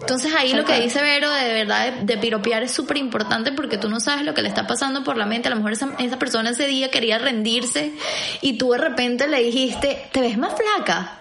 Entonces 0.00 0.32
ahí 0.34 0.52
lo 0.52 0.64
que 0.64 0.78
dice 0.80 1.02
Vero 1.02 1.30
de, 1.30 1.52
verdad 1.52 1.92
de, 1.92 2.18
piropear 2.18 2.62
es 2.62 2.72
súper 2.72 2.98
importante 2.98 3.52
porque 3.52 3.78
tú 3.78 3.88
no 3.88 4.00
sabes 4.00 4.24
lo 4.24 4.34
que 4.34 4.42
le 4.42 4.48
está 4.48 4.66
pasando 4.66 5.02
por 5.02 5.16
la 5.16 5.26
mente. 5.26 5.48
A 5.48 5.50
lo 5.50 5.56
mejor 5.56 5.72
esa, 5.72 5.88
esa 5.98 6.18
persona 6.18 6.50
ese 6.50 6.66
día 6.66 6.90
quería 6.90 7.18
rendirse 7.18 7.92
y 8.40 8.58
tú 8.58 8.72
de 8.72 8.78
repente 8.78 9.26
le 9.26 9.42
dijiste, 9.42 10.08
te 10.12 10.20
ves 10.20 10.38
más 10.38 10.54
flaca 10.54 11.18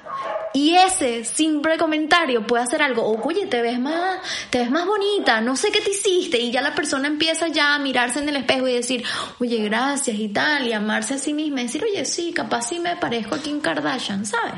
y 0.53 0.75
ese 0.75 1.25
simple 1.25 1.77
comentario 1.77 2.45
puede 2.45 2.63
hacer 2.63 2.81
algo, 2.81 3.03
o, 3.03 3.21
oye, 3.27 3.45
te 3.47 3.61
ves 3.61 3.79
más, 3.79 4.19
te 4.49 4.59
ves 4.59 4.71
más 4.71 4.85
bonita, 4.85 5.41
no 5.41 5.55
sé 5.55 5.71
qué 5.71 5.81
te 5.81 5.91
hiciste, 5.91 6.39
y 6.39 6.51
ya 6.51 6.61
la 6.61 6.75
persona 6.75 7.07
empieza 7.07 7.47
ya 7.47 7.75
a 7.75 7.79
mirarse 7.79 8.19
en 8.19 8.29
el 8.29 8.37
espejo 8.37 8.67
y 8.67 8.73
decir, 8.73 9.03
oye, 9.39 9.57
gracias 9.63 10.17
y 10.17 10.29
tal, 10.29 10.67
y 10.67 10.73
amarse 10.73 11.15
a 11.15 11.17
sí 11.17 11.33
misma 11.33 11.61
y 11.61 11.63
decir, 11.65 11.83
oye, 11.83 12.05
sí, 12.05 12.33
capaz 12.33 12.69
sí 12.69 12.79
me 12.79 12.95
parezco 12.95 13.35
a 13.35 13.39
Kim 13.39 13.59
Kardashian, 13.59 14.25
¿sabes? 14.25 14.55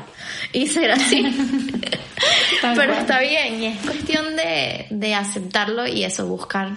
Y 0.52 0.66
ser 0.66 0.92
así. 0.92 1.22
Pero 2.74 2.92
está 2.94 3.20
bien, 3.20 3.62
y 3.62 3.66
es 3.66 3.78
cuestión 3.80 4.36
de, 4.36 4.86
de 4.90 5.14
aceptarlo 5.14 5.86
y 5.86 6.04
eso, 6.04 6.26
buscar 6.26 6.70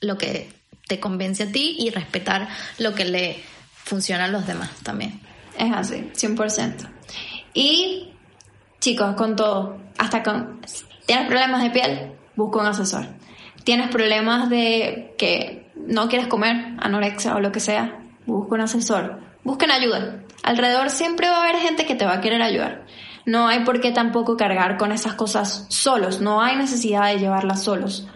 lo 0.00 0.18
que 0.18 0.50
te 0.86 1.00
convence 1.00 1.44
a 1.44 1.52
ti 1.52 1.76
y 1.78 1.90
respetar 1.90 2.48
lo 2.78 2.94
que 2.94 3.04
le 3.04 3.42
funciona 3.84 4.24
a 4.24 4.28
los 4.28 4.46
demás 4.46 4.70
también. 4.82 5.20
Es 5.58 5.72
así, 5.72 6.10
100%. 6.14 6.88
Y 7.54 8.12
Chicos, 8.82 9.14
con 9.14 9.36
todo, 9.36 9.76
hasta 9.96 10.24
con... 10.24 10.60
¿Tienes 11.06 11.28
problemas 11.28 11.62
de 11.62 11.70
piel? 11.70 12.12
Busca 12.34 12.58
un 12.58 12.66
asesor. 12.66 13.06
¿Tienes 13.62 13.88
problemas 13.90 14.50
de 14.50 15.14
que 15.16 15.70
no 15.76 16.08
quieres 16.08 16.26
comer, 16.26 16.74
anorexia 16.80 17.36
o 17.36 17.40
lo 17.40 17.52
que 17.52 17.60
sea? 17.60 18.00
Busca 18.26 18.56
un 18.56 18.62
asesor. 18.62 19.20
Busquen 19.44 19.70
ayuda. 19.70 20.24
Alrededor 20.42 20.90
siempre 20.90 21.28
va 21.28 21.36
a 21.36 21.42
haber 21.44 21.60
gente 21.60 21.86
que 21.86 21.94
te 21.94 22.04
va 22.04 22.14
a 22.14 22.20
querer 22.20 22.42
ayudar. 22.42 22.84
No 23.24 23.46
hay 23.46 23.60
por 23.60 23.80
qué 23.80 23.92
tampoco 23.92 24.36
cargar 24.36 24.78
con 24.78 24.90
esas 24.90 25.14
cosas 25.14 25.66
solos. 25.68 26.20
No 26.20 26.42
hay 26.42 26.56
necesidad 26.56 27.06
de 27.06 27.20
llevarlas 27.20 27.62
solos. 27.62 28.08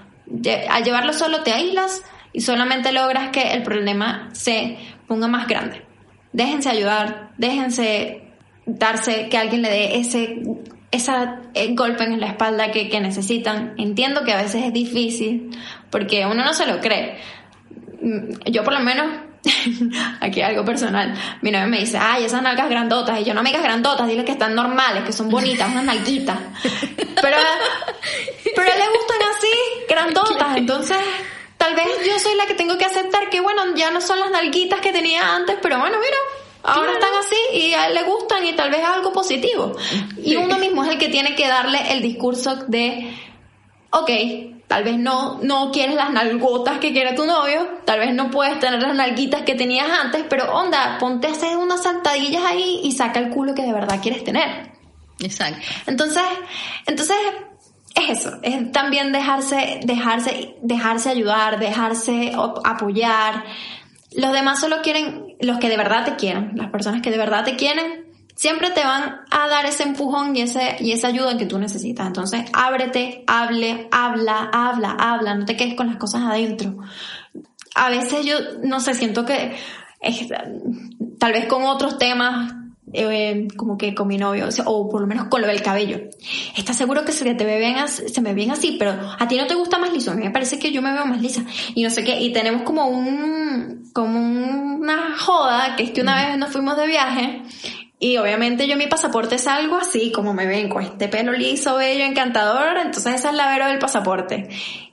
al 0.68 0.82
llevarlo 0.82 1.12
solo 1.12 1.45
te 1.45 1.53
aíslas 1.53 2.03
y 2.32 2.41
solamente 2.41 2.91
logras 2.91 3.30
que 3.30 3.53
el 3.53 3.62
problema 3.62 4.30
se 4.32 4.78
ponga 5.07 5.28
más 5.28 5.47
grande. 5.47 5.87
Déjense 6.32 6.70
ayudar, 6.70 7.30
déjense 7.39 8.26
darse, 8.67 9.29
que 9.29 9.39
alguien 9.39 9.62
le 9.62 9.71
dé 9.71 9.97
ese 9.99 10.43
esa 10.91 11.41
eh, 11.55 11.75
golpe 11.75 12.05
en 12.05 12.21
la 12.21 12.29
espalda 12.29 12.71
que, 12.71 12.89
que 12.89 13.01
necesitan. 13.01 13.75
Entiendo 13.77 14.25
que 14.25 14.33
a 14.33 14.37
veces 14.43 14.64
es 14.64 14.73
difícil 14.73 15.51
porque 15.91 16.27
uno 16.27 16.45
no 16.45 16.55
se 16.55 16.67
lo 16.67 16.81
cree. 16.81 17.19
Mm, 18.01 18.51
yo 18.51 18.64
por 18.64 18.73
lo 18.73 18.81
menos, 18.81 19.07
aquí 20.21 20.43
algo 20.43 20.64
personal, 20.64 21.14
mi 21.43 21.51
novia 21.51 21.67
me 21.67 21.81
dice, 21.81 21.99
ay, 22.01 22.25
esas 22.25 22.43
nalgas 22.43 22.69
grandotas. 22.69 23.21
Y 23.21 23.25
yo, 23.25 23.35
no 23.35 23.41
amigas 23.41 23.62
grandotas, 23.62 24.09
dile 24.09 24.25
que 24.25 24.33
están 24.33 24.55
normales, 24.55 25.05
que 25.05 25.12
son 25.12 25.29
bonitas, 25.29 25.71
unas 25.71 25.85
nalguitas. 25.85 26.39
Pero, 27.23 27.39
pero 28.55 28.69
a 28.69 28.73
él 28.75 28.79
le 28.79 28.89
gustan 28.89 29.19
así, 29.35 29.49
grandotas. 29.89 30.57
Entonces, 30.59 30.99
tal 31.57 31.75
vez 31.75 31.87
yo 32.07 32.19
soy 32.19 32.37
la 32.37 32.47
que 32.47 32.55
tengo 32.55 32.77
que 32.77 32.85
aceptar 32.85 33.31
que, 33.31 33.41
bueno, 33.41 33.75
ya 33.75 33.91
no 33.91 34.03
son 34.03 34.21
las 34.21 34.31
nalguitas 34.31 34.81
que 34.81 34.93
tenía 34.93 35.35
antes, 35.35 35.57
pero 35.62 35.79
bueno, 35.79 35.97
mira, 35.99 36.17
ahora 36.67 36.93
están 36.93 37.14
así 37.14 37.37
y 37.53 37.75
a 37.75 37.87
él 37.87 37.95
le 37.95 38.03
gustan 38.03 38.45
y 38.45 38.55
tal 38.55 38.71
vez 38.71 38.81
es 38.81 38.87
algo 38.87 39.12
positivo. 39.12 39.73
Y 40.23 40.37
uno 40.37 40.59
mismo 40.59 40.85
es 40.85 40.91
el 40.91 40.99
que 40.99 41.09
tiene 41.09 41.35
que 41.35 41.47
darle 41.47 41.93
el 41.93 42.03
discurso 42.03 42.57
de, 42.67 43.14
ok, 43.91 44.11
tal 44.67 44.85
vez 44.85 44.99
no, 44.99 45.39
no 45.43 45.71
quieres 45.71 45.95
las 45.95 46.11
nalgotas 46.12 46.79
que 46.79 46.93
quiere 46.93 47.14
tu 47.14 47.25
novio, 47.25 47.81
tal 47.85 48.01
vez 48.01 48.14
no 48.14 48.31
puedes 48.31 48.59
tener 48.59 48.83
las 48.83 48.95
nalguitas 48.95 49.43
que 49.43 49.55
tenías 49.55 49.89
antes, 49.89 50.25
pero 50.29 50.53
onda, 50.53 50.99
ponte 50.99 51.29
a 51.29 51.31
hacer 51.31 51.57
unas 51.57 51.83
saltadillas 51.83 52.45
ahí 52.45 52.81
y 52.83 52.93
saca 52.93 53.21
el 53.21 53.31
culo 53.31 53.55
que 53.55 53.62
de 53.62 53.73
verdad 53.73 54.01
quieres 54.03 54.25
tener. 54.25 54.73
Exacto. 55.21 55.61
Entonces, 55.87 56.23
entonces 56.87 57.17
es 57.95 58.19
eso, 58.21 58.39
es 58.43 58.73
también 58.73 59.12
dejarse, 59.12 59.81
dejarse, 59.85 60.57
dejarse 60.62 61.11
ayudar, 61.11 61.59
dejarse 61.59 62.33
apoyar, 62.64 63.45
los 64.17 64.33
demás 64.33 64.61
solo 64.61 64.83
quieren, 64.83 65.26
los 65.41 65.59
que 65.59 65.68
de 65.68 65.76
verdad 65.76 66.05
te 66.05 66.16
quieren, 66.16 66.53
las 66.55 66.70
personas 66.70 67.03
que 67.03 67.11
de 67.11 67.18
verdad 67.18 67.45
te 67.45 67.57
quieren, 67.57 68.07
siempre 68.34 68.70
te 68.70 68.84
van 68.84 69.20
a 69.30 69.49
dar 69.49 69.66
ese 69.66 69.82
empujón 69.82 70.37
y, 70.37 70.43
ese, 70.43 70.76
y 70.80 70.93
esa 70.93 71.09
ayuda 71.09 71.37
que 71.37 71.47
tú 71.47 71.59
necesitas. 71.59 72.07
Entonces, 72.07 72.45
ábrete, 72.53 73.24
hable, 73.26 73.89
habla, 73.91 74.51
habla, 74.53 74.97
habla, 74.99 75.34
no 75.34 75.45
te 75.45 75.57
quedes 75.57 75.74
con 75.74 75.89
las 75.89 75.97
cosas 75.97 76.22
adentro. 76.22 76.76
A 77.74 77.91
veces 77.91 78.24
yo, 78.24 78.37
no 78.62 78.80
sé, 78.80 78.95
siento 78.95 79.24
que 79.24 79.57
tal 81.18 81.32
vez 81.32 81.47
con 81.47 81.64
otros 81.64 81.99
temas 81.99 82.55
eh, 82.93 83.49
como 83.57 83.76
que 83.76 83.95
con 83.95 84.09
mi 84.09 84.16
novio, 84.16 84.49
o, 84.64 84.89
por 84.89 85.01
lo 85.01 85.07
menos 85.07 85.28
con 85.28 85.41
lo 85.41 85.47
del 85.47 85.62
cabello. 85.62 86.01
¿Estás 86.57 86.76
seguro 86.76 87.05
que 87.05 87.12
se 87.12 87.34
te 87.34 87.45
ve 87.45 87.59
bien 87.59 87.76
así, 87.76 88.09
se 88.09 88.20
me 88.20 88.30
ve 88.30 88.34
bien 88.37 88.51
así? 88.51 88.76
Pero 88.78 88.93
a 89.18 89.28
ti 89.28 89.37
no 89.37 89.47
te 89.47 89.55
gusta 89.55 89.78
más 89.78 89.93
liso, 89.93 90.12
a 90.12 90.14
mí 90.14 90.22
me 90.22 90.30
parece 90.30 90.59
que 90.59 90.72
yo 90.72 90.82
me 90.82 90.93
veo 90.93 91.07
más 91.07 91.20
lisa. 91.20 91.45
Y 91.74 91.82
no 91.82 91.91
sé 91.91 92.05
qué, 92.05 92.20
y 92.20 92.32
tenemos 92.32 92.62
como 92.62 92.87
un, 92.87 93.91
como 93.93 94.18
una 94.18 95.16
joda, 95.18 95.76
que 95.76 95.84
es 95.84 95.91
que 95.91 96.03
una 96.03 96.26
vez 96.26 96.39
nos 96.39 96.51
fuimos 96.51 96.76
de 96.76 96.87
viaje, 96.87 97.43
y 97.99 98.18
obviamente 98.18 98.68
yo 98.68 98.76
mi 98.76 98.87
pasaporte 98.87 99.37
es 99.37 99.47
algo 99.47 99.76
así, 99.76 100.12
como 100.12 100.34
me 100.34 100.47
ven, 100.47 100.68
con 100.68 100.82
este 100.82 101.09
pelo 101.09 101.32
liso, 101.32 101.76
bello, 101.76 102.05
encantador, 102.05 102.76
entonces 102.76 103.14
esa 103.14 103.30
es 103.30 103.34
la 103.34 103.49
vero 103.49 103.66
del 103.68 103.78
pasaporte. 103.78 104.49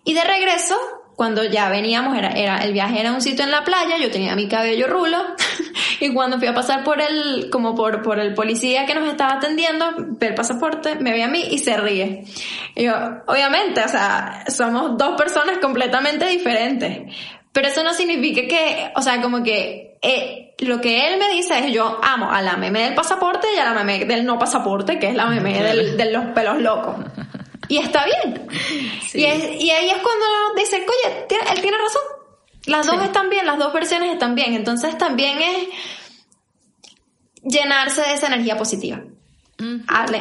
Y 0.05 0.13
de 0.13 0.23
regreso, 0.23 0.75
cuando 1.15 1.43
ya 1.43 1.69
veníamos, 1.69 2.17
era, 2.17 2.29
era, 2.29 2.57
el 2.63 2.73
viaje 2.73 2.99
era 2.99 3.11
un 3.11 3.21
sitio 3.21 3.45
en 3.45 3.51
la 3.51 3.63
playa, 3.63 3.97
yo 3.97 4.09
tenía 4.09 4.35
mi 4.35 4.47
cabello 4.47 4.87
rulo, 4.87 5.17
y 5.99 6.13
cuando 6.13 6.39
fui 6.39 6.47
a 6.47 6.53
pasar 6.53 6.83
por 6.83 7.01
el, 7.01 7.49
como 7.51 7.75
por, 7.75 8.01
por 8.01 8.19
el 8.19 8.33
policía 8.33 8.85
que 8.85 8.95
nos 8.95 9.07
estaba 9.07 9.33
atendiendo, 9.33 9.93
ve 9.97 10.27
el 10.27 10.35
pasaporte, 10.35 10.95
me 10.95 11.11
ve 11.11 11.23
a 11.23 11.27
mí 11.27 11.43
y 11.51 11.59
se 11.59 11.77
ríe. 11.77 12.23
Y 12.75 12.83
yo, 12.83 12.93
obviamente, 13.27 13.81
o 13.83 13.87
sea, 13.87 14.45
somos 14.47 14.97
dos 14.97 15.15
personas 15.15 15.59
completamente 15.59 16.25
diferentes. 16.25 17.13
Pero 17.51 17.67
eso 17.67 17.83
no 17.83 17.93
significa 17.93 18.41
que, 18.47 18.91
o 18.95 19.01
sea, 19.03 19.21
como 19.21 19.43
que 19.43 19.99
eh, 20.01 20.55
lo 20.59 20.81
que 20.81 21.07
él 21.07 21.19
me 21.19 21.29
dice 21.29 21.59
es 21.59 21.71
yo 21.71 21.99
amo 22.03 22.31
a 22.31 22.41
la 22.41 22.57
meme 22.57 22.81
del 22.81 22.95
pasaporte 22.95 23.47
y 23.55 23.59
a 23.59 23.65
la 23.65 23.73
meme 23.73 24.05
del 24.05 24.25
no 24.25 24.39
pasaporte, 24.39 24.97
que 24.97 25.09
es 25.09 25.15
la 25.15 25.27
meme 25.27 25.61
del, 25.61 25.95
de 25.95 26.11
los 26.11 26.25
pelos 26.33 26.59
locos. 26.59 26.95
Y 27.73 27.79
está 27.79 28.05
bien. 28.05 28.47
Y, 29.15 29.25
ahí 29.25 29.89
es 29.89 29.97
cuando 29.97 30.25
dice, 30.55 30.75
oye, 30.75 31.25
él 31.27 31.59
tiene 31.59 31.75
razón. 31.75 32.03
Las 32.67 32.85
dos 32.85 33.01
están 33.01 33.31
bien, 33.31 33.47
las 33.47 33.57
dos 33.57 33.73
versiones 33.73 34.13
están 34.13 34.35
bien. 34.35 34.53
Entonces 34.53 34.95
también 34.95 35.41
es 35.41 35.69
llenarse 37.41 38.01
de 38.01 38.13
esa 38.13 38.27
energía 38.27 38.59
positiva. 38.59 39.01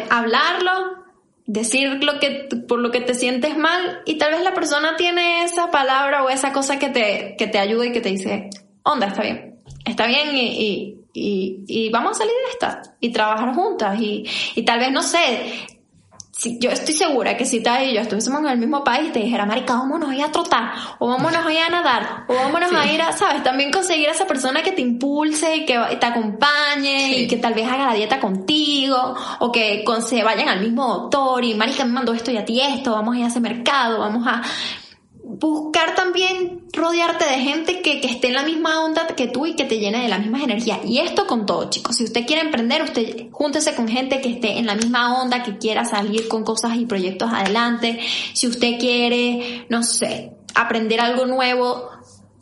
hablarlo, 0.09 1.05
decir 1.45 2.03
lo 2.03 2.19
que, 2.21 2.49
por 2.67 2.79
lo 2.79 2.91
que 2.91 3.03
te 3.03 3.13
sientes 3.13 3.55
mal 3.55 4.01
y 4.07 4.17
tal 4.17 4.33
vez 4.33 4.43
la 4.43 4.55
persona 4.55 4.97
tiene 4.97 5.45
esa 5.45 5.71
palabra 5.71 6.25
o 6.25 6.31
esa 6.31 6.55
cosa 6.55 6.79
que 6.79 6.89
te, 6.89 7.35
que 7.37 7.49
te 7.49 7.59
ayuda 7.59 7.85
y 7.85 7.93
que 7.93 8.01
te 8.01 8.09
dice, 8.09 8.49
onda, 8.83 9.09
está 9.09 9.21
bien, 9.21 9.61
está 9.85 10.07
bien 10.07 10.35
y, 10.35 10.97
y, 11.13 11.65
y, 11.67 11.91
vamos 11.91 12.13
a 12.13 12.21
salir 12.21 12.33
de 12.33 12.51
esta 12.53 12.83
y 12.99 13.13
trabajar 13.13 13.55
juntas 13.55 14.01
y, 14.01 14.25
y 14.55 14.63
tal 14.63 14.79
vez, 14.79 14.91
no 14.91 15.03
sé, 15.03 15.67
yo 16.45 16.71
estoy 16.71 16.95
segura 16.95 17.37
que 17.37 17.45
si 17.45 17.63
tal 17.63 17.89
y 17.89 17.95
yo 17.95 18.01
estuviésemos 18.01 18.41
en 18.41 18.49
el 18.49 18.59
mismo 18.59 18.83
país, 18.83 19.13
te 19.13 19.21
dijera, 19.21 19.47
marica, 19.47 19.75
vámonos 19.75 20.11
a 20.11 20.15
ir 20.15 20.25
a 20.25 20.33
trotar, 20.33 20.73
o 20.99 21.09
vámonos 21.09 21.47
a 21.47 21.53
ir 21.53 21.61
a 21.61 21.69
nadar, 21.69 22.25
o 22.27 22.35
vámonos 22.35 22.73
a 22.73 22.93
ir 22.93 23.01
a, 23.01 23.13
¿sabes? 23.13 23.43
También 23.43 23.71
conseguir 23.71 24.09
a 24.09 24.13
esa 24.13 24.27
persona 24.27 24.63
que 24.63 24.73
te 24.73 24.83
impulse 24.83 25.57
y 25.57 25.67
que 25.67 25.79
te 26.01 26.07
acompañe 26.07 27.19
y 27.19 27.29
que 27.29 27.37
tal 27.37 27.55
vez 27.55 27.67
haga 27.67 27.87
la 27.87 27.95
dieta 27.95 28.19
contigo, 28.19 29.15
o 29.39 29.53
que 29.53 29.85
se 30.07 30.23
vayan 30.25 30.49
al 30.49 30.61
mismo 30.61 30.87
doctor 30.89 31.45
y, 31.45 31.55
marica, 31.55 31.85
me 31.85 31.93
mandó 31.93 32.13
esto 32.13 32.31
y 32.31 32.37
a 32.37 32.45
ti 32.45 32.61
esto, 32.61 32.93
vamos 32.93 33.15
a 33.15 33.19
ir 33.19 33.25
a 33.25 33.29
ese 33.29 33.41
mercado, 33.41 34.01
vamos 34.01 34.27
a, 34.27 34.43
buscar 35.25 35.95
también 35.95 36.67
rodearte 36.73 37.25
de 37.25 37.39
gente 37.39 37.81
que, 37.81 38.01
que, 38.01 38.09
esté 38.09 38.29
en 38.29 38.35
la 38.35 38.43
misma 38.43 38.85
onda 38.85 39.07
que 39.07 39.29
tú 39.29 39.47
y 39.47 39.55
que 39.55 39.65
te 39.65 39.79
llene 39.79 40.03
de 40.03 40.09
las 40.09 40.21
mismas 40.21 40.43
energías. 40.43 40.81
Y 40.85 40.99
esto 40.99 41.27
con 41.27 41.47
todo, 41.47 41.71
chicos. 41.71 41.97
Si 41.97 42.05
usted 42.05 42.27
quiere 42.27 42.43
emprender, 42.43 42.83
usted 42.83 43.31
júntese 43.31 43.75
con 43.75 43.89
gente 43.89 44.21
que 44.21 44.31
esté 44.31 44.59
en 44.59 44.67
la 44.67 44.75
misma 44.75 45.21
onda, 45.21 45.43
que 45.43 45.59
quiera 45.59 45.85
salir 45.85 46.29
con 46.29 46.45
cosas 46.45 46.77
y 46.77 46.87
proyectos 46.87 47.33
adelante. 47.33 48.01
Si 48.33 48.47
usted 48.49 48.79
quiere, 48.79 49.67
no 49.69 49.83
sé, 49.83 50.33
aprender 50.55 51.01
algo 51.01 51.27
nuevo, 51.27 51.89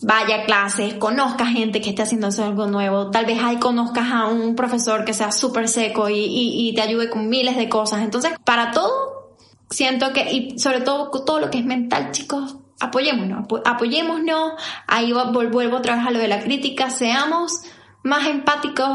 vaya 0.03 0.43
a 0.43 0.45
clases, 0.45 0.95
conozca 0.95 1.47
gente 1.47 1.81
que 1.81 1.91
esté 1.91 2.03
haciendo 2.03 2.28
algo 2.39 2.66
nuevo. 2.66 3.11
Tal 3.11 3.26
vez 3.26 3.39
ahí 3.43 3.59
conozcas 3.59 4.11
a 4.11 4.28
un 4.28 4.57
profesor 4.57 5.05
que 5.05 5.12
sea 5.12 5.33
súper 5.33 5.68
seco 5.68 6.09
y, 6.09 6.18
y, 6.18 6.68
y 6.68 6.74
te 6.74 6.81
ayude 6.81 7.11
con 7.11 7.28
miles 7.28 7.57
de 7.57 7.68
cosas. 7.68 8.03
Entonces, 8.03 8.33
para 8.45 8.70
todo, 8.70 9.37
siento 9.68 10.12
que, 10.12 10.33
y 10.33 10.59
sobre 10.59 10.81
todo 10.81 11.11
todo 11.11 11.41
lo 11.41 11.51
que 11.51 11.59
es 11.59 11.64
mental, 11.64 12.11
chicos, 12.12 12.57
apoyémonos, 12.81 13.47
apoyémonos, 13.64 14.53
ahí 14.87 15.12
vuelvo 15.12 15.76
otra 15.76 15.97
vez 15.97 16.07
a 16.07 16.11
lo 16.11 16.18
de 16.18 16.28
la 16.28 16.41
crítica, 16.41 16.91
seamos 16.91 17.53
más 18.03 18.26
empáticos, 18.26 18.89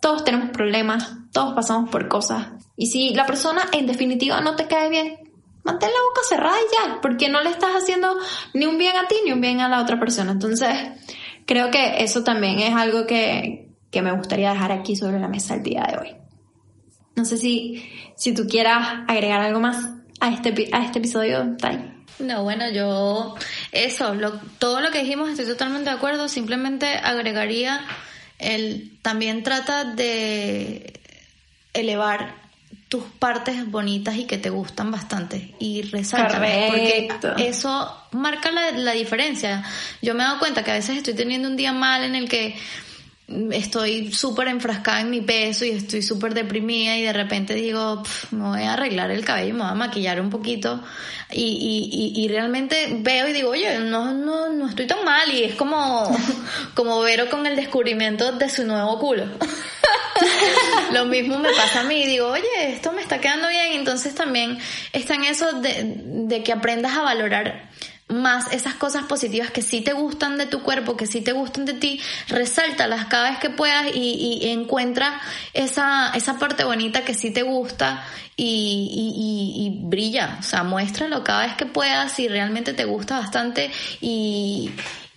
todos 0.00 0.24
tenemos 0.24 0.50
problemas, 0.50 1.16
todos 1.32 1.54
pasamos 1.54 1.90
por 1.90 2.08
cosas. 2.08 2.48
Y 2.76 2.86
si 2.86 3.14
la 3.14 3.26
persona 3.26 3.62
en 3.72 3.86
definitiva 3.86 4.40
no 4.40 4.54
te 4.54 4.66
cae 4.66 4.90
bien, 4.90 5.18
mantén 5.64 5.90
la 5.90 6.00
boca 6.08 6.20
cerrada 6.28 6.56
y 6.58 6.74
ya, 6.74 7.00
porque 7.00 7.28
no 7.28 7.42
le 7.42 7.50
estás 7.50 7.70
haciendo 7.70 8.16
ni 8.54 8.66
un 8.66 8.78
bien 8.78 8.96
a 8.96 9.08
ti 9.08 9.16
ni 9.24 9.32
un 9.32 9.40
bien 9.40 9.60
a 9.60 9.68
la 9.68 9.80
otra 9.80 9.98
persona. 9.98 10.32
Entonces, 10.32 10.68
creo 11.46 11.70
que 11.70 12.04
eso 12.04 12.22
también 12.22 12.60
es 12.60 12.74
algo 12.74 13.06
que, 13.06 13.70
que 13.90 14.02
me 14.02 14.12
gustaría 14.12 14.52
dejar 14.52 14.72
aquí 14.72 14.94
sobre 14.94 15.18
la 15.18 15.28
mesa 15.28 15.54
el 15.54 15.62
día 15.62 15.86
de 15.90 15.98
hoy. 15.98 16.16
No 17.16 17.24
sé 17.24 17.38
si, 17.38 17.82
si 18.14 18.34
tú 18.34 18.46
quieras 18.46 19.04
agregar 19.08 19.40
algo 19.40 19.58
más 19.58 19.94
a 20.20 20.28
este, 20.28 20.68
a 20.72 20.84
este 20.84 20.98
episodio. 20.98 21.56
No, 22.18 22.42
bueno, 22.44 22.70
yo 22.70 23.34
eso, 23.72 24.14
todo 24.58 24.80
lo 24.80 24.90
que 24.90 25.00
dijimos 25.00 25.28
estoy 25.28 25.46
totalmente 25.46 25.90
de 25.90 25.96
acuerdo, 25.96 26.28
simplemente 26.28 26.86
agregaría 26.86 27.84
el 28.38 28.98
también 29.02 29.42
trata 29.42 29.84
de 29.84 31.00
elevar 31.72 32.34
tus 32.88 33.04
partes 33.04 33.68
bonitas 33.68 34.16
y 34.16 34.26
que 34.26 34.38
te 34.38 34.48
gustan 34.48 34.90
bastante 34.92 35.54
y 35.58 35.82
resalta 35.82 36.38
porque 36.38 37.08
eso 37.38 37.92
marca 38.12 38.50
la, 38.50 38.70
la 38.72 38.92
diferencia. 38.92 39.64
Yo 40.02 40.14
me 40.14 40.22
he 40.22 40.26
dado 40.26 40.38
cuenta 40.38 40.62
que 40.62 40.70
a 40.70 40.74
veces 40.74 40.96
estoy 40.96 41.14
teniendo 41.14 41.48
un 41.48 41.56
día 41.56 41.72
mal 41.72 42.04
en 42.04 42.14
el 42.14 42.28
que 42.28 42.56
estoy 43.28 44.12
súper 44.12 44.46
enfrascada 44.48 45.00
en 45.00 45.10
mi 45.10 45.20
peso 45.20 45.64
y 45.64 45.70
estoy 45.70 46.02
súper 46.02 46.32
deprimida 46.32 46.96
y 46.96 47.02
de 47.02 47.12
repente 47.12 47.54
digo, 47.54 48.02
me 48.30 48.44
voy 48.44 48.62
a 48.62 48.74
arreglar 48.74 49.10
el 49.10 49.24
cabello, 49.24 49.54
me 49.54 49.62
voy 49.62 49.72
a 49.72 49.74
maquillar 49.74 50.20
un 50.20 50.30
poquito 50.30 50.80
y, 51.32 51.42
y, 51.42 52.24
y, 52.24 52.28
realmente 52.28 52.98
veo 53.00 53.26
y 53.26 53.32
digo, 53.32 53.50
oye, 53.50 53.80
no, 53.80 54.14
no, 54.14 54.50
no 54.50 54.68
estoy 54.68 54.86
tan 54.86 55.04
mal 55.04 55.28
y 55.32 55.42
es 55.42 55.56
como, 55.56 56.16
como 56.74 57.00
Vero 57.00 57.28
con 57.28 57.44
el 57.46 57.56
descubrimiento 57.56 58.30
de 58.32 58.48
su 58.48 58.64
nuevo 58.64 58.98
culo. 59.00 59.24
Lo 60.92 61.04
mismo 61.06 61.38
me 61.38 61.50
pasa 61.50 61.80
a 61.80 61.84
mí, 61.84 62.06
digo, 62.06 62.28
oye, 62.28 62.44
esto 62.68 62.92
me 62.92 63.02
está 63.02 63.20
quedando 63.20 63.48
bien, 63.48 63.72
entonces 63.72 64.14
también 64.14 64.56
está 64.92 65.14
en 65.14 65.24
eso 65.24 65.52
de, 65.60 65.94
de 66.04 66.42
que 66.44 66.52
aprendas 66.52 66.96
a 66.96 67.02
valorar 67.02 67.70
más 68.08 68.52
esas 68.52 68.74
cosas 68.74 69.04
positivas 69.04 69.50
que 69.50 69.62
sí 69.62 69.80
te 69.80 69.92
gustan 69.92 70.38
de 70.38 70.46
tu 70.46 70.62
cuerpo, 70.62 70.96
que 70.96 71.06
sí 71.06 71.22
te 71.22 71.32
gustan 71.32 71.64
de 71.64 71.74
ti, 71.74 72.00
resáltalas 72.28 73.06
cada 73.06 73.30
vez 73.30 73.38
que 73.38 73.50
puedas 73.50 73.86
y, 73.94 74.40
encuentra 74.50 75.20
esa, 75.54 76.10
esa 76.14 76.38
parte 76.38 76.64
bonita 76.64 77.04
que 77.04 77.14
sí 77.14 77.32
te 77.32 77.42
gusta 77.42 78.04
y, 78.36 78.88
y, 78.92 79.66
y, 79.66 79.88
brilla, 79.88 80.36
o 80.38 80.42
sea, 80.42 80.62
muéstralo 80.62 81.24
cada 81.24 81.46
vez 81.46 81.56
que 81.56 81.66
puedas 81.66 82.18
y 82.20 82.28
realmente 82.28 82.74
te 82.74 82.84
gusta 82.84 83.18
bastante 83.18 83.70
y, 84.00 84.70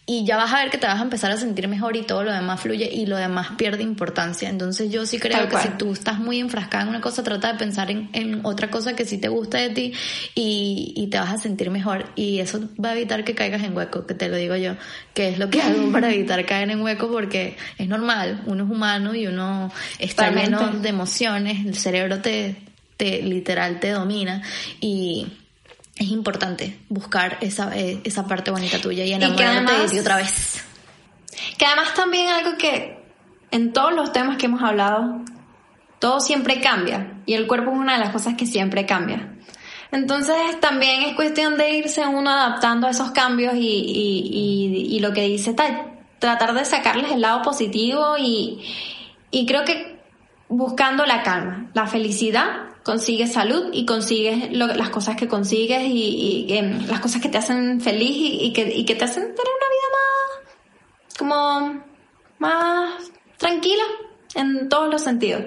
y 0.10 0.26
ya 0.26 0.38
vas 0.38 0.52
a 0.52 0.58
ver 0.58 0.72
que 0.72 0.80
te 0.80 0.88
vas 0.88 1.00
a 1.00 1.04
empezar 1.04 1.32
a 1.32 1.38
sentir 1.38 1.68
mejor 1.68 1.96
y 1.96 2.02
todo 2.02 2.24
lo 2.24 2.34
demás 2.34 2.60
fluye 2.60 2.90
y 2.92 3.06
lo 3.06 3.16
demás 3.16 3.50
pierde 3.60 3.84
importancia. 3.84 4.50
Entonces 4.50 4.92
yo 4.92 5.06
sí 5.06 5.20
creo 5.20 5.48
que 5.48 5.58
si 5.58 5.70
tú 5.78 5.94
estás 5.94 6.18
muy 6.18 6.40
enfrascada 6.40 6.82
en 6.82 6.90
una 6.90 7.00
cosa, 7.00 7.22
trata 7.22 7.52
de 7.52 7.60
pensar 7.60 7.92
en, 7.92 8.10
en 8.14 8.44
otra 8.44 8.72
cosa 8.72 8.96
que 8.96 9.06
sí 9.06 9.20
te 9.20 9.28
gusta 9.28 9.60
de 9.60 9.70
ti 9.70 9.94
y, 10.34 10.94
y, 10.96 11.08
te 11.12 11.20
vas 11.20 11.32
a 11.32 11.38
sentir 11.38 11.70
mejor. 11.70 12.06
Y 12.16 12.40
eso 12.40 12.60
va 12.84 12.90
a 12.90 12.96
evitar 12.96 13.24
que 13.24 13.36
caigas 13.36 13.62
en 13.62 13.78
hueco, 13.78 14.08
que 14.08 14.16
te 14.16 14.30
lo 14.30 14.38
digo 14.38 14.56
yo, 14.56 14.78
que 15.14 15.30
es 15.30 15.38
lo 15.38 15.52
que 15.52 15.62
hago 15.62 15.92
para 15.92 16.10
evitar 16.12 16.44
caer 16.48 16.72
en 16.72 16.82
hueco 16.82 17.12
porque 17.12 17.56
es 17.78 17.88
normal, 17.88 18.42
uno 18.48 18.64
es 18.64 18.72
humano 18.72 19.14
y 19.14 19.28
uno 19.28 19.72
está 20.00 20.32
lleno 20.32 20.72
de 20.72 20.90
emociones, 20.90 21.64
el 21.68 21.76
cerebro 21.76 22.20
te, 22.20 22.56
te 22.98 23.22
literal 23.22 23.80
te 23.80 23.92
domina 23.92 24.42
y 24.82 25.28
es 26.00 26.08
importante 26.08 26.80
buscar 26.88 27.38
esa, 27.42 27.78
eh, 27.78 28.00
esa 28.06 28.26
parte 28.26 28.52
bonita 28.52 28.80
tuya 28.80 29.04
y 29.04 29.14
enamorarte 29.14 29.74
de 29.74 29.90
ti 29.90 30.00
otra 30.00 30.16
vez. 30.16 30.64
Que 31.58 31.66
además 31.66 31.94
también 31.94 32.30
algo 32.30 32.58
que 32.58 33.04
en 33.52 33.74
todos 33.74 33.94
los 33.94 34.14
temas 34.14 34.38
que 34.38 34.46
hemos 34.46 34.64
hablado, 34.64 35.22
todo 36.00 36.22
siempre 36.22 36.62
cambia 36.62 37.22
y 37.26 37.34
el 37.34 37.48
cuerpo 37.48 37.72
es 37.72 37.78
una 37.78 37.94
de 37.94 38.00
las 38.00 38.12
cosas 38.12 38.36
que 38.36 38.46
siempre 38.46 38.86
cambia. 38.86 39.34
Entonces 39.92 40.38
también 40.62 41.02
es 41.02 41.16
cuestión 41.16 41.58
de 41.58 41.72
irse 41.72 42.06
uno 42.06 42.30
adaptando 42.30 42.88
a 42.88 42.92
esos 42.92 43.12
cambios 43.12 43.56
y, 43.56 43.60
y, 43.60 44.96
y, 44.96 45.00
lo 45.00 45.12
que 45.12 45.24
dice 45.24 45.54
tal, 45.54 46.00
tratar 46.20 46.54
de 46.54 46.64
sacarles 46.64 47.12
el 47.12 47.22
lado 47.22 47.42
positivo 47.42 48.16
y, 48.18 48.64
y 49.32 49.46
creo 49.48 49.66
que 49.66 50.00
buscando 50.48 51.06
la 51.06 51.24
calma, 51.24 51.72
la 51.74 51.88
felicidad 51.88 52.70
consigues 52.90 53.34
salud 53.34 53.70
y 53.72 53.86
consigues 53.86 54.52
las 54.52 54.90
cosas 54.90 55.16
que 55.16 55.28
consigues 55.28 55.84
y, 55.86 56.48
em, 56.50 56.88
las 56.88 57.00
cosas 57.00 57.22
que 57.22 57.30
te 57.30 57.38
hacen 57.38 57.80
feliz 57.82 58.18
y, 58.18 58.52
que, 58.52 58.64
y 58.64 58.84
que 58.84 58.96
te 58.96 59.06
hacen 59.06 59.26
tener 59.26 59.52
una 59.60 59.68
vida 59.76 59.88
más, 60.00 61.18
como, 61.20 61.84
más 62.40 63.12
tranquila 63.38 63.84
en 64.34 64.70
todos 64.70 64.90
los 64.90 65.04
sentidos. 65.04 65.44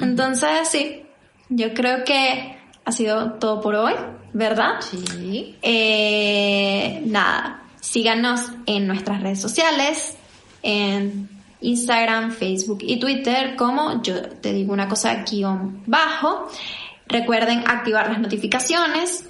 Entonces, 0.00 0.68
sí, 0.68 1.04
yo 1.50 1.72
creo 1.72 2.02
que 2.02 2.58
ha 2.84 2.90
sido 2.90 3.34
todo 3.34 3.60
por 3.60 3.76
hoy, 3.76 3.94
¿verdad? 4.32 4.80
Sí. 4.80 5.56
Eh, 5.62 7.00
nada, 7.04 7.62
síganos 7.80 8.40
en 8.66 8.88
nuestras 8.88 9.22
redes 9.22 9.40
sociales, 9.40 10.16
en 10.64 11.28
Instagram, 11.60 12.32
Facebook 12.32 12.78
y 12.82 12.98
Twitter 12.98 13.56
como 13.56 14.02
yo 14.02 14.22
te 14.22 14.52
digo 14.52 14.72
una 14.72 14.88
cosa 14.88 15.24
guion 15.24 15.82
bajo. 15.86 16.48
Recuerden 17.08 17.62
activar 17.66 18.08
las 18.08 18.18
notificaciones 18.18 19.24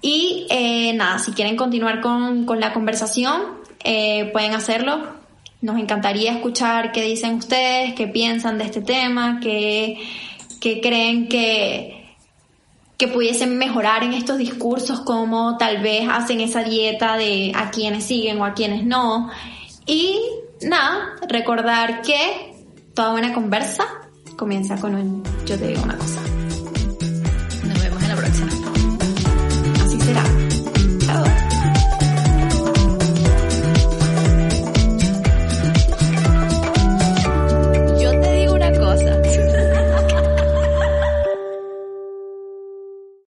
y 0.00 0.46
eh, 0.50 0.92
nada, 0.94 1.18
si 1.18 1.32
quieren 1.32 1.56
continuar 1.56 2.00
con, 2.00 2.46
la 2.60 2.72
conversación, 2.72 3.42
eh, 3.82 4.26
pueden 4.32 4.54
hacerlo. 4.54 5.16
Nos 5.62 5.78
encantaría 5.78 6.32
escuchar 6.32 6.92
qué 6.92 7.02
dicen 7.02 7.36
ustedes, 7.36 7.94
qué 7.94 8.06
piensan 8.06 8.58
de 8.58 8.64
este 8.64 8.82
tema, 8.82 9.40
qué, 9.40 9.98
qué 10.60 10.80
creen 10.80 11.28
que, 11.28 12.14
que 12.98 13.08
pudiesen 13.08 13.56
mejorar 13.56 14.04
en 14.04 14.12
estos 14.12 14.38
discursos, 14.38 15.00
cómo 15.00 15.56
tal 15.56 15.82
vez 15.82 16.06
hacen 16.08 16.40
esa 16.40 16.62
dieta 16.62 17.16
de 17.16 17.52
a 17.54 17.70
quienes 17.70 18.04
siguen 18.04 18.40
o 18.40 18.44
a 18.44 18.52
quienes 18.52 18.84
no. 18.84 19.30
Y 19.86 20.20
nada, 20.62 21.16
recordar 21.28 22.02
que 22.02 22.54
toda 22.94 23.12
buena 23.12 23.32
conversa 23.34 23.84
comienza 24.36 24.76
con 24.76 24.94
un 24.94 25.22
yo 25.46 25.58
te 25.58 25.68
digo 25.68 25.82
una 25.82 25.96
cosa. 25.96 26.20